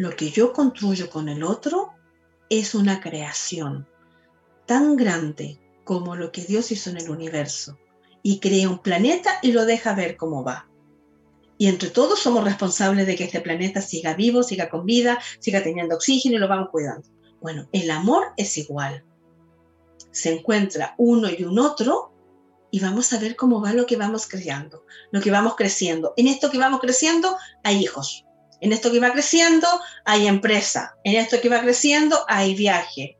lo 0.00 0.16
que 0.16 0.30
yo 0.30 0.54
construyo 0.54 1.10
con 1.10 1.28
el 1.28 1.42
otro 1.42 1.92
es 2.48 2.74
una 2.74 3.02
creación 3.02 3.86
tan 4.64 4.96
grande 4.96 5.58
como 5.84 6.16
lo 6.16 6.32
que 6.32 6.42
Dios 6.42 6.72
hizo 6.72 6.88
en 6.88 6.96
el 6.96 7.10
universo 7.10 7.78
y 8.22 8.40
crea 8.40 8.70
un 8.70 8.78
planeta 8.78 9.38
y 9.42 9.52
lo 9.52 9.66
deja 9.66 9.94
ver 9.94 10.16
cómo 10.16 10.42
va. 10.42 10.66
Y 11.58 11.66
entre 11.66 11.90
todos 11.90 12.18
somos 12.18 12.44
responsables 12.44 13.06
de 13.06 13.14
que 13.14 13.24
este 13.24 13.42
planeta 13.42 13.82
siga 13.82 14.14
vivo, 14.14 14.42
siga 14.42 14.70
con 14.70 14.86
vida, 14.86 15.18
siga 15.38 15.62
teniendo 15.62 15.96
oxígeno 15.96 16.36
y 16.36 16.38
lo 16.38 16.48
vamos 16.48 16.70
cuidando. 16.70 17.06
Bueno, 17.42 17.68
el 17.70 17.90
amor 17.90 18.28
es 18.38 18.56
igual. 18.56 19.04
Se 20.12 20.32
encuentra 20.32 20.94
uno 20.96 21.28
y 21.28 21.44
un 21.44 21.58
otro 21.58 22.14
y 22.70 22.80
vamos 22.80 23.12
a 23.12 23.18
ver 23.18 23.36
cómo 23.36 23.60
va 23.60 23.74
lo 23.74 23.84
que 23.84 23.96
vamos 23.96 24.26
creando, 24.26 24.86
lo 25.10 25.20
que 25.20 25.30
vamos 25.30 25.56
creciendo. 25.56 26.14
En 26.16 26.26
esto 26.26 26.50
que 26.50 26.56
vamos 26.56 26.80
creciendo 26.80 27.36
hay 27.62 27.82
hijos. 27.82 28.24
En 28.60 28.72
esto 28.72 28.92
que 28.92 29.00
va 29.00 29.12
creciendo 29.12 29.66
hay 30.04 30.26
empresa. 30.26 30.96
En 31.04 31.16
esto 31.16 31.40
que 31.40 31.48
va 31.48 31.60
creciendo 31.60 32.18
hay 32.28 32.54
viaje. 32.54 33.18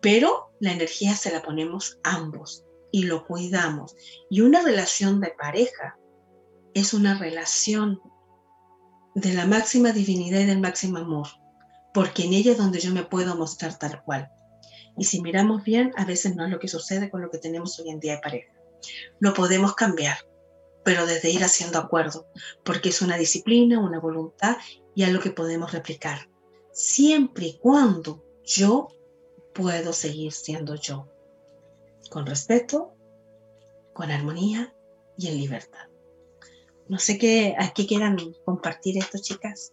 Pero 0.00 0.52
la 0.60 0.72
energía 0.72 1.14
se 1.14 1.32
la 1.32 1.42
ponemos 1.42 1.98
ambos 2.04 2.64
y 2.92 3.04
lo 3.04 3.26
cuidamos. 3.26 3.96
Y 4.30 4.40
una 4.40 4.62
relación 4.62 5.20
de 5.20 5.30
pareja 5.38 5.98
es 6.74 6.94
una 6.94 7.18
relación 7.18 8.00
de 9.14 9.34
la 9.34 9.46
máxima 9.46 9.92
divinidad 9.92 10.40
y 10.40 10.46
del 10.46 10.60
máximo 10.60 10.98
amor, 10.98 11.26
porque 11.92 12.24
en 12.24 12.32
ella 12.32 12.52
es 12.52 12.58
donde 12.58 12.80
yo 12.80 12.92
me 12.92 13.04
puedo 13.04 13.36
mostrar 13.36 13.78
tal 13.78 14.02
cual. 14.04 14.30
Y 14.96 15.04
si 15.04 15.20
miramos 15.20 15.64
bien, 15.64 15.92
a 15.96 16.04
veces 16.04 16.36
no 16.36 16.44
es 16.44 16.50
lo 16.50 16.58
que 16.58 16.68
sucede 16.68 17.10
con 17.10 17.20
lo 17.20 17.30
que 17.30 17.38
tenemos 17.38 17.78
hoy 17.80 17.90
en 17.90 18.00
día 18.00 18.16
de 18.16 18.20
pareja. 18.20 18.52
Lo 19.18 19.34
podemos 19.34 19.74
cambiar, 19.74 20.18
pero 20.84 21.06
desde 21.06 21.30
ir 21.30 21.44
haciendo 21.44 21.78
acuerdo, 21.78 22.26
porque 22.64 22.88
es 22.88 23.02
una 23.02 23.16
disciplina, 23.16 23.80
una 23.80 24.00
voluntad 24.00 24.56
y 24.94 25.04
algo 25.04 25.22
que 25.22 25.30
podemos 25.30 25.72
replicar, 25.72 26.28
siempre 26.72 27.46
y 27.46 27.58
cuando 27.58 28.24
yo 28.44 28.88
puedo 29.54 29.92
seguir 29.92 30.32
siendo 30.32 30.74
yo, 30.74 31.08
con 32.10 32.26
respeto, 32.26 32.94
con 33.92 34.10
armonía 34.10 34.74
y 35.16 35.28
en 35.28 35.36
libertad. 35.36 35.86
No 36.88 36.98
sé 36.98 37.18
qué, 37.18 37.54
a 37.58 37.72
qué 37.72 37.86
quieran 37.86 38.16
compartir 38.44 38.98
esto, 38.98 39.18
chicas. 39.20 39.72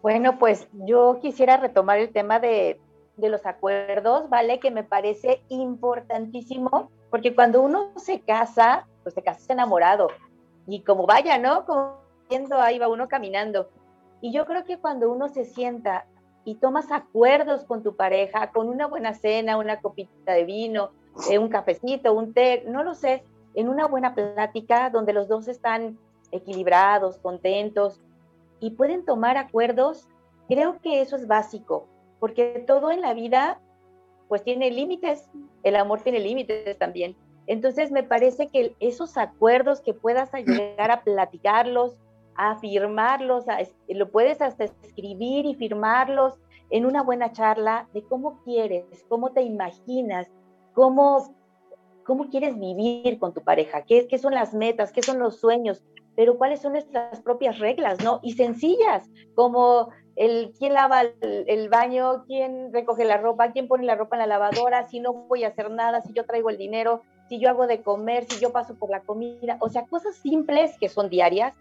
Bueno, 0.00 0.38
pues 0.38 0.68
yo 0.72 1.18
quisiera 1.20 1.56
retomar 1.56 1.98
el 1.98 2.12
tema 2.12 2.38
de, 2.38 2.78
de 3.16 3.28
los 3.28 3.46
acuerdos, 3.46 4.28
¿vale? 4.28 4.58
Que 4.60 4.70
me 4.70 4.84
parece 4.84 5.42
importantísimo, 5.48 6.90
porque 7.10 7.34
cuando 7.34 7.62
uno 7.62 7.92
se 7.96 8.20
casa, 8.20 8.86
pues 9.02 9.14
se 9.14 9.22
casa 9.22 9.52
enamorado, 9.52 10.08
y 10.66 10.80
como 10.80 11.06
vaya, 11.06 11.38
¿no? 11.38 11.64
Como 11.66 12.04
ahí 12.60 12.78
va 12.78 12.88
uno 12.88 13.08
caminando. 13.08 13.68
Y 14.20 14.32
yo 14.32 14.46
creo 14.46 14.64
que 14.64 14.78
cuando 14.78 15.12
uno 15.12 15.28
se 15.28 15.44
sienta 15.44 16.06
y 16.44 16.56
tomas 16.56 16.90
acuerdos 16.90 17.64
con 17.64 17.82
tu 17.82 17.96
pareja, 17.96 18.50
con 18.52 18.68
una 18.68 18.86
buena 18.86 19.14
cena, 19.14 19.56
una 19.56 19.80
copita 19.80 20.32
de 20.32 20.44
vino, 20.44 20.90
eh, 21.30 21.38
un 21.38 21.48
cafecito, 21.48 22.12
un 22.12 22.34
té, 22.34 22.64
no 22.66 22.82
lo 22.82 22.94
sé, 22.94 23.24
en 23.54 23.68
una 23.68 23.86
buena 23.86 24.14
plática 24.14 24.90
donde 24.90 25.12
los 25.12 25.28
dos 25.28 25.48
están 25.48 25.98
equilibrados, 26.32 27.18
contentos 27.18 28.00
y 28.60 28.70
pueden 28.70 29.04
tomar 29.04 29.36
acuerdos, 29.36 30.08
creo 30.48 30.80
que 30.80 31.00
eso 31.00 31.16
es 31.16 31.26
básico, 31.26 31.86
porque 32.24 32.64
todo 32.66 32.90
en 32.90 33.02
la 33.02 33.12
vida 33.12 33.60
pues 34.28 34.42
tiene 34.42 34.70
límites, 34.70 35.28
el 35.62 35.76
amor 35.76 36.00
tiene 36.00 36.20
límites 36.20 36.78
también. 36.78 37.14
Entonces 37.46 37.90
me 37.90 38.02
parece 38.02 38.48
que 38.48 38.74
esos 38.80 39.18
acuerdos 39.18 39.82
que 39.82 39.92
puedas 39.92 40.32
llegar 40.32 40.90
a 40.90 41.02
platicarlos, 41.02 41.98
a 42.34 42.56
firmarlos, 42.60 43.44
lo 43.88 44.10
puedes 44.10 44.40
hasta 44.40 44.64
escribir 44.64 45.44
y 45.44 45.54
firmarlos 45.54 46.40
en 46.70 46.86
una 46.86 47.02
buena 47.02 47.30
charla 47.30 47.90
de 47.92 48.02
cómo 48.04 48.40
quieres, 48.42 48.86
cómo 49.10 49.32
te 49.32 49.42
imaginas, 49.42 50.26
cómo, 50.72 51.36
cómo 52.06 52.30
quieres 52.30 52.58
vivir 52.58 53.18
con 53.18 53.34
tu 53.34 53.42
pareja, 53.42 53.82
¿Qué, 53.82 54.08
qué 54.08 54.16
son 54.16 54.32
las 54.32 54.54
metas, 54.54 54.92
qué 54.92 55.02
son 55.02 55.18
los 55.18 55.40
sueños, 55.40 55.84
pero 56.16 56.38
cuáles 56.38 56.60
son 56.60 56.72
nuestras 56.72 57.20
propias 57.22 57.58
reglas, 57.58 58.02
¿no? 58.02 58.20
Y 58.22 58.32
sencillas, 58.32 59.08
como 59.34 59.90
el 60.16 60.52
quién 60.56 60.74
lava 60.74 61.02
el, 61.02 61.68
baño, 61.68 62.24
quién 62.26 62.72
recoge 62.72 63.04
la 63.04 63.16
ropa, 63.16 63.50
quién 63.50 63.66
pone 63.66 63.84
la 63.84 63.96
ropa 63.96 64.16
en 64.16 64.20
la 64.20 64.26
lavadora, 64.26 64.86
si 64.88 65.00
no 65.00 65.12
voy 65.12 65.44
a 65.44 65.48
hacer 65.48 65.70
nada, 65.70 66.02
si 66.02 66.12
yo 66.12 66.24
traigo 66.24 66.50
el 66.50 66.56
dinero, 66.56 67.02
si 67.28 67.40
yo 67.40 67.48
hago 67.48 67.66
de 67.66 67.82
comer, 67.82 68.24
si 68.24 68.40
yo 68.40 68.52
paso 68.52 68.76
por 68.76 68.90
la 68.90 69.00
comida, 69.00 69.56
o 69.60 69.68
sea, 69.68 69.86
cosas 69.86 70.14
simples 70.16 70.76
que 70.78 70.88
son 70.88 71.10
diarias, 71.10 71.54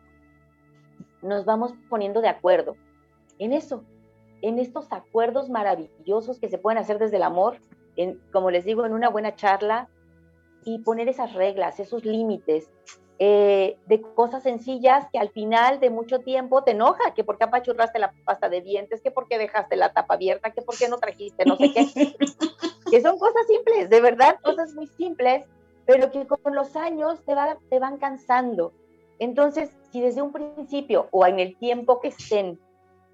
nos 1.22 1.46
vamos 1.46 1.74
poniendo 1.90 2.22
de 2.22 2.28
acuerdo 2.28 2.76
en 3.40 3.54
eso, 3.54 3.84
en 4.42 4.60
estos 4.60 4.92
acuerdos 4.92 5.50
maravillosos 5.50 6.40
que 6.40 6.50
se 6.50 6.58
pueden 6.58 6.78
hacer 6.78 7.00
desde 7.00 7.18
el 7.18 7.24
amor, 7.24 7.58
en, 7.96 8.20
como 8.32 8.52
les 8.52 8.66
digo, 8.66 8.86
en 8.86 8.94
una 8.94 9.10
buena 9.10 9.36
charla 9.36 9.90
y 10.66 10.80
poner 10.80 11.10
esas 11.10 11.34
reglas, 11.34 11.80
esos 11.80 12.06
límites, 12.06 12.70
eh, 13.20 13.78
de 13.86 14.02
cosas 14.02 14.44
sencillas 14.44 15.08
que 15.12 15.20
al 15.20 15.30
final 15.30 15.80
de 15.80 15.90
mucho 15.90 16.20
tiempo 16.20 16.64
te 16.64 16.72
enoja, 16.72 17.14
que 17.14 17.24
por 17.24 17.38
qué 17.38 17.46
apachurraste 17.46 18.00
la 18.00 18.14
pasta 18.26 18.50
de 18.50 18.62
dientes, 18.62 19.02
que 19.02 19.12
por 19.12 19.28
qué 19.28 19.38
dejaste 19.38 19.76
la 19.76 19.94
tapa 19.94 20.16
abierta, 20.16 20.52
que 20.52 20.62
por 20.62 20.78
qué 20.78 20.88
no 20.90 20.98
trajiste 20.98 21.46
no 21.46 21.56
sé 21.56 21.72
qué, 21.74 21.86
que 22.92 23.02
son 23.02 23.18
cosas 23.20 23.46
simples, 23.48 23.90
de 23.90 24.02
verdad, 24.02 24.38
cosas 24.44 24.74
muy 24.74 24.88
simples, 24.88 25.46
pero 25.86 26.12
que 26.12 26.26
con 26.26 26.56
los 26.56 26.76
años 26.76 27.24
te, 27.26 27.36
te 27.70 27.80
van 27.80 27.98
cansando. 27.98 28.74
Entonces, 29.20 29.70
si 29.92 30.02
desde 30.02 30.22
un 30.22 30.32
principio 30.32 31.08
o 31.12 31.26
en 31.26 31.40
el 31.40 31.56
tiempo 31.58 32.00
que 32.02 32.10
estén, 32.10 32.60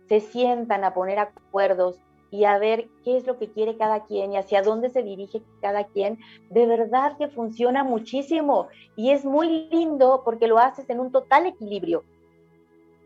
se 0.07 0.21
sientan 0.21 0.83
a 0.83 0.93
poner 0.93 1.19
acuerdos 1.19 1.99
y 2.31 2.45
a 2.45 2.57
ver 2.57 2.87
qué 3.03 3.17
es 3.17 3.25
lo 3.25 3.37
que 3.37 3.51
quiere 3.51 3.77
cada 3.77 4.05
quien 4.05 4.33
y 4.33 4.37
hacia 4.37 4.61
dónde 4.61 4.89
se 4.89 5.03
dirige 5.03 5.41
cada 5.61 5.85
quien, 5.85 6.19
de 6.49 6.65
verdad 6.65 7.17
que 7.17 7.27
funciona 7.27 7.83
muchísimo 7.83 8.67
y 8.95 9.11
es 9.11 9.25
muy 9.25 9.67
lindo 9.71 10.21
porque 10.23 10.47
lo 10.47 10.59
haces 10.59 10.89
en 10.89 10.99
un 10.99 11.11
total 11.11 11.47
equilibrio. 11.47 12.03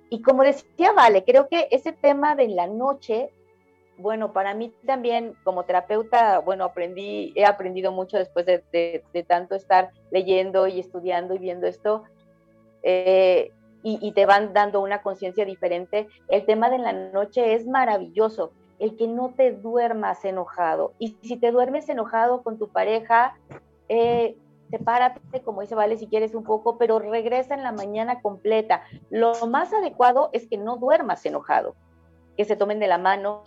Y 0.10 0.22
como 0.22 0.44
decía 0.44 0.92
Vale, 0.92 1.24
creo 1.24 1.48
que 1.48 1.68
ese 1.72 1.92
tema 1.92 2.36
de 2.36 2.50
la 2.50 2.68
noche, 2.68 3.32
bueno, 3.98 4.34
para 4.34 4.54
mí 4.54 4.72
también 4.86 5.36
como 5.44 5.64
terapeuta, 5.64 6.40
bueno, 6.40 6.66
aprendí, 6.66 7.34
he 7.36 7.46
aprendido 7.46 7.92
mucho 7.92 8.18
después 8.18 8.46
de, 8.46 9.04
tanto 9.28 9.56
estar 9.56 9.92
leyendo 10.12 10.68
y 10.68 10.80
estudiando 10.80 11.34
y 11.34 11.40
viendo 11.40 11.66
esto. 11.66 12.04
Eh, 12.84 13.52
y, 13.82 14.00
y, 14.02 14.14
te 14.14 14.26
van 14.26 14.54
dando 14.54 14.82
una 14.82 15.02
conciencia 15.02 15.46
diferente. 15.46 16.08
El 16.30 16.46
tema 16.46 16.70
de 16.70 16.78
la 16.78 16.94
noche 16.94 17.54
es 17.54 17.66
maravilloso 17.68 18.54
el 18.80 18.96
que 18.98 19.08
no 19.08 19.30
te 19.30 19.52
duermas 19.52 20.24
enojado. 20.26 20.94
Y 21.00 21.18
si 21.22 21.38
te 21.38 21.52
duermes 21.52 21.90
enojado 21.90 22.44
con 22.44 22.58
tu 22.58 22.70
pareja, 22.70 23.36
eh, 23.90 24.38
sepárate, 24.70 25.42
como 25.44 25.62
dice 25.62 25.76
Vale, 25.76 25.98
si 25.98 26.08
quieres 26.08 26.34
un 26.34 26.44
poco, 26.44 26.78
pero 26.78 27.00
regresa 27.00 27.54
en 27.54 27.64
la 27.64 27.72
mañana 27.72 28.22
completa. 28.22 28.84
Lo 29.10 29.34
más 29.48 29.74
adecuado 29.74 30.30
es 30.34 30.48
que 30.48 30.58
no 30.58 30.78
duermas 30.78 31.26
enojado, 31.26 31.76
que 32.38 32.46
se 32.46 32.56
tomen 32.56 32.80
de 32.80 32.88
la 32.88 32.98
mano, 32.98 33.44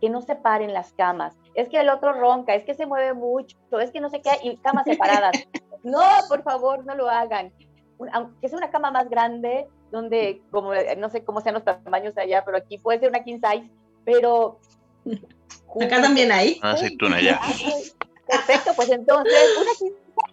que 0.00 0.10
no 0.10 0.22
separen 0.22 0.72
las 0.72 0.92
camas. 0.92 1.36
Es 1.54 1.68
que 1.68 1.80
el 1.80 1.90
otro 1.90 2.12
ronca, 2.12 2.54
es 2.54 2.64
que 2.64 2.74
se 2.74 2.86
mueve 2.86 3.12
mucho, 3.12 3.56
es 3.80 3.90
que 3.90 4.00
no 4.00 4.08
sé 4.08 4.22
qué, 4.22 4.30
y 4.42 4.56
camas 4.58 4.84
separadas. 4.84 5.32
No, 5.82 6.02
por 6.28 6.42
favor, 6.42 6.84
no 6.84 6.94
lo 6.94 7.08
hagan. 7.08 7.54
Aunque 8.12 8.50
sea 8.50 8.58
una 8.58 8.70
cama 8.70 8.90
más 8.90 9.08
grande, 9.08 9.66
donde, 9.90 10.42
como 10.50 10.72
no 10.98 11.08
sé 11.08 11.24
cómo 11.24 11.40
sean 11.40 11.54
los 11.54 11.64
tamaños 11.64 12.16
allá, 12.18 12.44
pero 12.44 12.58
aquí 12.58 12.76
puede 12.76 13.00
ser 13.00 13.08
una 13.08 13.24
king 13.24 13.40
size, 13.42 13.70
pero... 14.04 14.58
Acá 15.80 16.02
también 16.02 16.32
hay. 16.32 16.58
Ah, 16.62 16.76
una 17.02 17.20
ya. 17.20 17.40
Perfecto, 18.26 18.72
pues 18.76 18.90
entonces, 18.90 19.34
una 19.60 19.92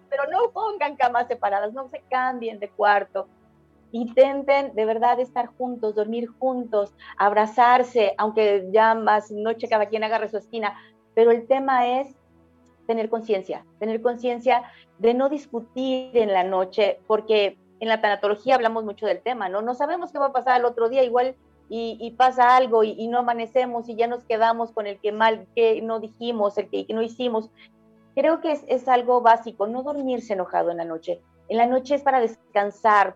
pero 0.10 0.24
no 0.32 0.52
pongan 0.52 0.96
camas 0.96 1.28
separadas, 1.28 1.74
no 1.74 1.90
se 1.90 2.02
cambien 2.10 2.60
de 2.60 2.70
cuarto. 2.70 3.28
Intenten 3.92 4.76
de 4.76 4.86
verdad 4.86 5.20
estar 5.20 5.48
juntos, 5.48 5.96
dormir 5.96 6.28
juntos, 6.40 6.94
abrazarse, 7.18 8.14
aunque 8.18 8.68
ya 8.72 8.96
más 8.96 9.32
noche 9.32 9.70
cada 9.70 9.88
quien 9.88 10.04
agarre 10.04 10.30
su 10.30 10.38
esquina. 10.38 10.76
Pero 11.14 11.32
el 11.32 11.48
tema 11.48 12.00
es 12.00 12.16
tener 12.86 13.10
conciencia, 13.10 13.66
tener 13.80 14.02
conciencia 14.02 14.64
de 15.00 15.14
no 15.14 15.30
discutir 15.30 16.16
en 16.18 16.32
la 16.32 16.44
noche, 16.44 17.00
porque 17.08 17.58
en 17.80 17.90
la 17.90 18.02
tanatología 18.02 18.56
hablamos 18.56 18.84
mucho 18.84 19.06
del 19.06 19.22
tema, 19.22 19.50
¿no? 19.50 19.62
No 19.62 19.76
sabemos 19.76 20.12
qué 20.12 20.20
va 20.20 20.28
a 20.28 20.34
pasar 20.34 20.60
el 20.60 20.66
otro 20.66 20.90
día, 20.90 21.04
igual 21.04 21.36
y, 21.70 22.12
pasa 22.12 22.56
algo 22.56 22.84
y, 22.84 23.08
no 23.08 23.20
amanecemos 23.20 23.90
y 23.90 23.96
ya 23.96 24.08
nos 24.08 24.24
quedamos 24.24 24.72
con 24.72 24.88
el 24.88 25.00
que 25.00 25.12
mal 25.12 25.48
que 25.56 25.82
no 25.82 26.00
dijimos, 26.00 26.58
el 26.58 26.70
que, 26.70 26.86
no 26.94 27.02
hicimos. 27.02 27.50
Creo 28.16 28.42
que 28.42 28.58
es, 28.68 28.88
algo 28.88 29.22
básico, 29.22 29.68
no 29.68 29.84
dormirse 29.84 30.34
enojado 30.34 30.72
en 30.72 30.78
la 30.78 30.86
noche. 30.86 31.22
En 31.50 31.58
la 31.58 31.66
noche 31.66 31.96
es 31.96 32.04
para 32.04 32.20
descansar, 32.20 33.16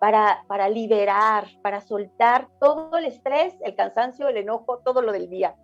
para, 0.00 0.44
para 0.48 0.68
liberar, 0.68 1.46
para 1.62 1.80
soltar 1.80 2.48
todo 2.60 2.96
el 2.98 3.04
estrés, 3.04 3.54
el 3.60 3.74
cansancio, 3.76 4.28
el 4.28 4.36
enojo, 4.36 4.78
todo 4.78 5.00
lo 5.00 5.12
del 5.12 5.30
día. 5.30 5.54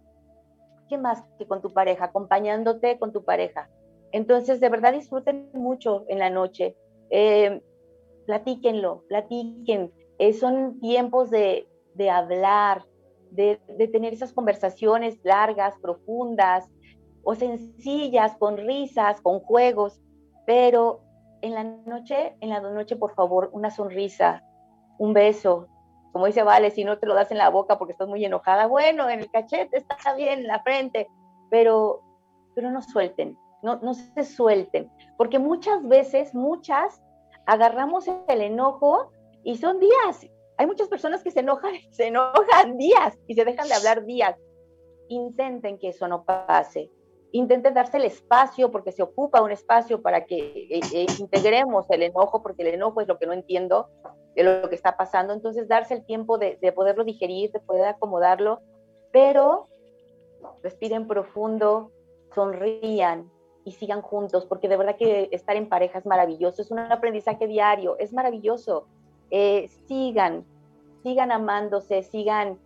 ¿Qué 0.89 0.97
más 0.97 1.23
que 1.39 1.47
con 1.47 1.61
tu 1.61 1.73
pareja? 1.73 2.07
Acompañándote 2.07 2.99
con 2.99 3.13
tu 3.13 3.25
pareja. 3.25 3.69
Entonces, 4.13 4.61
de 4.61 4.69
verdad 4.69 4.93
disfruten 4.93 5.51
mucho 5.53 6.05
en 6.09 6.19
la 6.19 6.31
noche. 6.31 6.77
Eh, 7.11 7.63
platíquenlo, 8.27 9.05
platiquen. 9.09 9.93
Eh, 10.19 10.33
son 10.33 10.81
tiempos 10.81 11.31
de, 11.31 11.69
de 11.99 12.09
hablar, 12.11 12.87
de, 13.33 13.61
de, 13.77 13.89
tener 13.89 14.15
esas 14.15 14.33
conversaciones 14.33 15.19
largas, 15.25 15.75
profundas 15.83 16.71
o 17.23 17.35
sencillas, 17.35 18.37
con 18.39 18.57
risas, 18.57 19.21
con 19.21 19.41
juegos, 19.41 20.01
pero 20.47 21.03
en 21.43 21.55
la 21.55 21.65
noche, 21.65 22.37
en 22.41 22.51
la 22.51 22.61
noche, 22.61 22.97
por 22.97 23.15
favor, 23.15 23.51
una 23.53 23.71
sonrisa, 23.71 24.43
un 24.99 25.13
beso. 25.13 25.67
Como 26.13 26.27
dice 26.27 26.43
Vale, 26.43 26.71
si 26.71 26.85
no 26.85 26.99
te 26.99 27.07
lo 27.07 27.15
das 27.15 27.31
en 27.31 27.39
la 27.39 27.51
boca 27.51 27.77
porque 27.77 27.93
estás 27.93 28.09
muy 28.09 28.25
enojada, 28.25 28.67
bueno, 28.67 29.11
en 29.11 29.21
el 29.21 29.31
cachete 29.31 29.77
está 29.77 30.15
bien, 30.15 30.39
en 30.41 30.47
la 30.47 30.63
frente, 30.63 31.09
pero, 31.51 32.01
pero 32.55 32.71
no 32.71 32.81
suelten, 32.81 33.37
no, 33.63 33.77
no 33.83 33.93
se 33.93 34.25
suelten, 34.25 34.91
porque 35.17 35.39
muchas 35.39 35.87
veces, 35.87 36.35
muchas, 36.35 37.03
agarramos 37.45 38.07
el 38.29 38.41
enojo 38.41 39.11
y 39.43 39.57
son 39.57 39.81
días. 39.81 40.27
Hay 40.59 40.67
muchas 40.67 40.89
personas 40.89 41.23
que 41.23 41.31
se 41.31 41.41
enojan, 41.41 41.73
se 41.91 42.09
enojan 42.09 42.77
días 42.77 43.19
y 43.27 43.35
se 43.35 43.45
dejan 43.45 43.69
de 43.69 43.75
hablar 43.75 44.05
días. 44.05 44.37
Intenten 45.09 45.79
que 45.79 45.89
eso 45.89 46.07
no 46.07 46.25
pase 46.25 46.91
intenten 47.33 47.75
darse 47.75 47.99
el 47.99 48.05
espacio 48.05 48.71
porque 48.71 48.93
se 48.93 49.03
ocupa 49.03 49.43
un 49.43 49.51
espacio 49.51 50.01
para 50.01 50.25
que 50.25 50.39
eh, 50.71 50.81
eh, 50.93 51.07
integremos 51.19 51.91
el 51.91 52.03
enojo, 52.03 52.43
porque 52.43 52.63
el 52.63 52.75
enojo 52.75 53.01
es 53.01 53.09
lo 53.09 53.19
que 53.19 53.27
no 53.27 53.33
entiendo 53.33 53.89
de 54.35 54.45
lo 54.45 54.69
que 54.69 54.75
está 54.75 54.97
pasando. 54.97 55.33
Entonces, 55.33 55.69
darse 55.69 55.95
el 55.95 56.05
tiempo 56.05 56.39
de, 56.39 56.59
de 56.61 56.73
poderlo 56.73 57.05
digerir, 57.05 57.51
de 57.53 57.61
poder 57.61 57.87
acomodarlo, 57.87 58.61
pero 59.13 59.69
respiren 60.63 61.07
profundo, 61.07 61.93
sonrían 62.35 63.31
y 63.65 63.73
sigan 63.73 64.01
juntos, 64.01 64.47
porque 64.47 64.69
de 64.69 64.77
verdad 64.77 64.97
que 64.97 65.29
estar 65.33 65.57
en 65.57 65.69
pareja 65.69 65.99
es 65.99 66.07
maravilloso, 66.07 66.63
es 66.63 66.71
un 66.71 66.79
aprendizaje 66.79 67.47
diario, 67.47 67.99
es 67.99 68.13
maravilloso. 68.13 68.87
Eh, 69.31 69.69
sigan, 69.87 70.45
sigan 71.03 71.33
amándose, 71.33 72.03
sigan 72.03 72.59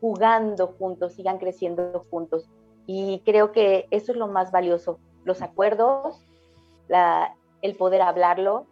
jugando 0.00 0.68
juntos, 0.78 1.12
sigan 1.14 1.38
creciendo 1.38 2.04
juntos. 2.10 2.48
Y 2.86 3.22
creo 3.24 3.52
que 3.52 3.86
eso 3.90 4.12
es 4.12 4.18
lo 4.18 4.26
más 4.26 4.50
valioso, 4.50 4.98
los 5.24 5.40
acuerdos, 5.40 6.26
la, 6.88 7.36
el 7.62 7.76
poder 7.76 8.02
hablarlo, 8.02 8.66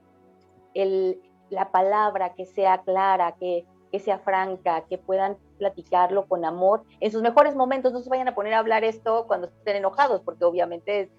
el, 0.75 1.21
la 1.49 1.71
palabra 1.71 2.35
que 2.35 2.45
sea 2.45 2.83
clara, 2.83 3.37
que, 3.39 3.65
que 3.93 4.01
sea 4.01 4.19
franca, 4.19 4.83
que 4.83 4.99
puedan 4.99 5.37
platicarlo 5.59 6.27
con 6.27 6.45
amor. 6.45 6.83
En 6.99 7.13
sus 7.13 7.23
mejores 7.23 7.55
momentos 7.55 7.93
no 7.93 8.01
se 8.01 8.11
vayan 8.11 8.29
a 8.29 8.35
poner 8.35 8.55
a 8.55 8.59
hablar 8.59 8.83
esto 8.83 9.27
cuando 9.27 9.47
estén 9.47 9.77
enojados, 9.77 10.23
porque 10.23 10.45
obviamente 10.45 11.11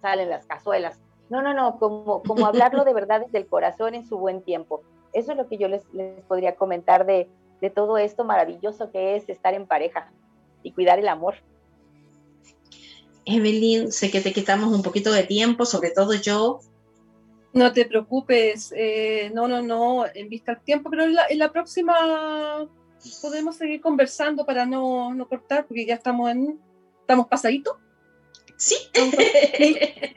salen 0.00 0.30
las 0.30 0.46
cazuelas. 0.46 1.00
No, 1.28 1.42
no, 1.42 1.52
no, 1.52 1.78
como, 1.78 2.22
como 2.22 2.46
hablarlo 2.46 2.84
de 2.84 2.94
verdad 2.94 3.22
desde 3.22 3.38
el 3.38 3.48
corazón 3.48 3.94
en 3.94 4.06
su 4.06 4.18
buen 4.18 4.42
tiempo. 4.42 4.82
Eso 5.16 5.32
es 5.32 5.38
lo 5.38 5.48
que 5.48 5.56
yo 5.56 5.66
les, 5.66 5.82
les 5.94 6.22
podría 6.24 6.56
comentar 6.56 7.06
de, 7.06 7.26
de 7.62 7.70
todo 7.70 7.96
esto 7.96 8.22
maravilloso 8.22 8.90
que 8.90 9.16
es 9.16 9.26
estar 9.28 9.54
en 9.54 9.66
pareja 9.66 10.12
y 10.62 10.72
cuidar 10.72 10.98
el 10.98 11.08
amor. 11.08 11.36
Evelyn, 13.24 13.90
sé 13.90 14.10
que 14.10 14.20
te 14.20 14.34
quitamos 14.34 14.74
un 14.74 14.82
poquito 14.82 15.10
de 15.10 15.22
tiempo, 15.22 15.64
sobre 15.64 15.90
todo 15.90 16.12
yo. 16.12 16.60
No 17.54 17.72
te 17.72 17.86
preocupes, 17.86 18.74
eh, 18.76 19.30
no, 19.34 19.48
no, 19.48 19.62
no, 19.62 20.04
en 20.14 20.28
vista 20.28 20.52
al 20.52 20.60
tiempo, 20.60 20.90
pero 20.90 21.04
en 21.04 21.14
la, 21.14 21.26
en 21.30 21.38
la 21.38 21.50
próxima 21.50 22.68
podemos 23.22 23.56
seguir 23.56 23.80
conversando 23.80 24.44
para 24.44 24.66
no, 24.66 25.14
no, 25.14 25.26
cortar, 25.26 25.66
porque 25.66 25.86
ya 25.86 25.94
estamos 25.94 26.30
en, 26.30 26.60
estamos 27.00 27.26
pasaditos. 27.26 27.76
Sí. 28.56 28.76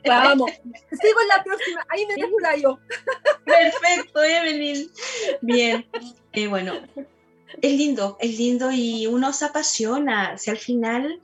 Vamos, 0.06 0.52
sigo 0.52 1.22
en 1.22 1.28
la 1.28 1.44
próxima, 1.44 1.86
ahí 1.90 2.06
me 2.06 2.62
yo. 2.62 2.80
Perfecto, 3.46 4.24
Evelyn. 4.24 4.90
Bien, 5.42 5.86
eh, 6.32 6.48
bueno, 6.48 6.74
es 7.62 7.74
lindo, 7.74 8.18
es 8.20 8.38
lindo 8.38 8.72
y 8.72 9.08
uno 9.08 9.34
se 9.34 9.46
apasiona, 9.46 10.38
si 10.38 10.50
al 10.50 10.58
final 10.58 11.22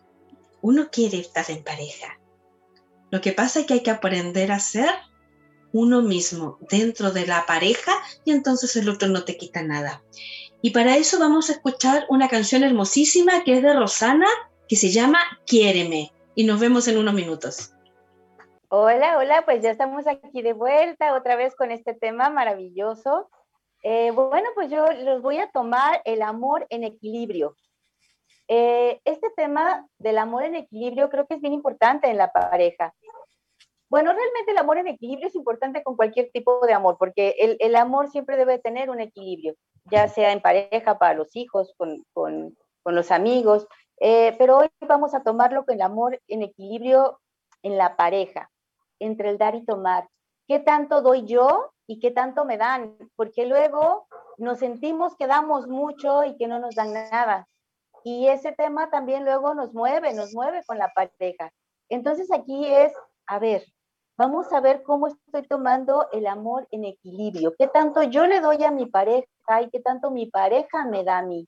uno 0.62 0.90
quiere 0.92 1.20
estar 1.20 1.50
en 1.50 1.64
pareja. 1.64 2.20
Lo 3.12 3.22
que 3.22 3.32
pasa 3.32 3.62
es 3.62 3.66
que 3.66 3.76
hay 3.76 3.84
que 3.84 3.92
aprender 3.92 4.52
a 4.52 4.60
ser 4.60 4.90
uno 5.72 6.02
mismo 6.02 6.58
dentro 6.70 7.12
de 7.12 7.28
la 7.28 7.46
pareja 7.46 7.94
y 8.24 8.32
entonces 8.32 8.76
el 8.76 8.90
otro 8.90 9.08
no 9.08 9.24
te 9.24 9.38
quita 9.38 9.62
nada. 9.62 10.02
Y 10.62 10.72
para 10.72 10.98
eso 10.98 11.20
vamos 11.20 11.50
a 11.50 11.54
escuchar 11.54 12.06
una 12.10 12.28
canción 12.28 12.64
hermosísima 12.64 13.44
que 13.44 13.58
es 13.58 13.62
de 13.62 13.74
Rosana, 13.74 14.28
que 14.68 14.76
se 14.76 14.90
llama 14.90 15.20
Quiéreme. 15.46 16.12
Y 16.36 16.44
nos 16.44 16.60
vemos 16.60 16.88
en 16.90 16.98
unos 16.98 17.14
minutos. 17.14 17.74
Hola, 18.68 19.18
hola, 19.18 19.44
pues 19.46 19.64
ya 19.64 19.72
estamos 19.72 20.06
aquí 20.06 20.42
de 20.42 20.52
vuelta 20.52 21.14
otra 21.14 21.38
vez 21.38 21.56
con 21.56 21.72
este 21.72 21.94
tema 21.94 22.30
maravilloso. 22.30 23.30
Eh, 23.84 24.12
bueno, 24.12 24.50
pues 24.54 24.70
yo 24.70 24.86
los 24.92 25.22
voy 25.22 25.38
a 25.38 25.50
tomar 25.52 26.02
el 26.04 26.22
amor 26.22 26.68
en 26.70 26.84
equilibrio. 26.84 27.56
Eh, 28.50 29.00
este 29.06 29.30
tema 29.38 29.88
del 29.98 30.18
amor 30.18 30.44
en 30.44 30.56
equilibrio 30.56 31.10
creo 31.10 31.26
que 31.26 31.36
es 31.36 31.42
bien 31.42 31.54
importante 31.54 32.10
en 32.10 32.18
la 32.18 32.32
pareja. 32.32 32.94
Bueno, 33.90 34.12
realmente 34.12 34.52
el 34.52 34.58
amor 34.58 34.78
en 34.78 34.88
equilibrio 34.88 35.28
es 35.28 35.36
importante 35.36 35.84
con 35.84 35.96
cualquier 35.96 36.32
tipo 36.34 36.60
de 36.66 36.74
amor, 36.74 36.98
porque 37.00 37.36
el, 37.40 37.56
el 37.60 37.76
amor 37.78 38.10
siempre 38.10 38.36
debe 38.36 38.60
tener 38.60 38.90
un 38.90 39.00
equilibrio, 39.00 39.56
ya 39.86 40.10
sea 40.10 40.34
en 40.34 40.42
pareja, 40.42 40.98
para 40.98 41.14
los 41.14 41.34
hijos, 41.36 41.74
con, 41.78 42.04
con, 42.12 42.58
con 42.84 42.94
los 42.94 43.12
amigos, 43.12 43.68
eh, 44.00 44.36
pero 44.38 44.58
hoy 44.58 44.70
vamos 44.88 45.14
a 45.14 45.24
tomarlo 45.24 45.66
con 45.66 45.76
el 45.76 45.82
amor 45.82 46.22
en 46.28 46.42
equilibrio 46.42 47.20
en 47.64 47.78
la 47.78 47.96
pareja, 47.96 48.52
entre 49.00 49.30
el 49.30 49.38
dar 49.38 49.56
y 49.56 49.66
tomar. 49.66 50.10
¿Qué 50.48 50.60
tanto 50.60 51.02
doy 51.02 51.26
yo 51.26 51.72
y 51.88 52.00
qué 52.00 52.12
tanto 52.12 52.46
me 52.46 52.58
dan? 52.58 52.98
Porque 53.16 53.46
luego 53.46 54.08
nos 54.38 54.60
sentimos 54.60 55.16
que 55.16 55.28
damos 55.28 55.68
mucho 55.68 56.24
y 56.24 56.38
que 56.38 56.48
no 56.48 56.60
nos 56.60 56.76
dan 56.76 56.94
nada. 56.94 57.48
Y 58.04 58.28
ese 58.28 58.52
tema 58.52 58.92
también 58.92 59.26
luego 59.26 59.56
nos 59.56 59.74
mueve, 59.74 60.14
nos 60.14 60.34
mueve 60.34 60.62
con 60.68 60.78
la 60.78 60.92
pareja. 60.94 61.52
Entonces 61.90 62.32
aquí 62.32 62.68
es, 62.68 62.94
a 63.26 63.40
ver, 63.40 63.64
vamos 64.18 64.52
a 64.54 64.60
ver 64.60 64.84
cómo 64.84 65.08
estoy 65.08 65.48
tomando 65.48 66.08
el 66.12 66.28
amor 66.28 66.68
en 66.70 66.86
equilibrio. 66.86 67.56
¿Qué 67.58 67.68
tanto 67.68 68.04
yo 68.04 68.28
le 68.28 68.42
doy 68.42 68.64
a 68.64 68.72
mi 68.72 68.86
pareja 68.86 69.62
y 69.62 69.70
qué 69.72 69.80
tanto 69.80 70.12
mi 70.12 70.28
pareja 70.28 70.86
me 70.86 71.04
da 71.04 71.20
a 71.20 71.24
mí? 71.24 71.48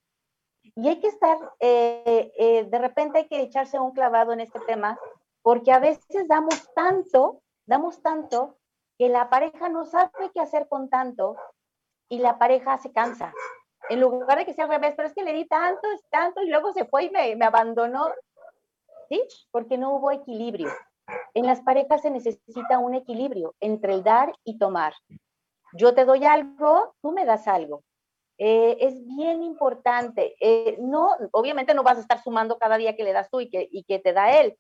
Y 0.76 0.88
hay 0.88 1.00
que 1.00 1.08
estar, 1.08 1.38
eh, 1.60 2.32
eh, 2.38 2.66
de 2.66 2.80
repente 2.80 3.20
hay 3.20 3.28
que 3.28 3.42
echarse 3.42 3.80
un 3.80 3.92
clavado 3.92 4.34
en 4.34 4.40
este 4.40 4.60
tema, 4.62 5.00
porque 5.42 5.72
a 5.72 5.80
veces 5.80 6.28
damos 6.28 6.74
tanto, 6.74 7.42
damos 7.66 8.02
tanto, 8.02 8.58
que 8.98 9.10
la 9.10 9.30
pareja 9.30 9.70
no 9.70 9.86
sabe 9.86 10.32
qué 10.34 10.40
hacer 10.40 10.68
con 10.68 10.90
tanto 10.90 11.36
y 12.10 12.20
la 12.20 12.40
pareja 12.40 12.78
se 12.78 12.92
cansa 12.92 13.34
en 13.90 14.02
lugar 14.02 14.38
de 14.38 14.46
que 14.46 14.54
sea 14.54 14.66
al 14.66 14.72
revés, 14.72 14.94
pero 14.96 15.08
es 15.08 15.14
que 15.14 15.24
le 15.24 15.34
di 15.34 15.46
tanto, 15.46 15.88
tanto 16.10 16.42
y 16.42 16.50
luego 16.50 16.74
se 16.74 16.86
fue 16.86 17.06
y 17.06 17.10
me, 17.10 17.36
me 17.36 17.46
abandonó. 17.46 18.10
¿Sí? 19.10 19.24
Porque 19.52 19.78
no 19.78 19.96
hubo 19.96 20.12
equilibrio. 20.12 20.70
En 21.34 21.46
las 21.46 21.62
parejas 21.62 22.02
se 22.02 22.10
necesita 22.10 22.80
un 22.80 22.94
equilibrio 22.94 23.56
entre 23.62 23.94
el 23.94 24.04
dar 24.04 24.34
y 24.44 24.58
tomar. 24.58 24.94
Yo 25.74 25.94
te 25.94 26.04
doy 26.04 26.26
algo, 26.26 26.96
tú 27.02 27.12
me 27.12 27.26
das 27.26 27.48
algo. 27.48 27.84
Eh, 28.38 28.78
es 28.82 29.06
bien 29.06 29.44
importante. 29.44 30.36
Eh, 30.40 30.78
no, 30.80 31.10
obviamente 31.32 31.74
no 31.74 31.84
vas 31.84 31.98
a 31.98 32.02
estar 32.02 32.22
sumando 32.24 32.58
cada 32.58 32.78
día 32.78 32.96
que 32.96 33.04
le 33.04 33.14
das 33.14 33.30
tú 33.30 33.42
y 33.42 33.50
que, 33.50 33.68
y 33.72 33.84
que 33.84 34.00
te 34.00 34.14
da 34.14 34.40
él, 34.40 34.58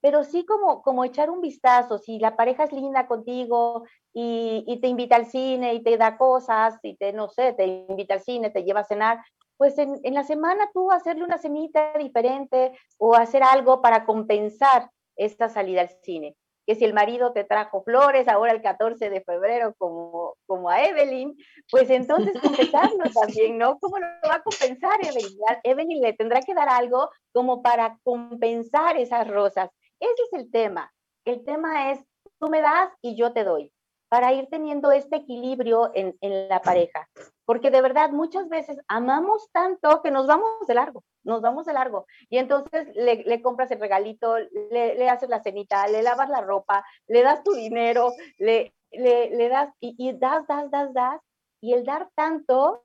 pero 0.00 0.22
sí 0.24 0.44
como, 0.46 0.82
como 0.82 1.04
echar 1.04 1.30
un 1.30 1.40
vistazo, 1.40 1.98
si 1.98 2.18
la 2.18 2.36
pareja 2.36 2.64
es 2.64 2.72
linda 2.72 3.08
contigo 3.08 3.84
y, 4.12 4.64
y, 4.66 4.80
te 4.80 4.88
invita 4.88 5.16
al 5.16 5.26
cine 5.26 5.74
y 5.74 5.82
te 5.82 5.96
da 5.96 6.16
cosas, 6.16 6.78
y 6.82 6.96
te, 6.96 7.12
no 7.12 7.28
sé, 7.28 7.54
te 7.54 7.66
invita 7.66 8.14
al 8.14 8.20
cine, 8.22 8.50
te 8.50 8.62
lleva 8.62 8.80
a 8.80 8.84
cenar, 8.84 9.24
pues 9.56 9.78
en, 9.78 9.98
en 10.04 10.14
la 10.14 10.22
semana 10.22 10.70
tú 10.72 10.90
hacerle 10.92 11.24
una 11.24 11.38
cenita 11.38 11.94
diferente 11.98 12.72
o 12.98 13.14
hacer 13.14 13.42
algo 13.42 13.82
para 13.82 14.04
compensar 14.04 14.90
esta 15.16 15.48
salida 15.48 15.80
al 15.82 15.90
cine. 16.02 16.36
Que 16.66 16.74
si 16.74 16.84
el 16.84 16.94
marido 16.94 17.32
te 17.32 17.44
trajo 17.44 17.82
flores 17.82 18.28
ahora 18.28 18.52
el 18.52 18.60
14 18.60 19.08
de 19.08 19.20
febrero 19.20 19.74
como, 19.78 20.34
como 20.46 20.68
a 20.68 20.84
Evelyn, 20.84 21.36
pues 21.70 21.88
entonces 21.90 22.32
compensarlo 22.42 23.04
también, 23.14 23.58
¿no? 23.58 23.78
¿Cómo 23.78 23.98
lo 23.98 24.06
va 24.28 24.34
a 24.34 24.42
compensar 24.42 24.98
Evelyn? 25.02 25.38
Evelyn 25.62 26.00
le 26.02 26.12
tendrá 26.12 26.40
que 26.42 26.54
dar 26.54 26.68
algo 26.68 27.10
como 27.32 27.62
para 27.62 27.98
compensar 28.02 28.96
esas 28.96 29.28
rosas 29.28 29.70
ese 30.00 30.22
es 30.30 30.32
el 30.32 30.50
tema. 30.50 30.92
El 31.24 31.44
tema 31.44 31.92
es, 31.92 32.00
tú 32.38 32.48
me 32.48 32.60
das 32.60 32.90
y 33.00 33.16
yo 33.16 33.32
te 33.32 33.44
doy, 33.44 33.72
para 34.08 34.32
ir 34.32 34.46
teniendo 34.50 34.92
este 34.92 35.16
equilibrio 35.16 35.90
en, 35.94 36.16
en 36.20 36.48
la 36.48 36.60
pareja. 36.60 37.08
Porque 37.46 37.70
de 37.70 37.80
verdad 37.80 38.10
muchas 38.10 38.48
veces 38.48 38.78
amamos 38.88 39.48
tanto 39.52 40.02
que 40.02 40.10
nos 40.10 40.26
vamos 40.26 40.66
de 40.66 40.74
largo, 40.74 41.04
nos 41.22 41.40
vamos 41.40 41.64
de 41.64 41.72
largo. 41.72 42.06
Y 42.28 42.38
entonces 42.38 42.88
le, 42.94 43.40
compras 43.40 43.70
el 43.70 43.80
regalito, 43.80 44.36
le, 44.36 44.96
le, 44.96 45.08
haces 45.08 45.30
la 45.30 45.42
cenita, 45.42 45.86
le 45.86 46.02
lavas 46.02 46.28
la 46.28 46.42
ropa, 46.42 46.84
le 47.06 47.22
das 47.22 47.42
tu 47.42 47.52
dinero, 47.52 48.12
le, 48.38 48.74
le, 48.90 49.48
das 49.48 49.72
y, 49.80 49.94
y, 49.96 50.12
das, 50.18 50.46
das, 50.46 50.70
das, 50.70 50.92
das, 50.92 51.20
y 51.60 51.72
el 51.72 51.84
dar 51.84 52.10
tanto, 52.14 52.84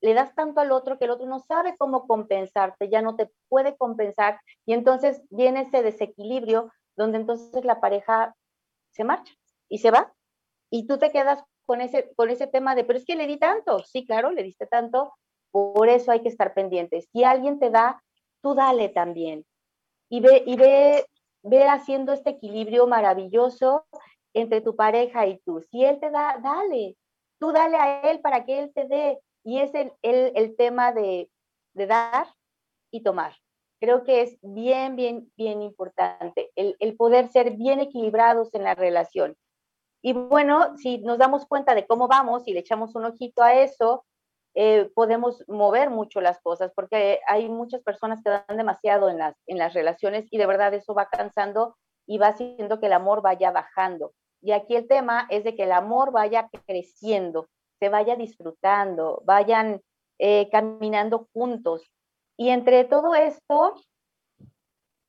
le 0.00 0.14
das 0.14 0.34
tanto 0.34 0.60
al 0.60 0.72
otro 0.72 0.98
que 0.98 1.04
el 1.04 1.10
otro 1.10 1.26
no 1.26 1.40
sabe 1.40 1.76
cómo 1.76 2.06
compensarte, 2.06 2.88
ya 2.88 3.02
no 3.02 3.14
te 3.16 3.30
puede 3.48 3.76
compensar, 3.76 4.40
y 4.66 4.72
entonces 4.72 5.22
viene 5.30 5.62
ese 5.62 5.82
desequilibrio 5.82 6.72
donde 6.96 7.18
entonces 7.18 7.64
la 7.64 7.80
pareja 7.80 8.34
se 8.90 9.04
marcha 9.04 9.32
y 9.68 9.78
se 9.78 9.90
va, 9.90 10.12
y 10.70 10.86
tú 10.86 10.98
te 10.98 11.10
quedas 11.10 11.44
con 11.66 11.80
ese, 11.80 12.12
con 12.16 12.30
ese 12.30 12.46
tema 12.46 12.74
de, 12.74 12.84
pero 12.84 12.98
es 12.98 13.04
que 13.04 13.16
le 13.16 13.26
di 13.26 13.38
tanto, 13.38 13.80
sí, 13.80 14.04
claro, 14.04 14.30
le 14.30 14.42
diste 14.42 14.66
tanto, 14.66 15.14
por 15.52 15.88
eso 15.88 16.10
hay 16.10 16.20
que 16.22 16.28
estar 16.28 16.54
pendientes. 16.54 17.08
Si 17.12 17.24
alguien 17.24 17.58
te 17.58 17.70
da, 17.70 18.02
tú 18.42 18.54
dale 18.54 18.88
también. 18.88 19.44
Y 20.08 20.20
ve, 20.20 20.42
y 20.46 20.56
ve, 20.56 21.06
ve 21.42 21.64
haciendo 21.64 22.12
este 22.12 22.30
equilibrio 22.30 22.86
maravilloso 22.86 23.86
entre 24.34 24.62
tu 24.62 24.74
pareja 24.76 25.26
y 25.26 25.38
tú. 25.40 25.62
Si 25.70 25.84
él 25.84 26.00
te 26.00 26.10
da, 26.10 26.38
dale. 26.42 26.96
Tú 27.38 27.52
dale 27.52 27.76
a 27.76 28.10
él 28.10 28.20
para 28.20 28.44
que 28.44 28.60
él 28.60 28.72
te 28.74 28.86
dé. 28.86 29.18
Y 29.44 29.60
es 29.60 29.74
el, 29.74 29.92
el, 30.02 30.32
el 30.34 30.56
tema 30.56 30.92
de, 30.92 31.30
de, 31.74 31.86
dar 31.86 32.28
y 32.90 33.02
tomar. 33.02 33.34
Creo 33.80 34.04
que 34.04 34.22
es 34.22 34.38
bien, 34.40 34.96
bien, 34.96 35.30
bien 35.36 35.60
importante 35.62 36.50
el, 36.54 36.76
el 36.78 36.96
poder 36.96 37.28
ser 37.30 37.56
bien 37.56 37.80
equilibrados 37.80 38.54
en 38.54 38.62
la 38.62 38.74
relación. 38.74 39.36
Y 40.02 40.12
bueno, 40.12 40.76
si 40.78 40.98
nos 40.98 41.18
damos 41.18 41.46
cuenta 41.46 41.74
de 41.74 41.86
cómo 41.86 42.08
vamos 42.08 42.46
y 42.46 42.52
le 42.52 42.60
echamos 42.60 42.94
un 42.96 43.04
ojito 43.04 43.42
a 43.42 43.54
eso, 43.54 44.04
eh, 44.54 44.90
podemos 44.94 45.44
mover 45.48 45.88
mucho 45.88 46.20
las 46.20 46.40
cosas, 46.40 46.72
porque 46.74 47.20
hay 47.26 47.48
muchas 47.48 47.82
personas 47.82 48.22
que 48.22 48.30
dan 48.30 48.56
demasiado 48.56 49.08
en 49.08 49.18
las, 49.18 49.34
en 49.46 49.58
las 49.58 49.72
relaciones 49.72 50.26
y 50.30 50.38
de 50.38 50.46
verdad 50.46 50.74
eso 50.74 50.92
va 50.92 51.08
cansando 51.08 51.76
y 52.06 52.18
va 52.18 52.28
haciendo 52.28 52.80
que 52.80 52.86
el 52.86 52.92
amor 52.92 53.22
vaya 53.22 53.50
bajando. 53.50 54.12
Y 54.42 54.52
aquí 54.52 54.74
el 54.74 54.88
tema 54.88 55.26
es 55.30 55.44
de 55.44 55.54
que 55.54 55.62
el 55.62 55.72
amor 55.72 56.10
vaya 56.10 56.50
creciendo, 56.66 57.48
se 57.78 57.88
vaya 57.88 58.16
disfrutando, 58.16 59.22
vayan 59.24 59.80
eh, 60.18 60.48
caminando 60.50 61.28
juntos. 61.32 61.88
Y 62.36 62.50
entre 62.50 62.84
todo 62.84 63.14
esto, 63.14 63.74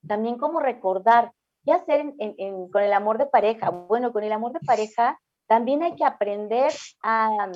también 0.07 0.37
como 0.37 0.59
recordar, 0.59 1.33
¿qué 1.63 1.71
hacer 1.71 2.13
con 2.71 2.83
el 2.83 2.93
amor 2.93 3.17
de 3.17 3.25
pareja? 3.25 3.69
Bueno, 3.69 4.11
con 4.11 4.23
el 4.23 4.31
amor 4.31 4.53
de 4.53 4.59
pareja 4.59 5.19
también 5.47 5.83
hay 5.83 5.95
que 5.95 6.05
aprender 6.05 6.71
a, 7.01 7.51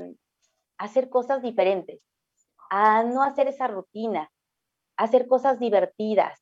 hacer 0.78 1.10
cosas 1.10 1.42
diferentes, 1.42 2.02
a 2.70 3.04
no 3.04 3.24
hacer 3.24 3.48
esa 3.48 3.68
rutina, 3.68 4.30
a 4.96 5.04
hacer 5.06 5.28
cosas 5.28 5.60
divertidas, 5.60 6.40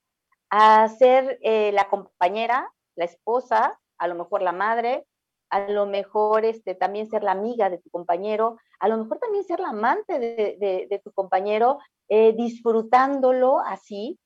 a 0.50 0.88
ser 0.90 1.40
eh, 1.42 1.72
la 1.72 1.88
compañera, 1.88 2.70
la 2.96 3.06
esposa, 3.06 3.80
a 3.98 4.08
lo 4.08 4.16
mejor 4.16 4.42
la 4.42 4.52
madre, 4.52 5.06
a 5.50 5.70
lo 5.70 5.86
mejor 5.86 6.44
este, 6.44 6.76
también 6.76 7.10
ser 7.10 7.24
la 7.24 7.32
amiga 7.32 7.70
de 7.70 7.78
tu 7.78 7.90
compañero, 7.90 8.58
a 8.80 8.88
lo 8.90 8.98
mejor 8.98 9.20
también 9.20 9.46
ser 9.46 9.60
la 9.60 9.70
amante 9.70 10.20
de, 10.20 11.02
tu 11.04 11.12
compañero, 11.14 11.80
eh, 12.10 12.34
disfrutándolo 12.34 13.60
así 13.60 14.20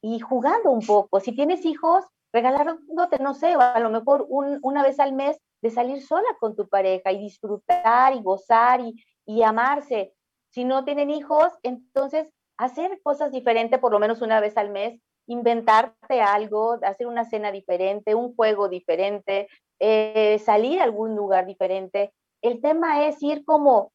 y 0.00 0.20
jugando 0.20 0.70
un 0.70 0.84
poco. 0.84 1.20
Si 1.20 1.32
tienes 1.34 1.64
hijos, 1.64 2.04
regalándote, 2.32 3.18
no 3.18 3.34
sé, 3.34 3.54
a 3.54 3.78
lo 3.80 3.90
mejor 3.90 4.26
una 4.28 4.82
vez 4.82 4.98
al 5.00 5.12
mes 5.12 5.38
de 5.60 5.70
salir 5.70 6.02
sola 6.02 6.28
con 6.40 6.56
tu 6.56 6.68
pareja 6.68 7.12
y 7.12 7.18
disfrutar 7.18 8.14
y 8.14 8.22
gozar 8.22 8.80
y, 8.80 8.94
y 9.26 9.42
amarse. 9.42 10.14
Si 10.50 10.64
no 10.64 10.84
tienen 10.84 11.10
hijos, 11.10 11.52
entonces 11.62 12.32
hacer 12.56 13.00
cosas 13.02 13.32
diferentes 13.32 13.78
por 13.78 13.92
lo 13.92 13.98
menos 13.98 14.22
una 14.22 14.40
vez 14.40 14.56
al 14.56 14.70
mes, 14.70 15.00
inventarte 15.26 16.20
algo, 16.20 16.78
hacer 16.82 17.06
una 17.06 17.24
cena 17.24 17.52
diferente, 17.52 18.14
un 18.14 18.34
juego 18.34 18.68
diferente, 18.68 19.48
eh, 19.78 20.38
salir 20.38 20.80
a 20.80 20.84
algún 20.84 21.16
lugar 21.16 21.46
diferente. 21.46 22.12
El 22.40 22.60
tema 22.60 23.06
es 23.06 23.22
ir 23.22 23.44
como, 23.44 23.92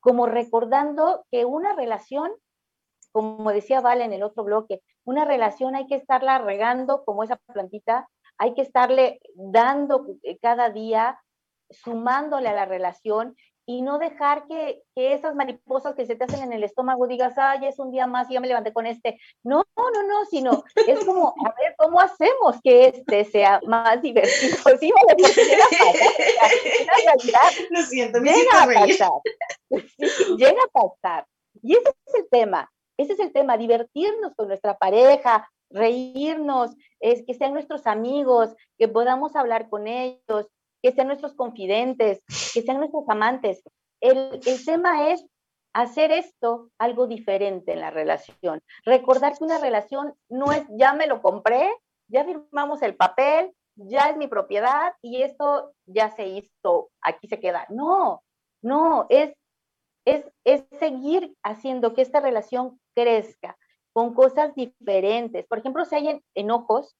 como 0.00 0.26
recordando 0.26 1.24
que 1.30 1.44
una 1.44 1.74
relación, 1.74 2.30
como 3.12 3.52
decía 3.52 3.80
Val 3.80 4.02
en 4.02 4.12
el 4.12 4.22
otro 4.22 4.44
bloque, 4.44 4.82
una 5.08 5.24
relación 5.24 5.74
hay 5.74 5.86
que 5.86 5.94
estarla 5.94 6.36
regando 6.36 7.02
como 7.06 7.24
esa 7.24 7.36
plantita, 7.36 8.06
hay 8.36 8.52
que 8.52 8.60
estarle 8.60 9.20
dando 9.34 10.04
cada 10.42 10.68
día, 10.68 11.18
sumándole 11.70 12.50
a 12.50 12.52
la 12.52 12.66
relación 12.66 13.34
y 13.64 13.80
no 13.80 13.98
dejar 13.98 14.46
que, 14.46 14.82
que, 14.94 15.14
esas 15.14 15.34
mariposas 15.34 15.94
que 15.94 16.04
se 16.04 16.14
te 16.14 16.24
hacen 16.24 16.42
en 16.42 16.52
el 16.52 16.62
estómago 16.62 17.06
digas, 17.06 17.32
ay, 17.38 17.66
es 17.66 17.78
un 17.78 17.90
día 17.90 18.06
más 18.06 18.28
y 18.28 18.34
ya 18.34 18.40
me 18.40 18.48
levanté 18.48 18.74
con 18.74 18.84
este. 18.84 19.18
No, 19.42 19.64
no, 19.78 20.02
no, 20.06 20.26
sino 20.26 20.62
es 20.86 21.02
como, 21.06 21.28
a 21.28 21.54
ver, 21.58 21.74
¿cómo 21.78 22.00
hacemos 22.00 22.60
que 22.62 22.88
este 22.88 23.24
sea 23.24 23.60
más 23.66 24.02
divertido? 24.02 24.56
Sí, 24.78 24.92
vale, 24.92 25.16
porque 25.22 25.44
llega 25.44 25.64
a 25.64 25.68
pasar, 25.70 27.06
realidad, 27.06 27.66
Lo 27.70 27.82
siento, 27.82 28.20
me 28.20 28.32
llega 28.32 28.62
a 28.62 28.66
pasar. 28.66 29.10
llega 30.36 30.62
a 30.62 30.68
pasar. 30.68 31.26
Y 31.62 31.72
ese 31.72 31.88
es 32.06 32.14
el 32.14 32.28
tema, 32.30 32.70
ese 32.98 33.14
es 33.14 33.20
el 33.20 33.32
tema, 33.32 33.56
divertirnos 33.56 34.34
con 34.34 34.48
nuestra 34.48 34.76
pareja, 34.76 35.48
reírnos, 35.70 36.76
es 37.00 37.24
que 37.24 37.34
sean 37.34 37.52
nuestros 37.54 37.86
amigos, 37.86 38.54
que 38.76 38.88
podamos 38.88 39.36
hablar 39.36 39.68
con 39.68 39.86
ellos, 39.86 40.48
que 40.82 40.92
sean 40.92 41.06
nuestros 41.06 41.34
confidentes, 41.34 42.20
que 42.52 42.62
sean 42.62 42.78
nuestros 42.78 43.08
amantes. 43.08 43.62
El, 44.00 44.40
el 44.44 44.64
tema 44.64 45.10
es 45.10 45.24
hacer 45.72 46.10
esto 46.10 46.70
algo 46.78 47.06
diferente 47.06 47.72
en 47.72 47.80
la 47.80 47.90
relación. 47.90 48.60
Recordar 48.84 49.36
que 49.36 49.44
una 49.44 49.58
relación 49.58 50.14
no 50.28 50.52
es 50.52 50.64
ya 50.70 50.92
me 50.92 51.06
lo 51.06 51.22
compré, 51.22 51.70
ya 52.08 52.24
firmamos 52.24 52.82
el 52.82 52.96
papel, 52.96 53.52
ya 53.76 54.10
es 54.10 54.16
mi 54.16 54.26
propiedad 54.26 54.92
y 55.02 55.22
esto 55.22 55.72
ya 55.86 56.10
se 56.10 56.26
hizo, 56.26 56.90
aquí 57.00 57.28
se 57.28 57.38
queda. 57.38 57.66
No, 57.68 58.22
no, 58.62 59.06
es, 59.08 59.32
es, 60.04 60.24
es 60.44 60.64
seguir 60.78 61.34
haciendo 61.42 61.94
que 61.94 62.02
esta 62.02 62.20
relación 62.20 62.80
crezca 62.98 63.56
con 63.92 64.14
cosas 64.14 64.54
diferentes. 64.54 65.46
Por 65.46 65.58
ejemplo, 65.58 65.84
si 65.84 65.94
hay 65.96 66.24
enojos, 66.34 66.96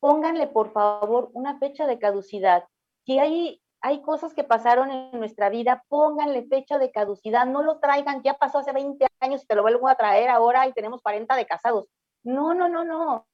pónganle 0.00 0.46
por 0.46 0.72
favor 0.72 1.30
una 1.32 1.58
fecha 1.58 1.86
de 1.86 1.98
caducidad 1.98 2.64
si 3.08 3.18
hay, 3.18 3.62
hay 3.80 4.02
cosas 4.02 4.34
que 4.34 4.44
pasaron 4.44 4.90
en 4.90 5.18
nuestra 5.18 5.48
vida, 5.48 5.82
pónganle 5.88 6.46
fecha 6.46 6.76
de 6.76 6.90
caducidad, 6.90 7.46
no 7.46 7.62
lo 7.62 7.78
traigan, 7.78 8.22
ya 8.22 8.34
pasó 8.34 8.58
hace 8.58 8.70
20 8.70 9.06
años, 9.20 9.46
te 9.46 9.54
lo 9.54 9.62
vuelvo 9.62 9.88
a 9.88 9.94
traer 9.94 10.28
ahora 10.28 10.66
y 10.66 10.74
tenemos 10.74 11.00
40 11.00 11.34
de 11.34 11.46
casados. 11.46 11.86
No, 12.22 12.52
no, 12.52 12.68
no, 12.68 12.84
no. 12.84 13.26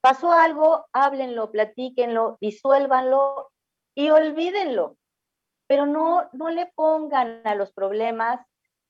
Pasó 0.00 0.32
algo, 0.32 0.86
háblenlo, 0.94 1.50
platíquenlo, 1.50 2.38
disuélvanlo 2.40 3.50
y 3.94 4.08
olvídenlo. 4.08 4.96
Pero 5.66 5.84
no, 5.84 6.30
no 6.32 6.48
le 6.48 6.72
pongan 6.74 7.46
a 7.46 7.54
los 7.54 7.70
problemas 7.74 8.40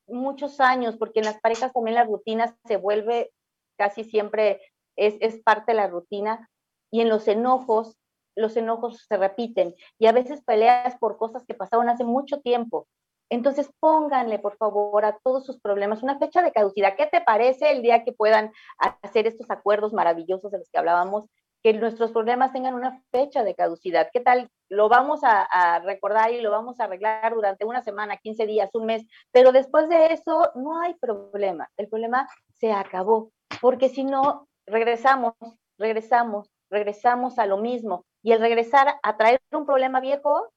muchos 0.07 0.61
años, 0.61 0.97
porque 0.97 1.21
en 1.21 1.27
las 1.27 1.41
parejas 1.41 1.73
también 1.73 1.95
la 1.95 2.05
rutina 2.05 2.57
se 2.67 2.77
vuelve 2.77 3.33
casi 3.77 4.05
siempre, 4.05 4.61
es, 4.97 5.17
es 5.21 5.43
parte 5.43 5.73
de 5.73 5.77
la 5.77 5.89
rutina, 5.89 6.51
y 6.91 7.01
en 7.01 7.09
los 7.09 7.27
enojos 7.27 7.97
los 8.37 8.57
enojos 8.57 9.05
se 9.09 9.17
repiten 9.17 9.75
y 9.99 10.07
a 10.07 10.13
veces 10.13 10.43
peleas 10.43 10.97
por 10.99 11.17
cosas 11.17 11.45
que 11.45 11.55
pasaron 11.55 11.89
hace 11.89 12.05
mucho 12.05 12.41
tiempo. 12.41 12.87
Entonces 13.31 13.71
pónganle, 13.81 14.39
por 14.39 14.57
favor, 14.57 15.05
a 15.05 15.19
todos 15.25 15.47
sus 15.47 15.61
problemas 15.61 16.03
una 16.03 16.19
fecha 16.19 16.43
de 16.43 16.53
caducidad. 16.53 16.95
¿Qué 16.97 17.07
te 17.07 17.21
parece 17.21 17.71
el 17.71 17.83
día 17.83 18.05
que 18.05 18.13
puedan 18.13 18.53
hacer 18.79 19.27
estos 19.27 19.51
acuerdos 19.51 19.93
maravillosos 19.93 20.53
de 20.53 20.59
los 20.59 20.69
que 20.71 20.79
hablábamos? 20.79 21.25
Que 21.65 21.73
nuestros 21.73 22.13
problemas 22.13 22.53
tengan 22.53 22.75
una 22.75 23.03
fecha 23.11 23.43
de 23.43 23.55
caducidad. 23.55 24.11
¿Qué 24.13 24.21
tal? 24.21 24.51
Lo 24.69 24.91
vamos 24.91 25.21
a, 25.23 25.81
recordar 25.81 26.31
y 26.31 26.43
lo 26.43 26.51
vamos 26.51 26.79
a 26.79 26.85
arreglar 26.85 27.35
durante 27.35 27.65
una 27.65 27.81
semana, 27.81 28.19
15 28.19 28.45
días, 28.45 28.69
un 28.75 28.85
mes, 28.85 29.07
pero 29.33 29.51
después 29.51 29.89
de 29.89 30.13
eso 30.13 30.51
no 30.57 30.79
hay 30.83 30.93
problema. 30.97 31.71
El 31.79 31.89
problema 31.89 32.29
se 32.61 32.71
acabó, 32.71 33.31
porque 33.63 33.89
si 33.89 34.05
no, 34.05 34.47
regresamos, 34.67 35.33
regresamos, 35.79 36.51
regresamos 36.69 37.39
a 37.39 37.47
lo 37.47 37.57
mismo. 37.57 38.05
Y 38.23 38.33
el 38.33 38.41
regresar 38.41 38.97
a 39.03 39.17
traer 39.17 39.41
un 39.51 39.65
problema 39.65 40.01
viejo, 40.01 40.53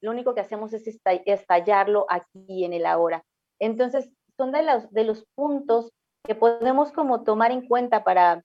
lo 0.00 0.12
único 0.12 0.36
que 0.36 0.42
hacemos 0.42 0.72
es 0.72 0.86
estallarlo 1.26 2.06
aquí 2.08 2.64
en 2.64 2.74
el 2.74 2.86
ahora. 2.86 3.24
Entonces, 3.58 4.08
son 4.36 4.52
de 4.52 4.62
los, 4.62 4.88
de 4.92 5.02
los 5.02 5.24
puntos 5.34 5.90
que 6.24 6.36
podemos 6.36 6.92
como 6.92 7.24
tomar 7.24 7.50
en 7.50 7.66
cuenta 7.66 8.04
para, 8.04 8.44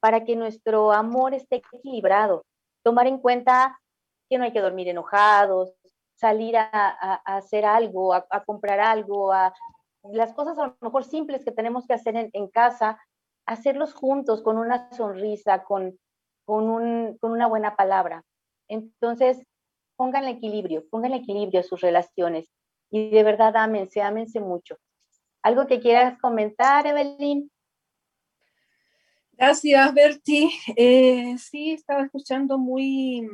para 0.00 0.24
que 0.24 0.36
nuestro 0.36 0.92
amor 0.92 1.34
esté 1.34 1.56
equilibrado. 1.56 2.44
Tomar 2.82 3.06
en 3.06 3.18
cuenta 3.18 3.78
que 4.28 4.38
no 4.38 4.44
hay 4.44 4.52
que 4.52 4.60
dormir 4.60 4.88
enojados, 4.88 5.74
salir 6.14 6.56
a, 6.56 6.66
hacer 7.24 7.64
algo, 7.64 8.12
a, 8.14 8.44
comprar 8.44 8.80
algo, 8.80 9.32
a 9.32 9.52
las 10.02 10.32
cosas 10.34 10.58
a 10.58 10.66
lo 10.66 10.76
mejor 10.80 11.04
simples 11.04 11.44
que 11.44 11.52
tenemos 11.52 11.86
que 11.86 11.94
hacer 11.94 12.30
en, 12.32 12.48
casa, 12.48 13.00
hacerlos 13.46 13.94
juntos 13.94 14.42
con 14.42 14.58
una 14.58 14.90
sonrisa, 14.92 15.64
con, 15.64 15.98
con, 16.44 16.68
un, 16.68 17.16
con 17.18 17.32
una 17.32 17.46
buena 17.46 17.76
palabra. 17.76 18.24
Entonces, 18.68 19.42
pongan 19.96 20.24
el 20.24 20.36
equilibrio, 20.36 20.84
pongan 20.90 21.12
el 21.12 21.20
equilibrio 21.20 21.60
a 21.60 21.64
sus 21.64 21.80
relaciones 21.80 22.50
y 22.90 23.10
de 23.10 23.22
verdad 23.22 23.56
ámense, 23.56 24.02
ámense 24.02 24.40
mucho. 24.40 24.76
¿Algo 25.42 25.66
que 25.66 25.80
quieras 25.80 26.18
comentar, 26.20 26.86
Evelyn? 26.86 27.50
Gracias, 29.38 29.94
Berti. 29.94 30.50
Eh, 30.76 31.36
sí, 31.38 31.70
estaba 31.70 32.02
escuchando 32.02 32.58
muy, 32.58 33.30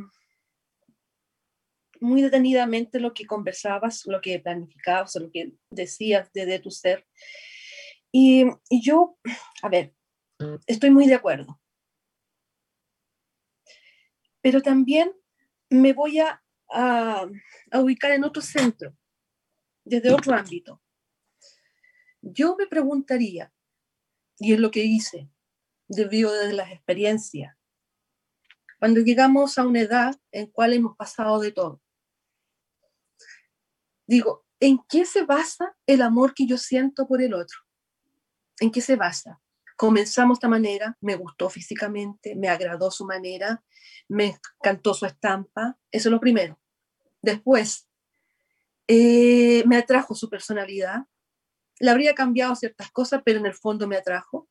muy 1.99 2.21
detenidamente 2.21 3.01
lo 3.01 3.15
que 3.15 3.25
conversabas, 3.27 4.05
lo 4.05 4.21
que 4.21 4.39
planificabas, 4.39 5.17
lo 5.17 5.31
que 5.31 5.55
decías 5.71 6.31
de, 6.35 6.59
tu 6.59 6.71
ser. 6.71 7.07
Y, 8.13 8.45
yo, 8.71 9.19
a 9.63 9.71
ver, 9.71 9.95
estoy 10.67 10.91
muy 10.91 11.07
de 11.07 11.15
acuerdo. 11.15 11.59
Pero 14.43 14.61
también 14.61 15.11
me 15.71 15.95
voy 15.95 16.19
a, 16.19 16.45
a, 16.71 17.27
ubicar 17.81 18.11
en 18.11 18.25
otro 18.25 18.43
centro, 18.43 18.95
desde 19.87 20.13
otro 20.13 20.35
ámbito. 20.35 20.83
Yo 22.21 22.57
me 22.57 22.67
preguntaría, 22.67 23.51
y 24.39 24.53
es 24.53 24.61
lo 24.61 24.71
que 24.71 24.85
hice, 24.85 25.31
debido 25.89 26.33
de 26.33 26.53
las 26.53 26.71
experiencias, 26.71 27.57
cuando 28.79 29.01
llegamos 29.01 29.59
a 29.59 29.67
una 29.67 29.81
edad 29.81 30.15
en 30.31 30.47
cual 30.47 30.73
hemos 30.73 30.97
pasado 30.97 31.41
de 31.41 31.53
todo. 31.53 31.81
Digo, 34.07 34.45
¿en 34.61 34.79
qué 34.89 35.07
se 35.07 35.25
basa 35.25 35.77
el 35.87 36.03
amor 36.03 36.35
que 36.35 36.47
yo 36.47 36.59
siento 36.59 37.07
por 37.07 37.23
el 37.23 37.35
otro? 37.35 37.59
¿En 38.61 38.71
qué 38.71 38.81
se 38.81 38.97
basa? 38.97 39.41
Comenzamos 39.77 40.37
de 40.37 40.41
esta 40.41 40.49
manera, 40.49 40.97
me 41.01 41.17
gustó 41.17 41.51
físicamente, 41.51 42.37
me 42.37 42.49
agradó 42.49 42.91
su 42.91 43.05
manera, 43.05 43.65
me 44.09 44.39
encantó 44.61 44.95
su 44.95 45.07
estampa, 45.07 45.79
eso 45.91 46.09
es 46.09 46.13
lo 46.13 46.21
primero. 46.21 46.61
Después, 47.23 47.89
eh, 48.87 49.65
me 49.67 49.77
atrajo 49.77 50.15
su 50.15 50.29
personalidad, 50.29 51.07
le 51.81 51.91
habría 51.91 52.15
cambiado 52.15 52.55
ciertas 52.55 52.91
cosas, 52.91 53.23
pero 53.25 53.41
en 53.41 53.47
el 53.47 53.55
fondo 53.55 53.89
me 53.89 53.97
atrajo. 53.97 54.49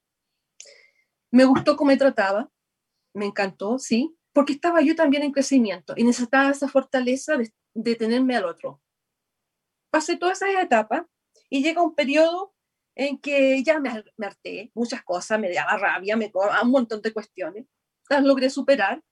Me 1.34 1.46
gustó 1.46 1.76
cómo 1.76 1.88
me 1.88 1.98
trataba, 1.98 2.52
me 3.16 3.26
encantó, 3.26 3.80
sí, 3.80 4.16
porque 4.34 4.54
estaba 4.54 4.82
yo 4.82 4.96
también 4.96 5.24
en 5.24 5.32
crecimiento 5.32 5.96
y 5.98 6.04
necesitaba 6.04 6.52
esa 6.52 6.68
fortaleza 6.68 7.38
de, 7.74 7.96
tenerme 7.96 8.36
al 8.36 8.46
otro. 8.46 8.84
Pasé 9.90 10.16
todas 10.16 10.44
esas 10.44 10.64
etapas 10.64 11.08
y 11.50 11.64
llega 11.64 11.82
un 11.82 11.96
periodo 11.96 12.54
en 12.94 13.18
que 13.18 13.64
ya 13.64 13.80
me, 13.80 14.04
me 14.16 14.28
harté, 14.28 14.72
muchas 14.76 15.04
cosas, 15.04 15.40
me 15.40 15.52
daba 15.52 15.76
rabia, 15.76 16.16
me 16.16 16.32
un 16.62 16.70
montón 16.70 17.02
de 17.02 17.12
cuestiones, 17.12 17.66
las 18.12 18.24
logré 18.24 18.52
superar 18.52 19.04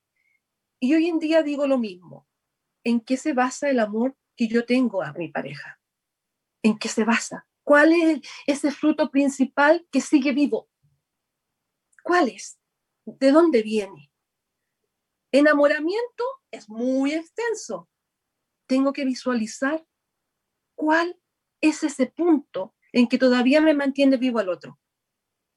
y 0.79 0.93
hoy 0.93 1.07
en 1.07 1.17
día 1.17 1.41
digo 1.41 1.65
lo 1.65 1.79
mismo. 1.79 2.27
¿En 2.83 3.01
qué 3.01 3.17
se 3.17 3.33
basa 3.33 3.67
el 3.71 3.79
amor 3.79 4.15
que 4.35 4.47
yo 4.47 4.63
tengo 4.67 5.01
a 5.01 5.11
mi 5.13 5.29
pareja? 5.29 5.79
¿En 6.61 6.77
qué 6.77 6.87
se 6.87 7.03
basa? 7.03 7.47
¿Cuál 7.63 7.93
es 7.93 8.21
ese 8.45 8.69
fruto 8.69 9.09
principal 9.09 9.87
que 9.91 10.01
sigue 10.01 10.33
vivo? 10.33 10.70
¿Cuál 12.03 12.29
es? 12.29 12.59
¿De 13.05 13.31
dónde 13.31 13.63
viene? 13.63 14.11
Enamoramiento 15.31 16.23
es 16.51 16.69
muy 16.69 17.13
extenso. 17.13 17.89
Tengo 18.67 18.93
que 18.93 19.05
visualizar 19.05 19.85
cuál 20.75 21.19
es 21.61 21.83
ese 21.83 22.07
punto 22.07 22.75
en 22.91 23.07
que 23.07 23.17
todavía 23.17 23.61
me 23.61 23.73
mantiene 23.73 24.17
vivo 24.17 24.39
al 24.39 24.49
otro, 24.49 24.79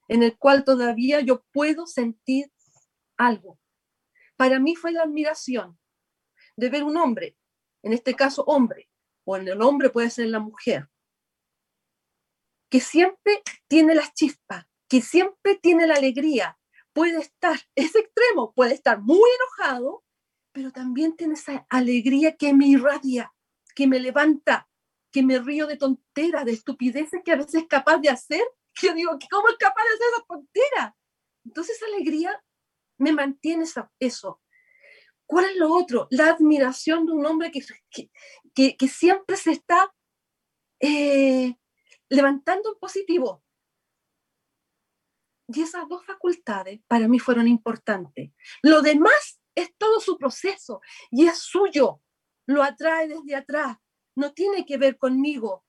en 0.09 0.23
el 0.23 0.39
cual 0.39 0.65
todavía 0.65 1.21
yo 1.21 1.45
puedo 1.53 1.87
sentir 1.87 2.53
algo. 3.17 3.59
Para 4.37 4.61
mí 4.61 4.77
fue 4.77 4.93
la 4.93 5.03
admiración 5.03 5.79
de 6.57 6.69
ver 6.69 6.85
un 6.85 6.97
hombre, 6.97 7.37
en 7.83 7.93
este 7.93 8.15
caso 8.15 8.45
hombre, 8.45 8.89
o 9.25 9.37
en 9.37 9.49
el 9.49 9.61
hombre 9.63 9.91
puede 9.91 10.11
ser 10.11 10.29
la 10.29 10.41
mujer, 10.41 10.89
que 12.71 12.81
siempre 12.81 13.43
tiene 13.69 13.95
las 13.95 14.13
chispas, 14.15 14.67
que 14.89 15.01
siempre 15.01 15.57
tiene 15.57 15.87
la 15.87 15.95
alegría, 15.95 16.59
puede 16.93 17.19
estar, 17.19 17.59
es 17.75 17.95
extremo, 17.95 18.53
puede 18.55 18.75
estar 18.75 19.01
muy 19.01 19.29
enojado, 19.59 20.05
pero 20.53 20.71
también 20.71 21.17
tiene 21.17 21.35
esa 21.35 21.67
alegría 21.69 22.37
que 22.37 22.55
me 22.55 22.67
irradia, 22.67 23.33
que 23.75 23.87
me 23.87 23.99
levanta, 23.99 24.69
que 25.11 25.23
me 25.23 25.39
río 25.39 25.67
de 25.67 25.77
tonteras, 25.77 26.45
de 26.45 26.53
estupideces 26.53 27.21
que 27.25 27.33
a 27.33 27.37
veces 27.37 27.55
es 27.55 27.67
capaz 27.67 27.99
de 27.99 28.09
hacer, 28.09 28.43
yo 28.83 28.95
digo, 28.95 29.19
¿cómo 29.31 29.49
es 29.49 29.57
capaz 29.57 29.83
de 29.83 29.95
hacer 29.95 30.07
esa 30.13 30.25
tontera? 30.27 30.97
Entonces 31.45 31.77
esa 31.77 31.87
alegría 31.87 32.43
me 32.99 33.13
mantiene 33.13 33.65
eso. 33.99 34.41
¿Cuál 35.27 35.47
es 35.47 35.57
lo 35.57 35.73
otro? 35.73 36.07
La 36.11 36.29
admiración 36.31 37.07
de 37.07 37.13
un 37.13 37.25
hombre 37.27 37.51
que, 37.51 37.61
que, 38.55 38.77
que, 38.77 38.89
siempre 38.89 39.37
se 39.37 39.53
está 39.53 39.93
eh, 40.81 41.55
levantando 42.09 42.73
en 42.73 42.79
positivo, 42.79 43.44
y 45.49 45.63
esas 45.63 45.89
dos 45.89 46.05
facultades 46.05 46.81
para 46.87 47.09
mí 47.09 47.19
fueron 47.19 47.49
importantes. 47.49 48.31
Lo 48.63 48.83
demás 48.83 49.41
es 49.55 49.75
todo 49.77 50.01
su 50.01 50.17
proceso 50.17 50.81
y 51.11 51.27
es 51.27 51.39
suyo. 51.39 52.01
Lo 52.47 52.63
atrae 52.63 53.09
desde 53.09 53.37
atrás. 53.37 53.77
No 54.17 54.33
tiene 54.33 54.65
que 54.65 54.79
ver 54.79 54.97
conmigo. 54.97 55.65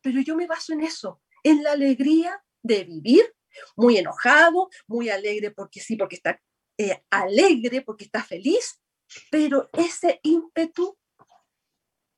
Pero 0.00 0.20
yo 0.20 0.34
me 0.34 0.46
baso 0.46 0.72
en 0.72 0.82
eso, 0.82 1.22
en 1.44 1.62
la 1.62 1.72
alegría 1.72 2.42
de 2.62 2.84
vivir, 2.84 3.34
muy 3.76 3.98
enojado, 3.98 4.68
muy 4.88 5.10
alegre 5.10 5.52
porque 5.52 5.80
sí, 5.80 5.96
porque 5.96 6.16
está 6.16 6.40
eh, 6.78 7.04
alegre, 7.10 7.82
porque 7.82 8.04
está 8.04 8.22
feliz, 8.22 8.80
pero 9.30 9.70
ese 9.72 10.18
ímpetu 10.24 10.98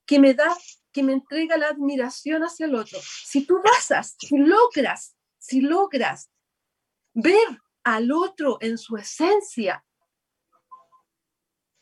que 0.07 0.19
me 0.19 0.33
da, 0.33 0.57
que 0.93 1.03
me 1.03 1.13
entrega 1.13 1.59
la 1.59 1.69
admiración 1.69 2.43
hacia 2.43 2.67
el 2.67 2.75
otro. 2.75 2.99
Si 3.03 3.47
tú 3.47 3.61
basas, 3.63 4.17
si 4.19 4.39
logras, 4.39 5.17
si 5.39 5.61
logras 5.61 6.31
ver 7.15 7.63
al 7.85 8.11
otro 8.13 8.59
en 8.61 8.77
su 8.77 8.97
esencia 8.97 9.85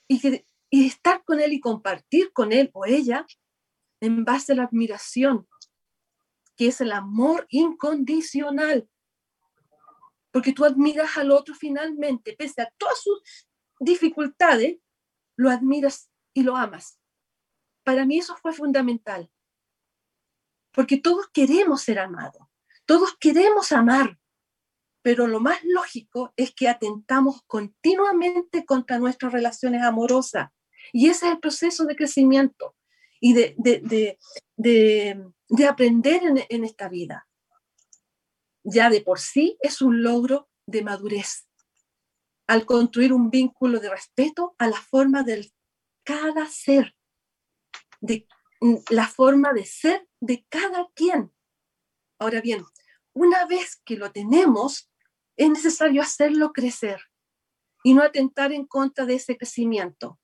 y, 0.08 0.44
estar 0.70 1.24
con 1.24 1.40
él 1.40 1.52
y 1.52 1.60
compartir 1.60 2.32
con 2.32 2.52
él 2.52 2.70
o 2.74 2.84
ella 2.84 3.26
en 4.00 4.24
base 4.24 4.52
a 4.52 4.56
la 4.56 4.64
admiración, 4.64 5.48
que 6.56 6.68
es 6.68 6.80
el 6.80 6.92
amor 6.92 7.46
incondicional. 7.50 8.88
Porque 10.30 10.52
tú 10.52 10.64
admiras 10.64 11.16
al 11.18 11.30
otro 11.30 11.54
finalmente, 11.54 12.34
pese 12.36 12.62
a 12.62 12.70
todas 12.78 13.02
sus 13.02 13.22
dificultades, 13.80 14.78
lo 15.36 15.50
admiras 15.50 16.10
y 16.34 16.42
lo 16.42 16.56
amas. 16.56 16.98
Para 17.84 18.06
mí 18.06 18.18
eso 18.18 18.36
fue 18.36 18.52
fundamental. 18.52 19.30
Porque 20.72 20.96
todos 20.98 21.28
queremos 21.28 21.82
ser 21.82 21.98
amados, 21.98 22.46
todos 22.86 23.14
queremos 23.18 23.72
amar, 23.72 24.18
pero 25.02 25.26
lo 25.26 25.40
más 25.40 25.58
lógico 25.64 26.32
es 26.36 26.54
que 26.54 26.68
atentamos 26.68 27.42
continuamente 27.46 28.64
contra 28.64 28.98
nuestras 28.98 29.32
relaciones 29.32 29.82
amorosas. 29.82 30.50
Y 30.92 31.08
ese 31.08 31.26
es 31.26 31.32
el 31.32 31.40
proceso 31.40 31.84
de 31.84 31.96
crecimiento 31.96 32.76
y 33.20 33.34
de, 33.34 33.54
de, 33.58 34.18
de, 34.56 35.24
de 35.48 35.66
aprender 35.66 36.22
en, 36.22 36.44
en, 36.48 36.64
esta 36.64 36.88
vida. 36.88 37.28
Ya 38.64 38.90
de 38.90 39.00
por 39.00 39.18
sí 39.18 39.56
es 39.60 39.82
un 39.82 40.02
logro 40.02 40.48
de 40.66 40.82
madurez. 40.82 41.48
Al 42.46 42.64
construir 42.64 43.12
un 43.12 43.30
vínculo 43.30 43.80
de 43.80 43.90
respeto 43.90 44.54
a 44.58 44.68
la 44.68 44.80
forma 44.80 45.22
de 45.22 45.52
cada 46.04 46.46
ser, 46.46 46.94
de 48.00 48.26
la 48.90 49.08
forma 49.08 49.52
de 49.52 49.64
ser 49.64 50.08
de 50.20 50.44
cada 50.48 50.88
quien. 50.94 51.32
Ahora 52.18 52.40
bien, 52.40 52.64
una 53.14 53.46
vez 53.46 53.80
que 53.84 53.96
lo 53.96 54.12
tenemos, 54.12 54.91
es 55.36 55.48
necesario 55.48 56.02
hacerlo 56.02 56.52
crecer 56.52 57.00
y 57.82 57.94
no 57.94 58.02
atentar 58.02 58.52
en 58.52 58.66
contra 58.66 59.04
de 59.06 59.14
ese 59.14 59.36
crecimiento. 59.36 60.18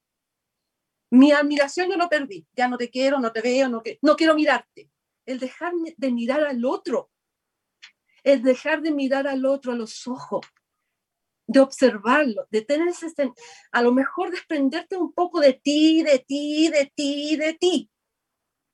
Mi 1.10 1.32
admiración 1.32 1.90
yo 1.90 1.96
lo 1.96 2.08
perdí, 2.08 2.46
ya 2.54 2.68
no 2.68 2.76
te 2.76 2.90
quiero, 2.90 3.18
no 3.18 3.32
te 3.32 3.40
veo, 3.40 3.68
no, 3.68 3.82
quiero 4.16 4.34
mirarte. 4.34 4.90
El 5.24 5.38
dejar 5.38 5.72
de 5.96 6.12
mirar 6.12 6.42
al 6.44 6.64
otro, 6.64 7.10
el 8.22 8.42
dejar 8.42 8.82
de 8.82 8.90
mirar 8.90 9.26
al 9.26 9.46
otro 9.46 9.72
a 9.72 9.76
los 9.76 10.06
ojos, 10.06 10.46
de 11.46 11.60
observarlo, 11.60 12.46
de 12.50 12.62
tener 12.62 12.88
ese, 12.88 13.10
a 13.72 13.82
lo 13.82 13.92
mejor 13.92 14.30
desprenderte 14.30 14.96
un 14.96 15.12
poco 15.12 15.40
de 15.40 15.54
ti, 15.54 16.02
de 16.02 16.18
ti, 16.18 16.68
de 16.68 16.92
ti, 16.94 17.36
de 17.36 17.54
ti, 17.54 17.90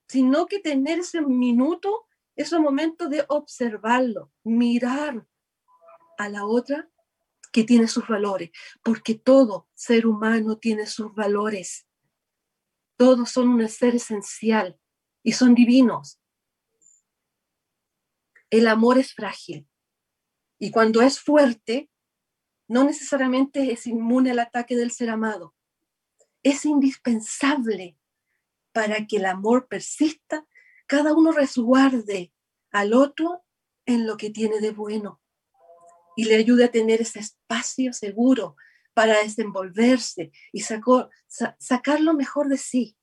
sino 0.09 0.47
que 0.47 0.59
tener 0.59 1.01
ese 1.01 1.21
minuto, 1.21 2.07
ese 2.37 2.59
momento 2.59 3.09
de 3.09 3.25
observarlo, 3.29 4.33
mirar, 4.43 5.25
a 6.19 6.29
la 6.29 6.45
otra 6.45 6.91
que 7.55 7.63
tiene 7.63 7.87
sus 7.87 8.09
valores, 8.09 8.51
porque 8.83 9.15
todo 9.15 9.69
ser 9.75 10.09
humano 10.09 10.59
tiene 10.59 10.89
sus 10.89 11.15
valores. 11.15 11.87
Todos 12.97 13.31
son 13.31 13.49
un 13.49 13.69
ser 13.69 13.95
esencial 13.95 14.77
y 15.23 15.33
son 15.35 15.55
divinos. 15.55 16.21
El 18.51 18.67
amor 18.67 18.99
es 18.99 19.15
frágil 19.15 19.69
y 20.59 20.73
cuando 20.73 21.01
es 21.01 21.21
fuerte, 21.21 21.91
no 22.67 22.83
necesariamente 22.83 23.73
es 23.73 23.87
inmune 23.87 24.33
al 24.33 24.41
ataque 24.41 24.77
del 24.77 24.91
ser 24.91 25.11
amado. 25.11 25.55
Es 26.43 26.65
indispensable 26.65 27.97
para 28.73 29.07
que 29.07 29.19
el 29.19 29.27
amor 29.27 29.69
persista, 29.69 30.45
cada 30.89 31.15
uno 31.15 31.31
resguarde 31.31 32.33
al 32.73 32.95
otro 32.95 33.45
en 33.87 34.09
lo 34.09 34.17
que 34.17 34.31
tiene 34.31 34.59
de 34.59 34.73
bueno 34.73 35.21
y 36.17 36.25
le 36.25 36.37
ayude 36.37 36.65
a 36.65 36.71
tener 36.71 37.01
ese 37.01 37.21
espacio 37.21 37.93
seguro 37.93 38.57
para 38.95 39.19
desenvolverse 39.23 40.33
y 40.53 40.61
sacar 40.61 42.01
lo 42.01 42.15
mejor 42.15 42.49
de 42.49 42.59
sí. 42.59 42.97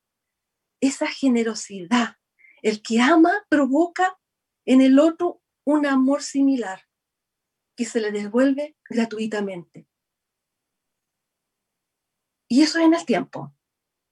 esa 0.80 1.07
generosidad. 1.07 2.16
El 2.62 2.82
que 2.82 3.01
ama 3.01 3.45
provoca 3.49 4.18
en 4.66 4.82
el 4.82 4.99
otro 4.99 5.41
un 5.66 5.86
amor 5.86 6.24
similar 6.24 6.88
que 7.76 7.86
se 7.86 7.99
le 7.99 8.12
devuelve 8.12 8.78
gratuitamente. 8.89 9.88
Y 12.47 12.64
eso 12.64 12.80
es 12.80 12.86
en 12.86 12.93
el 12.93 13.05
tiempo. 13.05 13.55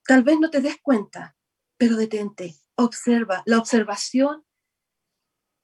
Tal 0.06 0.24
vez 0.24 0.40
no 0.40 0.50
te 0.50 0.62
des 0.62 0.78
cuenta, 0.82 1.38
pero 1.78 1.96
detente, 1.96 2.56
observa. 2.76 3.44
La 3.46 3.58
observación 3.58 4.46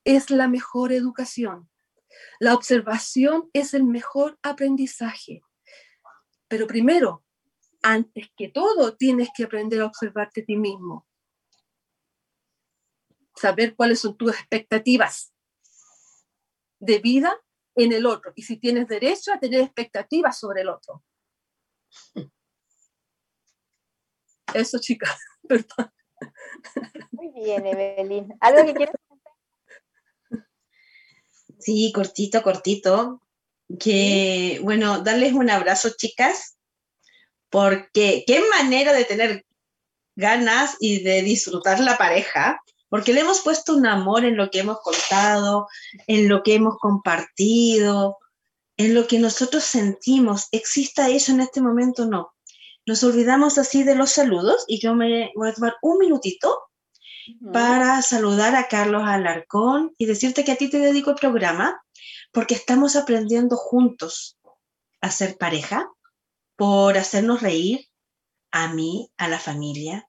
es 0.03 0.29
la 0.29 0.47
mejor 0.47 0.91
educación. 0.91 1.69
La 2.39 2.53
observación 2.53 3.49
es 3.53 3.73
el 3.73 3.83
mejor 3.83 4.37
aprendizaje. 4.41 5.41
Pero 6.47 6.67
primero, 6.67 7.23
antes 7.81 8.29
que 8.35 8.49
todo, 8.49 8.95
tienes 8.95 9.29
que 9.35 9.43
aprender 9.43 9.81
a 9.81 9.85
observarte 9.85 10.41
a 10.41 10.45
ti 10.45 10.57
mismo. 10.57 11.07
Saber 13.35 13.75
cuáles 13.75 13.99
son 13.99 14.17
tus 14.17 14.31
expectativas 14.31 15.33
de 16.79 16.99
vida 16.99 17.37
en 17.75 17.91
el 17.91 18.05
otro 18.05 18.31
y 18.35 18.43
si 18.43 18.57
tienes 18.57 18.87
derecho 18.87 19.33
a 19.33 19.39
tener 19.39 19.61
expectativas 19.61 20.39
sobre 20.39 20.61
el 20.61 20.69
otro. 20.69 21.03
Eso, 24.53 24.79
chicas, 24.79 25.19
perdón. 25.47 25.91
Muy 27.11 27.31
bien, 27.33 27.65
Evelyn. 27.65 28.33
¿Algo 28.39 28.65
que 28.65 28.73
quieras 28.73 28.95
Sí, 31.65 31.91
cortito, 31.91 32.43
cortito. 32.43 33.21
Que, 33.79 34.59
bueno, 34.61 35.01
darles 35.01 35.33
un 35.33 35.49
abrazo, 35.49 35.89
chicas, 35.97 36.57
porque 37.49 38.23
qué 38.27 38.43
manera 38.55 38.93
de 38.93 39.05
tener 39.05 39.45
ganas 40.15 40.75
y 40.79 41.01
de 41.01 41.23
disfrutar 41.23 41.79
la 41.79 41.97
pareja, 41.97 42.61
porque 42.87 43.13
le 43.13 43.21
hemos 43.21 43.41
puesto 43.41 43.73
un 43.73 43.87
amor 43.87 44.25
en 44.25 44.37
lo 44.37 44.51
que 44.51 44.59
hemos 44.59 44.79
contado, 44.81 45.67
en 46.05 46.29
lo 46.29 46.43
que 46.43 46.53
hemos 46.53 46.77
compartido, 46.77 48.19
en 48.77 48.93
lo 48.93 49.07
que 49.07 49.17
nosotros 49.17 49.63
sentimos. 49.63 50.47
¿Exista 50.51 51.09
eso 51.09 51.31
en 51.31 51.41
este 51.41 51.61
momento? 51.61 52.05
No. 52.05 52.31
Nos 52.85 53.03
olvidamos 53.03 53.57
así 53.57 53.81
de 53.81 53.95
los 53.95 54.11
saludos 54.11 54.65
y 54.67 54.79
yo 54.79 54.93
me 54.93 55.31
voy 55.35 55.49
a 55.49 55.53
tomar 55.53 55.73
un 55.81 55.97
minutito 55.97 56.59
para 57.53 58.01
saludar 58.01 58.55
a 58.55 58.67
Carlos 58.67 59.03
Alarcón 59.05 59.93
y 59.97 60.05
decirte 60.05 60.43
que 60.43 60.51
a 60.51 60.55
ti 60.55 60.69
te 60.69 60.79
dedico 60.79 61.11
el 61.11 61.15
programa 61.15 61.81
porque 62.31 62.55
estamos 62.55 62.95
aprendiendo 62.95 63.55
juntos 63.55 64.37
a 65.01 65.11
ser 65.11 65.37
pareja, 65.37 65.89
por 66.55 66.97
hacernos 66.97 67.41
reír, 67.41 67.87
a 68.51 68.73
mí, 68.73 69.11
a 69.17 69.27
la 69.27 69.39
familia, 69.39 70.07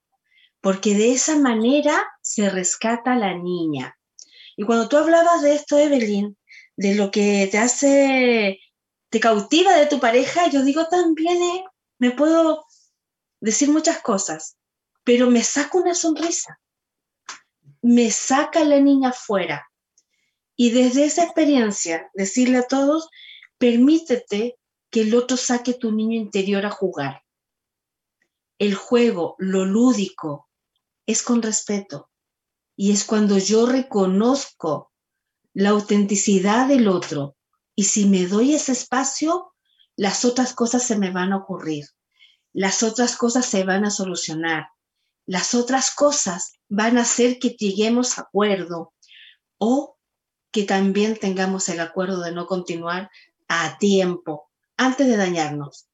porque 0.61 0.95
de 0.95 1.13
esa 1.13 1.37
manera 1.37 2.07
se 2.23 2.49
rescata 2.51 3.17
la 3.17 3.37
niña. 3.37 3.97
Y 4.57 4.65
cuando 4.65 4.89
tú 4.89 4.97
hablabas 4.97 5.43
de 5.43 5.55
esto, 5.55 5.79
Evelyn, 5.79 6.37
de 6.77 6.95
lo 6.95 7.11
que 7.11 7.49
te 7.51 7.59
hace, 7.59 8.61
te 9.11 9.21
cautiva 9.21 9.77
de 9.77 9.87
tu 9.87 10.01
pareja, 10.01 10.49
yo 10.49 10.63
digo 10.63 10.87
también, 10.87 11.43
eh, 11.43 11.65
me 11.99 12.13
puedo 12.13 12.65
decir 13.41 13.71
muchas 13.71 14.01
cosas, 14.01 14.57
pero 15.05 15.31
me 15.31 15.43
saco 15.43 15.79
una 15.79 15.95
sonrisa 15.95 16.59
me 17.83 18.11
saca 18.11 18.65
la 18.65 18.81
niña 18.81 19.13
fuera. 19.13 19.67
Y 20.57 20.71
desde 20.71 21.05
esa 21.05 21.25
experiencia, 21.25 22.11
decirle 22.15 22.59
a 22.59 22.67
todos, 22.67 23.09
permítete 23.59 24.59
que 24.91 25.03
el 25.03 25.15
otro 25.15 25.37
saque 25.37 25.75
tu 25.75 25.93
niño 25.93 26.17
interior 26.17 26.65
a 26.65 26.71
jugar. 26.71 27.23
El 28.59 28.75
juego, 28.75 29.37
lo 29.39 29.65
lúdico, 29.65 30.49
es 31.07 31.23
con 31.23 31.43
respeto. 31.43 32.11
Y 32.75 32.93
es 32.93 33.05
cuando 33.05 33.39
yo 33.39 33.67
reconozco 33.67 34.93
la 35.53 35.71
autenticidad 35.71 36.69
del 36.69 36.89
otro. 36.89 37.37
Y 37.75 37.85
si 37.85 38.07
me 38.07 38.27
doy 38.27 38.55
ese 38.55 38.73
espacio, 38.73 39.53
las 39.97 40.25
otras 40.25 40.55
cosas 40.55 40.83
se 40.83 40.99
me 40.99 41.11
van 41.11 41.33
a 41.33 41.39
ocurrir. 41.39 41.87
Las 42.53 42.83
otras 42.83 43.17
cosas 43.17 43.45
se 43.47 43.65
van 43.65 43.85
a 43.85 43.91
solucionar 43.91 44.69
las 45.27 45.55
otras 45.55 45.91
cosas 45.91 46.55
van 46.69 46.99
a 46.99 47.03
hacer 47.03 47.39
que 47.39 47.51
lleguemos 47.51 48.19
a 48.19 48.23
acuerdo 48.23 48.95
o 49.59 49.99
que 50.53 50.63
también 50.63 51.19
tengamos 51.19 51.69
el 51.69 51.81
acuerdo 51.81 52.23
de 52.23 52.33
no 52.33 52.47
continuar 52.47 53.11
a 53.49 53.77
tiempo 53.79 54.51
antes 54.77 55.07
de 55.07 55.17
dañarnos. 55.17 55.89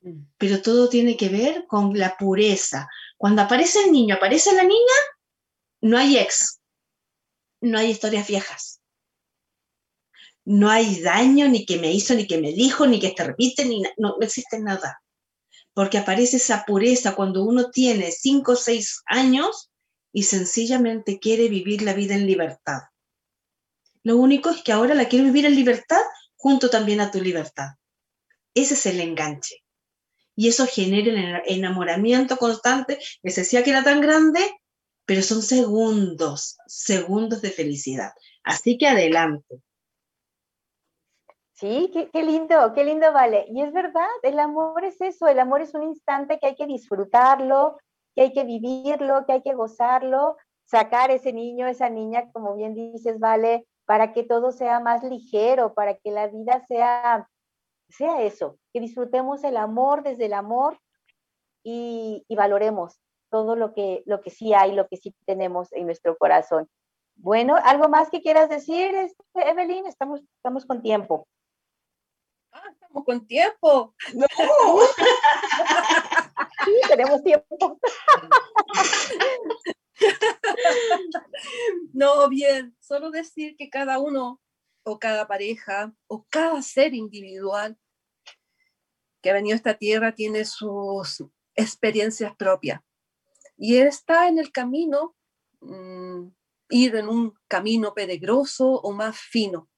Mm. 0.00 0.22
Pero 0.38 0.62
todo 0.62 0.88
tiene 0.88 1.16
que 1.16 1.28
ver 1.28 1.66
con 1.66 1.98
la 1.98 2.16
pureza. 2.16 2.88
Cuando 3.16 3.42
aparece 3.42 3.84
el 3.84 3.92
niño, 3.92 4.14
aparece 4.14 4.54
la 4.54 4.62
niña, 4.62 4.94
no 5.80 5.98
hay 5.98 6.18
ex, 6.18 6.60
no 7.60 7.78
hay 7.78 7.90
historias 7.90 8.28
viejas. 8.28 8.80
No 10.44 10.70
hay 10.70 11.02
daño, 11.02 11.46
ni 11.48 11.66
que 11.66 11.78
me 11.78 11.92
hizo, 11.92 12.14
ni 12.14 12.26
que 12.26 12.38
me 12.38 12.52
dijo, 12.52 12.86
ni 12.86 12.98
que 13.00 13.10
te 13.10 13.24
repite, 13.24 13.66
ni 13.66 13.82
no, 13.82 14.16
no 14.16 14.20
existe 14.20 14.58
nada 14.60 15.02
porque 15.78 15.96
aparece 15.96 16.38
esa 16.38 16.64
pureza 16.64 17.14
cuando 17.14 17.44
uno 17.44 17.70
tiene 17.70 18.10
cinco 18.10 18.54
o 18.54 18.56
seis 18.56 19.00
años 19.06 19.70
y 20.12 20.24
sencillamente 20.24 21.20
quiere 21.20 21.48
vivir 21.48 21.82
la 21.82 21.94
vida 21.94 22.16
en 22.16 22.26
libertad. 22.26 22.80
Lo 24.02 24.16
único 24.16 24.50
es 24.50 24.64
que 24.64 24.72
ahora 24.72 24.96
la 24.96 25.04
quiere 25.04 25.26
vivir 25.26 25.46
en 25.46 25.54
libertad 25.54 26.00
junto 26.34 26.68
también 26.68 27.00
a 27.00 27.12
tu 27.12 27.20
libertad. 27.20 27.76
Ese 28.54 28.74
es 28.74 28.86
el 28.86 28.98
enganche. 28.98 29.62
Y 30.34 30.48
eso 30.48 30.66
genera 30.66 31.42
el 31.46 31.58
enamoramiento 31.58 32.38
constante, 32.38 32.98
se 33.22 33.42
decía 33.42 33.62
que 33.62 33.70
era 33.70 33.84
tan 33.84 34.00
grande, 34.00 34.40
pero 35.04 35.22
son 35.22 35.42
segundos, 35.42 36.56
segundos 36.66 37.40
de 37.40 37.52
felicidad. 37.52 38.10
Así 38.42 38.78
que 38.78 38.88
adelante. 38.88 39.62
Sí, 41.58 41.90
qué, 41.92 42.22
lindo, 42.22 42.72
qué 42.72 42.84
lindo, 42.84 43.12
vale. 43.12 43.44
Y 43.48 43.62
es 43.62 43.72
verdad, 43.72 44.06
el 44.22 44.38
amor 44.38 44.84
es 44.84 45.00
eso, 45.00 45.26
el 45.26 45.40
amor 45.40 45.60
es 45.60 45.74
un 45.74 45.82
instante 45.82 46.38
que 46.38 46.46
hay 46.46 46.54
que 46.54 46.66
disfrutarlo, 46.66 47.78
que 48.14 48.22
hay 48.22 48.32
que 48.32 48.44
vivirlo, 48.44 49.26
que 49.26 49.32
hay 49.32 49.42
que 49.42 49.54
gozarlo, 49.54 50.36
sacar 50.66 51.10
ese 51.10 51.32
niño, 51.32 51.66
esa 51.66 51.90
niña, 51.90 52.30
como 52.30 52.54
bien 52.54 52.74
dices, 52.74 53.18
vale, 53.18 53.66
para 53.86 54.12
que 54.12 54.22
todo 54.22 54.52
sea 54.52 54.78
más 54.78 55.02
ligero, 55.02 55.74
para 55.74 55.94
que 55.96 56.12
la 56.12 56.28
vida 56.28 56.64
sea, 56.68 57.28
sea 57.88 58.22
eso, 58.22 58.56
que 58.72 58.78
disfrutemos 58.78 59.42
el 59.42 59.56
amor 59.56 60.04
desde 60.04 60.26
el 60.26 60.34
amor 60.34 60.78
y, 61.64 62.24
valoremos 62.36 63.00
todo 63.30 63.56
lo 63.56 63.74
que, 63.74 64.04
lo 64.06 64.20
que 64.20 64.30
sí 64.30 64.54
hay, 64.54 64.76
lo 64.76 64.86
que 64.86 64.96
sí 64.96 65.12
tenemos 65.26 65.72
en 65.72 65.86
nuestro 65.86 66.16
corazón. 66.18 66.68
Bueno, 67.16 67.56
¿algo 67.64 67.88
más 67.88 68.10
que 68.10 68.22
quieras 68.22 68.48
decir, 68.48 68.94
este, 68.94 69.50
Evelyn? 69.50 69.86
Estamos, 69.86 70.20
estamos 70.36 70.64
con 70.64 70.82
tiempo. 70.82 71.26
Ah, 72.52 72.64
estamos 72.72 73.04
con 73.04 73.26
tiempo. 73.26 73.94
No. 74.14 74.26
sí, 76.64 76.72
tenemos 76.88 77.22
tiempo. 77.22 77.78
no, 81.92 82.28
bien, 82.28 82.76
solo 82.80 83.10
decir 83.10 83.56
que 83.56 83.70
cada 83.70 83.98
uno 83.98 84.40
o 84.84 84.98
cada 84.98 85.26
pareja 85.26 85.92
o 86.06 86.24
cada 86.30 86.62
ser 86.62 86.94
individual 86.94 87.78
que 89.20 89.30
ha 89.30 89.34
venido 89.34 89.54
a 89.54 89.56
esta 89.56 89.74
tierra 89.74 90.14
tiene 90.14 90.44
sus 90.44 91.24
experiencias 91.54 92.34
propias 92.36 92.80
y 93.58 93.78
está 93.78 94.28
en 94.28 94.38
el 94.38 94.52
camino, 94.52 95.16
mm, 95.60 96.28
ir 96.70 96.94
en 96.94 97.08
un 97.08 97.34
camino 97.48 97.92
peligroso 97.92 98.70
o 98.70 98.92
más 98.92 99.18
fino. 99.18 99.68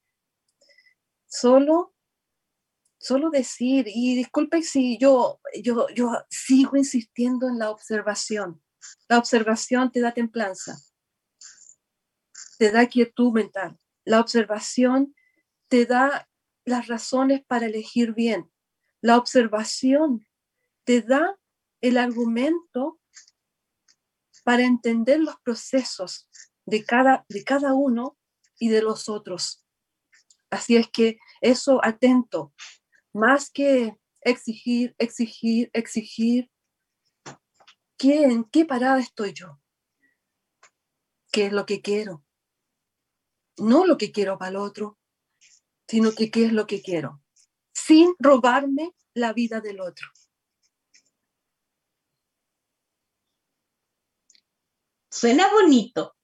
Solo 1.25 1.93
solo 3.01 3.31
decir, 3.31 3.87
y 3.87 4.15
disculpe 4.15 4.61
si 4.61 4.97
yo, 4.99 5.41
yo, 5.63 5.87
yo 5.89 6.11
sigo 6.29 6.77
insistiendo 6.77 7.49
en 7.49 7.57
la 7.57 7.71
observación. 7.71 8.61
La 9.09 9.17
observación 9.17 9.91
te 9.91 10.01
da 10.01 10.13
templanza, 10.13 10.77
te 12.57 12.71
da 12.71 12.87
quietud 12.87 13.33
mental. 13.33 13.79
La 14.05 14.19
observación 14.19 15.15
te 15.67 15.85
da 15.85 16.29
las 16.63 16.87
razones 16.87 17.43
para 17.45 17.65
elegir 17.65 18.13
bien. 18.13 18.51
La 19.01 19.17
observación 19.17 20.27
te 20.83 21.01
da 21.01 21.39
el 21.81 21.97
argumento 21.97 22.99
para 24.43 24.63
entender 24.63 25.19
los 25.19 25.35
procesos 25.41 26.29
de 26.65 26.83
cada, 26.83 27.25
de 27.29 27.43
cada 27.43 27.73
uno 27.73 28.17
y 28.59 28.69
de 28.69 28.83
los 28.83 29.09
otros. 29.09 29.65
Así 30.51 30.75
es 30.75 30.87
que 30.89 31.17
eso 31.39 31.83
atento, 31.83 32.53
más 33.13 33.49
que 33.49 33.97
exigir, 34.21 34.95
exigir, 34.97 35.69
exigir, 35.73 36.49
¿qué, 37.97 38.23
¿en 38.23 38.43
qué 38.45 38.65
parada 38.65 38.99
estoy 38.99 39.33
yo? 39.33 39.59
¿Qué 41.31 41.47
es 41.47 41.53
lo 41.53 41.65
que 41.65 41.81
quiero? 41.81 42.23
No 43.57 43.85
lo 43.85 43.97
que 43.97 44.11
quiero 44.11 44.37
para 44.37 44.49
el 44.49 44.55
otro, 44.57 44.97
sino 45.87 46.11
que 46.11 46.31
qué 46.31 46.45
es 46.45 46.53
lo 46.53 46.67
que 46.67 46.81
quiero, 46.81 47.21
sin 47.73 48.13
robarme 48.19 48.93
la 49.13 49.33
vida 49.33 49.61
del 49.61 49.81
otro. 49.81 50.07
Suena 55.09 55.51
bonito. 55.51 56.15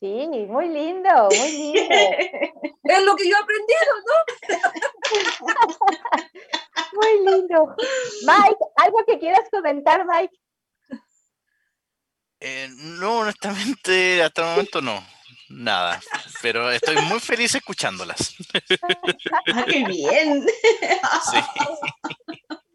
Sí, 0.00 0.26
muy 0.48 0.68
lindo, 0.68 1.28
muy 1.28 1.52
lindo. 1.52 1.80
es 2.82 3.04
lo 3.04 3.14
que 3.16 3.28
yo 3.28 3.36
aprendí, 3.36 3.74
¿no? 3.86 4.56
muy 6.92 7.26
lindo. 7.26 7.74
Mike, 8.26 8.64
¿algo 8.76 9.04
que 9.06 9.18
quieras 9.18 9.48
comentar, 9.50 10.06
Mike? 10.06 10.36
Eh, 12.40 12.68
no, 12.70 13.18
honestamente, 13.18 14.22
hasta 14.22 14.42
el 14.42 14.48
momento 14.50 14.80
no. 14.80 15.02
Nada, 15.50 16.00
pero 16.42 16.70
estoy 16.70 16.96
muy 17.08 17.18
feliz 17.18 17.54
escuchándolas. 17.54 18.36
¡Ah, 19.52 19.64
qué 19.66 19.84
bien! 19.84 20.42
Sí. 20.42 21.38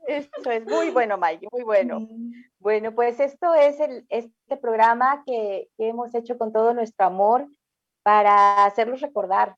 Esto 0.07 0.51
es 0.51 0.65
muy 0.65 0.89
bueno, 0.91 1.17
Mike, 1.17 1.47
muy 1.51 1.63
bueno. 1.63 2.01
Mm. 2.01 2.33
Bueno, 2.59 2.93
pues 2.93 3.19
esto 3.19 3.55
es 3.55 3.79
el, 3.79 4.05
este 4.09 4.57
programa 4.57 5.23
que, 5.25 5.69
que 5.77 5.87
hemos 5.87 6.13
hecho 6.13 6.37
con 6.37 6.51
todo 6.51 6.73
nuestro 6.73 7.05
amor 7.05 7.47
para 8.03 8.65
hacerlos 8.65 9.01
recordar 9.01 9.55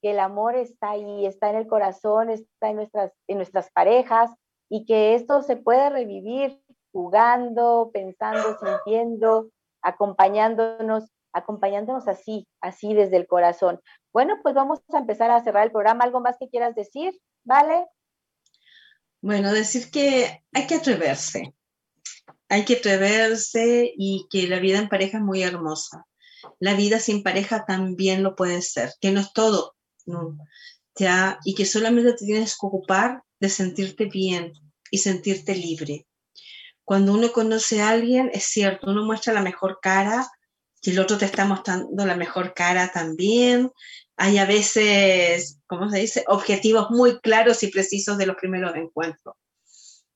que 0.00 0.12
el 0.12 0.20
amor 0.20 0.56
está 0.56 0.90
ahí, 0.90 1.26
está 1.26 1.50
en 1.50 1.56
el 1.56 1.66
corazón, 1.66 2.30
está 2.30 2.70
en 2.70 2.76
nuestras, 2.76 3.12
en 3.26 3.36
nuestras 3.36 3.70
parejas 3.70 4.30
y 4.68 4.84
que 4.84 5.14
esto 5.14 5.42
se 5.42 5.56
puede 5.56 5.90
revivir 5.90 6.60
jugando, 6.92 7.90
pensando, 7.92 8.58
sintiendo, 8.58 9.50
acompañándonos, 9.82 11.04
acompañándonos 11.32 12.08
así, 12.08 12.46
así 12.60 12.94
desde 12.94 13.16
el 13.16 13.26
corazón. 13.26 13.80
Bueno, 14.12 14.38
pues 14.42 14.54
vamos 14.54 14.80
a 14.92 14.98
empezar 14.98 15.30
a 15.30 15.42
cerrar 15.42 15.64
el 15.64 15.72
programa. 15.72 16.04
¿Algo 16.04 16.20
más 16.20 16.36
que 16.38 16.48
quieras 16.48 16.74
decir? 16.74 17.18
¿Vale? 17.44 17.86
Bueno, 19.20 19.52
decir 19.52 19.90
que 19.90 20.44
hay 20.52 20.66
que 20.66 20.76
atreverse. 20.76 21.54
Hay 22.48 22.64
que 22.64 22.76
atreverse 22.76 23.92
y 23.96 24.26
que 24.30 24.48
la 24.48 24.58
vida 24.58 24.78
en 24.78 24.88
pareja 24.88 25.18
es 25.18 25.24
muy 25.24 25.42
hermosa. 25.42 26.06
La 26.60 26.74
vida 26.74 26.98
sin 26.98 27.22
pareja 27.22 27.64
también 27.66 28.22
lo 28.22 28.34
puede 28.36 28.62
ser, 28.62 28.92
que 29.00 29.10
no 29.10 29.20
es 29.20 29.32
todo, 29.32 29.74
¿ya? 30.96 31.38
Y 31.44 31.54
que 31.54 31.64
solamente 31.64 32.12
te 32.12 32.24
tienes 32.24 32.52
que 32.52 32.66
ocupar 32.66 33.22
de 33.40 33.48
sentirte 33.48 34.06
bien 34.06 34.52
y 34.90 34.98
sentirte 34.98 35.54
libre. 35.54 36.06
Cuando 36.84 37.12
uno 37.12 37.30
conoce 37.32 37.82
a 37.82 37.90
alguien, 37.90 38.30
es 38.32 38.44
cierto, 38.44 38.90
uno 38.90 39.04
muestra 39.04 39.32
la 39.32 39.42
mejor 39.42 39.78
cara, 39.82 40.26
que 40.80 40.92
el 40.92 40.98
otro 40.98 41.18
te 41.18 41.26
está 41.26 41.44
mostrando 41.44 42.06
la 42.06 42.16
mejor 42.16 42.54
cara 42.54 42.90
también. 42.92 43.70
Hay 44.16 44.38
a 44.38 44.46
veces, 44.46 45.60
¿cómo 45.66 45.90
se 45.90 45.98
dice?, 45.98 46.24
objetivos 46.28 46.90
muy 46.90 47.20
claros 47.20 47.62
y 47.62 47.68
precisos 47.68 48.16
de 48.16 48.26
los 48.26 48.36
primeros 48.36 48.74
encuentros. 48.74 49.36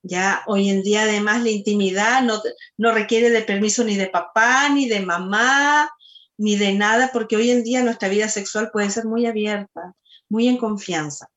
Ya 0.03 0.43
hoy 0.47 0.71
en 0.71 0.83
día 0.83 1.03
además 1.03 1.43
la 1.43 1.51
intimidad 1.51 2.23
no, 2.23 2.41
no 2.77 2.93
requiere 2.93 3.31
de 3.31 3.43
permiso 3.43 3.85
ni 3.85 3.97
de 3.97 4.09
papá, 4.09 4.69
ni 4.69 4.89
de 4.89 5.01
mamá, 5.01 5.91
ni 6.39 6.57
de 6.57 6.73
nada, 6.73 7.11
porque 7.13 7.37
hoy 7.37 7.51
en 7.51 7.63
día 7.63 7.83
nuestra 7.83 8.09
vida 8.09 8.29
sexual 8.29 8.71
puede 8.73 8.91
ser 8.91 9.05
muy 9.05 9.27
abierta, 9.27 9.95
muy 10.29 10.49
en 10.49 10.57
confianza. 10.57 11.29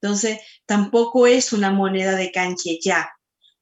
Entonces, 0.00 0.40
tampoco 0.66 1.26
es 1.26 1.52
una 1.52 1.70
moneda 1.70 2.16
de 2.16 2.30
canche 2.30 2.78
ya, 2.82 3.10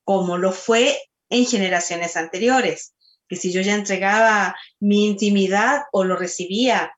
como 0.02 0.36
lo 0.36 0.52
fue 0.52 0.98
en 1.30 1.46
generaciones 1.46 2.16
anteriores, 2.16 2.94
que 3.28 3.36
si 3.36 3.52
yo 3.52 3.60
ya 3.60 3.74
entregaba 3.74 4.54
mi 4.80 5.06
intimidad 5.06 5.82
o 5.92 6.04
lo 6.04 6.16
recibía 6.16 6.92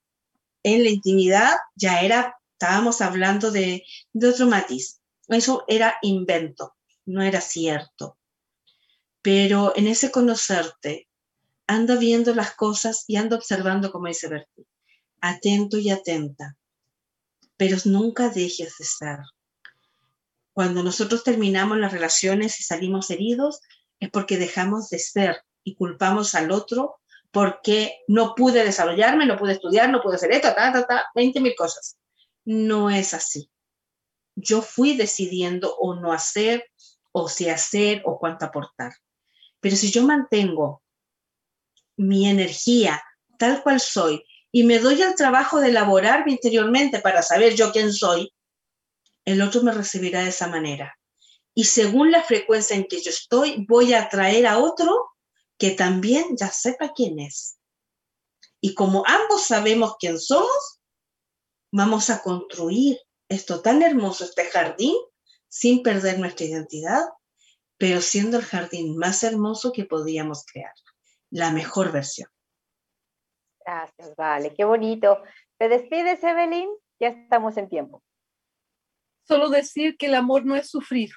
en 0.62 0.82
la 0.82 0.90
intimidad, 0.90 1.54
ya 1.74 2.00
era, 2.00 2.36
estábamos 2.52 3.00
hablando 3.00 3.50
de, 3.50 3.84
de 4.12 4.28
otro 4.28 4.46
matiz. 4.46 5.00
Eso 5.28 5.64
era 5.68 5.96
invento, 6.02 6.74
no 7.04 7.22
era 7.22 7.40
cierto. 7.40 8.18
Pero 9.22 9.72
en 9.76 9.86
ese 9.86 10.10
conocerte, 10.10 11.05
anda 11.66 11.96
viendo 11.96 12.34
las 12.34 12.54
cosas 12.54 13.04
y 13.06 13.16
anda 13.16 13.36
observando, 13.36 13.90
como 13.90 14.06
dice 14.06 14.28
Berti, 14.28 14.66
atento 15.20 15.78
y 15.78 15.90
atenta, 15.90 16.56
pero 17.56 17.76
nunca 17.84 18.28
dejes 18.28 18.74
de 18.78 18.84
ser. 18.84 19.18
Cuando 20.52 20.82
nosotros 20.82 21.22
terminamos 21.24 21.78
las 21.78 21.92
relaciones 21.92 22.60
y 22.60 22.62
salimos 22.62 23.10
heridos, 23.10 23.60
es 24.00 24.10
porque 24.10 24.38
dejamos 24.38 24.88
de 24.90 24.98
ser 24.98 25.42
y 25.64 25.74
culpamos 25.74 26.34
al 26.34 26.50
otro 26.50 26.96
porque 27.30 27.98
no 28.08 28.34
pude 28.34 28.64
desarrollarme, 28.64 29.26
no 29.26 29.36
pude 29.36 29.52
estudiar, 29.52 29.90
no 29.90 30.00
pude 30.00 30.16
hacer 30.16 30.32
esto, 30.32 30.54
ta, 30.54 30.72
ta, 30.72 30.86
ta, 30.86 31.04
20 31.14 31.40
mil 31.40 31.54
cosas. 31.54 31.98
No 32.44 32.88
es 32.88 33.12
así. 33.12 33.50
Yo 34.36 34.62
fui 34.62 34.96
decidiendo 34.96 35.74
o 35.76 35.94
no 35.94 36.12
hacer, 36.12 36.64
o 37.12 37.28
si 37.28 37.48
hacer, 37.48 38.02
o 38.06 38.18
cuánto 38.18 38.46
aportar. 38.46 38.92
Pero 39.60 39.76
si 39.76 39.90
yo 39.90 40.02
mantengo 40.04 40.82
mi 41.96 42.28
energía 42.28 43.02
tal 43.38 43.62
cual 43.62 43.80
soy 43.80 44.24
y 44.52 44.64
me 44.64 44.78
doy 44.78 45.02
el 45.02 45.14
trabajo 45.14 45.60
de 45.60 45.68
elaborarme 45.68 46.32
interiormente 46.32 47.00
para 47.00 47.22
saber 47.22 47.54
yo 47.54 47.72
quién 47.72 47.92
soy, 47.92 48.32
el 49.24 49.42
otro 49.42 49.62
me 49.62 49.72
recibirá 49.72 50.22
de 50.22 50.30
esa 50.30 50.48
manera. 50.48 50.96
Y 51.54 51.64
según 51.64 52.10
la 52.10 52.22
frecuencia 52.22 52.76
en 52.76 52.84
que 52.84 53.02
yo 53.02 53.10
estoy, 53.10 53.66
voy 53.68 53.92
a 53.92 54.02
atraer 54.04 54.46
a 54.46 54.58
otro 54.58 55.10
que 55.58 55.70
también 55.72 56.36
ya 56.36 56.50
sepa 56.50 56.92
quién 56.94 57.18
es. 57.18 57.58
Y 58.60 58.74
como 58.74 59.04
ambos 59.06 59.44
sabemos 59.44 59.96
quién 59.98 60.18
somos, 60.18 60.80
vamos 61.72 62.10
a 62.10 62.22
construir 62.22 62.98
esto 63.28 63.60
tan 63.60 63.82
hermoso, 63.82 64.24
este 64.24 64.44
jardín, 64.46 64.94
sin 65.48 65.82
perder 65.82 66.18
nuestra 66.18 66.46
identidad, 66.46 67.02
pero 67.78 68.00
siendo 68.00 68.38
el 68.38 68.44
jardín 68.44 68.96
más 68.96 69.22
hermoso 69.22 69.72
que 69.72 69.84
podíamos 69.84 70.44
crear, 70.44 70.72
la 71.30 71.52
mejor 71.52 71.92
versión. 71.92 72.28
Gracias, 73.64 74.14
vale, 74.16 74.54
qué 74.54 74.64
bonito. 74.64 75.22
¿Te 75.58 75.68
despides, 75.68 76.22
Evelyn? 76.22 76.68
Ya 77.00 77.08
estamos 77.08 77.56
en 77.56 77.68
tiempo. 77.68 78.02
Solo 79.26 79.48
decir 79.48 79.96
que 79.96 80.06
el 80.06 80.14
amor 80.14 80.46
no 80.46 80.54
es 80.54 80.70
sufrir. 80.70 81.10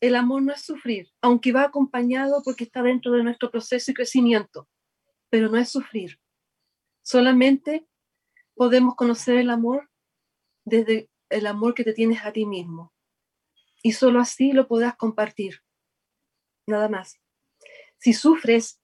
El 0.00 0.14
amor 0.14 0.42
no 0.42 0.52
es 0.52 0.62
sufrir, 0.62 1.10
aunque 1.20 1.52
va 1.52 1.62
acompañado 1.62 2.42
porque 2.44 2.64
está 2.64 2.82
dentro 2.82 3.12
de 3.12 3.22
nuestro 3.22 3.50
proceso 3.50 3.90
y 3.90 3.94
crecimiento, 3.94 4.68
pero 5.30 5.48
no 5.48 5.58
es 5.58 5.70
sufrir. 5.70 6.18
Solamente 7.02 7.86
podemos 8.54 8.94
conocer 8.94 9.36
el 9.36 9.50
amor 9.50 9.90
desde 10.64 11.10
el 11.28 11.46
amor 11.46 11.74
que 11.74 11.84
te 11.84 11.92
tienes 11.92 12.24
a 12.24 12.32
ti 12.32 12.46
mismo. 12.46 12.92
Y 13.82 13.92
solo 13.92 14.20
así 14.20 14.52
lo 14.52 14.66
podrás 14.68 14.96
compartir. 14.96 15.60
Nada 16.66 16.88
más. 16.88 17.20
Si 17.98 18.12
sufres, 18.12 18.80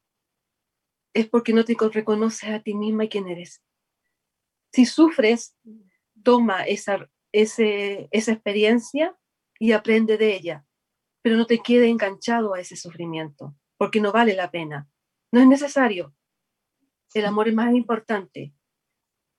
es 1.15 1.29
porque 1.29 1.53
no 1.53 1.65
te 1.65 1.77
reconoces 1.93 2.51
a 2.51 2.63
ti 2.63 2.75
misma 2.75 3.05
y 3.05 3.09
quién 3.09 3.29
eres. 3.29 3.63
Si 4.73 4.87
sufres, 4.87 5.57
toma 6.23 6.65
esa, 6.65 7.11
ese, 7.33 8.09
esa 8.11 8.33
experiencia 8.33 9.17
y 9.59 9.73
aprende 9.73 10.17
de 10.17 10.35
ella, 10.35 10.67
pero 11.21 11.37
no 11.37 11.47
te 11.47 11.59
quede 11.59 11.89
enganchado 11.89 12.55
a 12.55 12.61
ese 12.61 12.77
sufrimiento, 12.77 13.55
porque 13.77 14.01
no 14.01 14.13
vale 14.13 14.35
la 14.35 14.51
pena. 14.51 14.89
No 15.31 15.41
es 15.41 15.47
necesario. 15.47 16.15
El 17.15 17.27
amor 17.27 17.49
es 17.49 17.55
más 17.55 17.75
importante. 17.75 18.55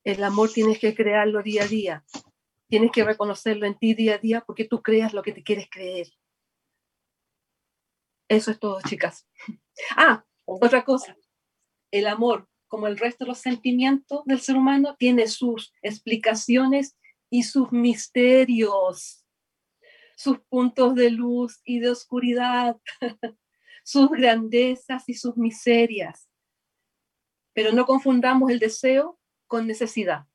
El 0.04 0.24
amor 0.24 0.52
tienes 0.52 0.80
que 0.80 0.94
crearlo 0.94 1.42
día 1.42 1.64
a 1.64 1.68
día. 1.68 2.06
Tienes 2.68 2.92
que 2.92 3.04
reconocerlo 3.04 3.66
en 3.66 3.78
ti 3.78 3.94
día 3.94 4.16
a 4.16 4.18
día 4.18 4.42
porque 4.42 4.66
tú 4.66 4.82
creas 4.82 5.14
lo 5.14 5.24
que 5.24 5.32
te 5.32 5.44
quieres 5.44 5.68
creer. 5.70 6.08
Eso 8.28 8.52
es 8.52 8.60
todo, 8.60 8.80
chicas. 8.88 9.28
Ah, 9.98 10.24
otra 10.46 10.86
cosa. 10.86 11.18
El 11.90 12.06
amor, 12.06 12.48
como 12.68 12.86
el 12.86 12.98
resto 12.98 13.24
de 13.24 13.30
los 13.30 13.40
sentimientos 13.40 14.24
del 14.26 14.40
ser 14.40 14.56
humano, 14.56 14.96
tiene 15.00 15.28
sus 15.28 15.74
explicaciones 15.82 16.96
y 17.32 17.42
sus 17.42 17.72
misterios, 17.72 19.26
sus 20.16 20.40
puntos 20.42 20.94
de 20.94 21.10
luz 21.10 21.60
y 21.66 21.80
de 21.80 21.90
oscuridad, 21.90 22.78
sus 23.84 24.10
grandezas 24.12 25.10
y 25.10 25.16
sus 25.16 25.36
miserias. 25.38 26.30
Pero 27.54 27.72
no 27.72 27.86
confundamos 27.86 28.52
el 28.52 28.60
deseo 28.60 29.20
con 29.48 29.66
necesidad. 29.68 30.26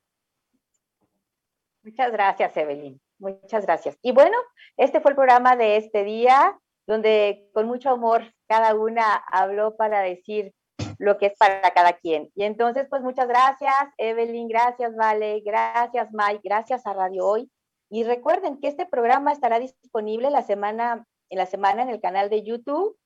Muchas 1.82 2.12
gracias, 2.12 2.56
Evelyn. 2.56 3.00
Muchas 3.18 3.64
gracias. 3.64 3.98
Y 4.02 4.12
bueno, 4.12 4.36
este 4.76 5.00
fue 5.00 5.12
el 5.12 5.16
programa 5.16 5.56
de 5.56 5.76
este 5.76 6.04
día, 6.04 6.58
donde 6.88 7.50
con 7.52 7.66
mucho 7.66 7.90
amor 7.90 8.32
cada 8.48 8.74
una 8.74 9.14
habló 9.30 9.76
para 9.76 10.00
decir 10.00 10.54
lo 10.96 11.18
que 11.18 11.26
es 11.26 11.38
para 11.38 11.70
cada 11.72 11.92
quien. 11.92 12.30
Y 12.34 12.44
entonces, 12.44 12.86
pues 12.88 13.02
muchas 13.02 13.28
gracias, 13.28 13.74
Evelyn, 13.98 14.48
gracias, 14.48 14.96
Vale, 14.96 15.40
gracias, 15.44 16.08
Mike, 16.12 16.40
gracias 16.42 16.86
a 16.86 16.94
Radio 16.94 17.26
Hoy. 17.26 17.50
Y 17.90 18.04
recuerden 18.04 18.58
que 18.58 18.68
este 18.68 18.86
programa 18.86 19.32
estará 19.32 19.60
disponible 19.60 20.30
la 20.30 20.42
semana, 20.42 21.06
en 21.28 21.38
la 21.38 21.44
semana 21.44 21.82
en 21.82 21.90
el 21.90 22.00
canal 22.00 22.30
de 22.30 22.42
YouTube, 22.42 22.96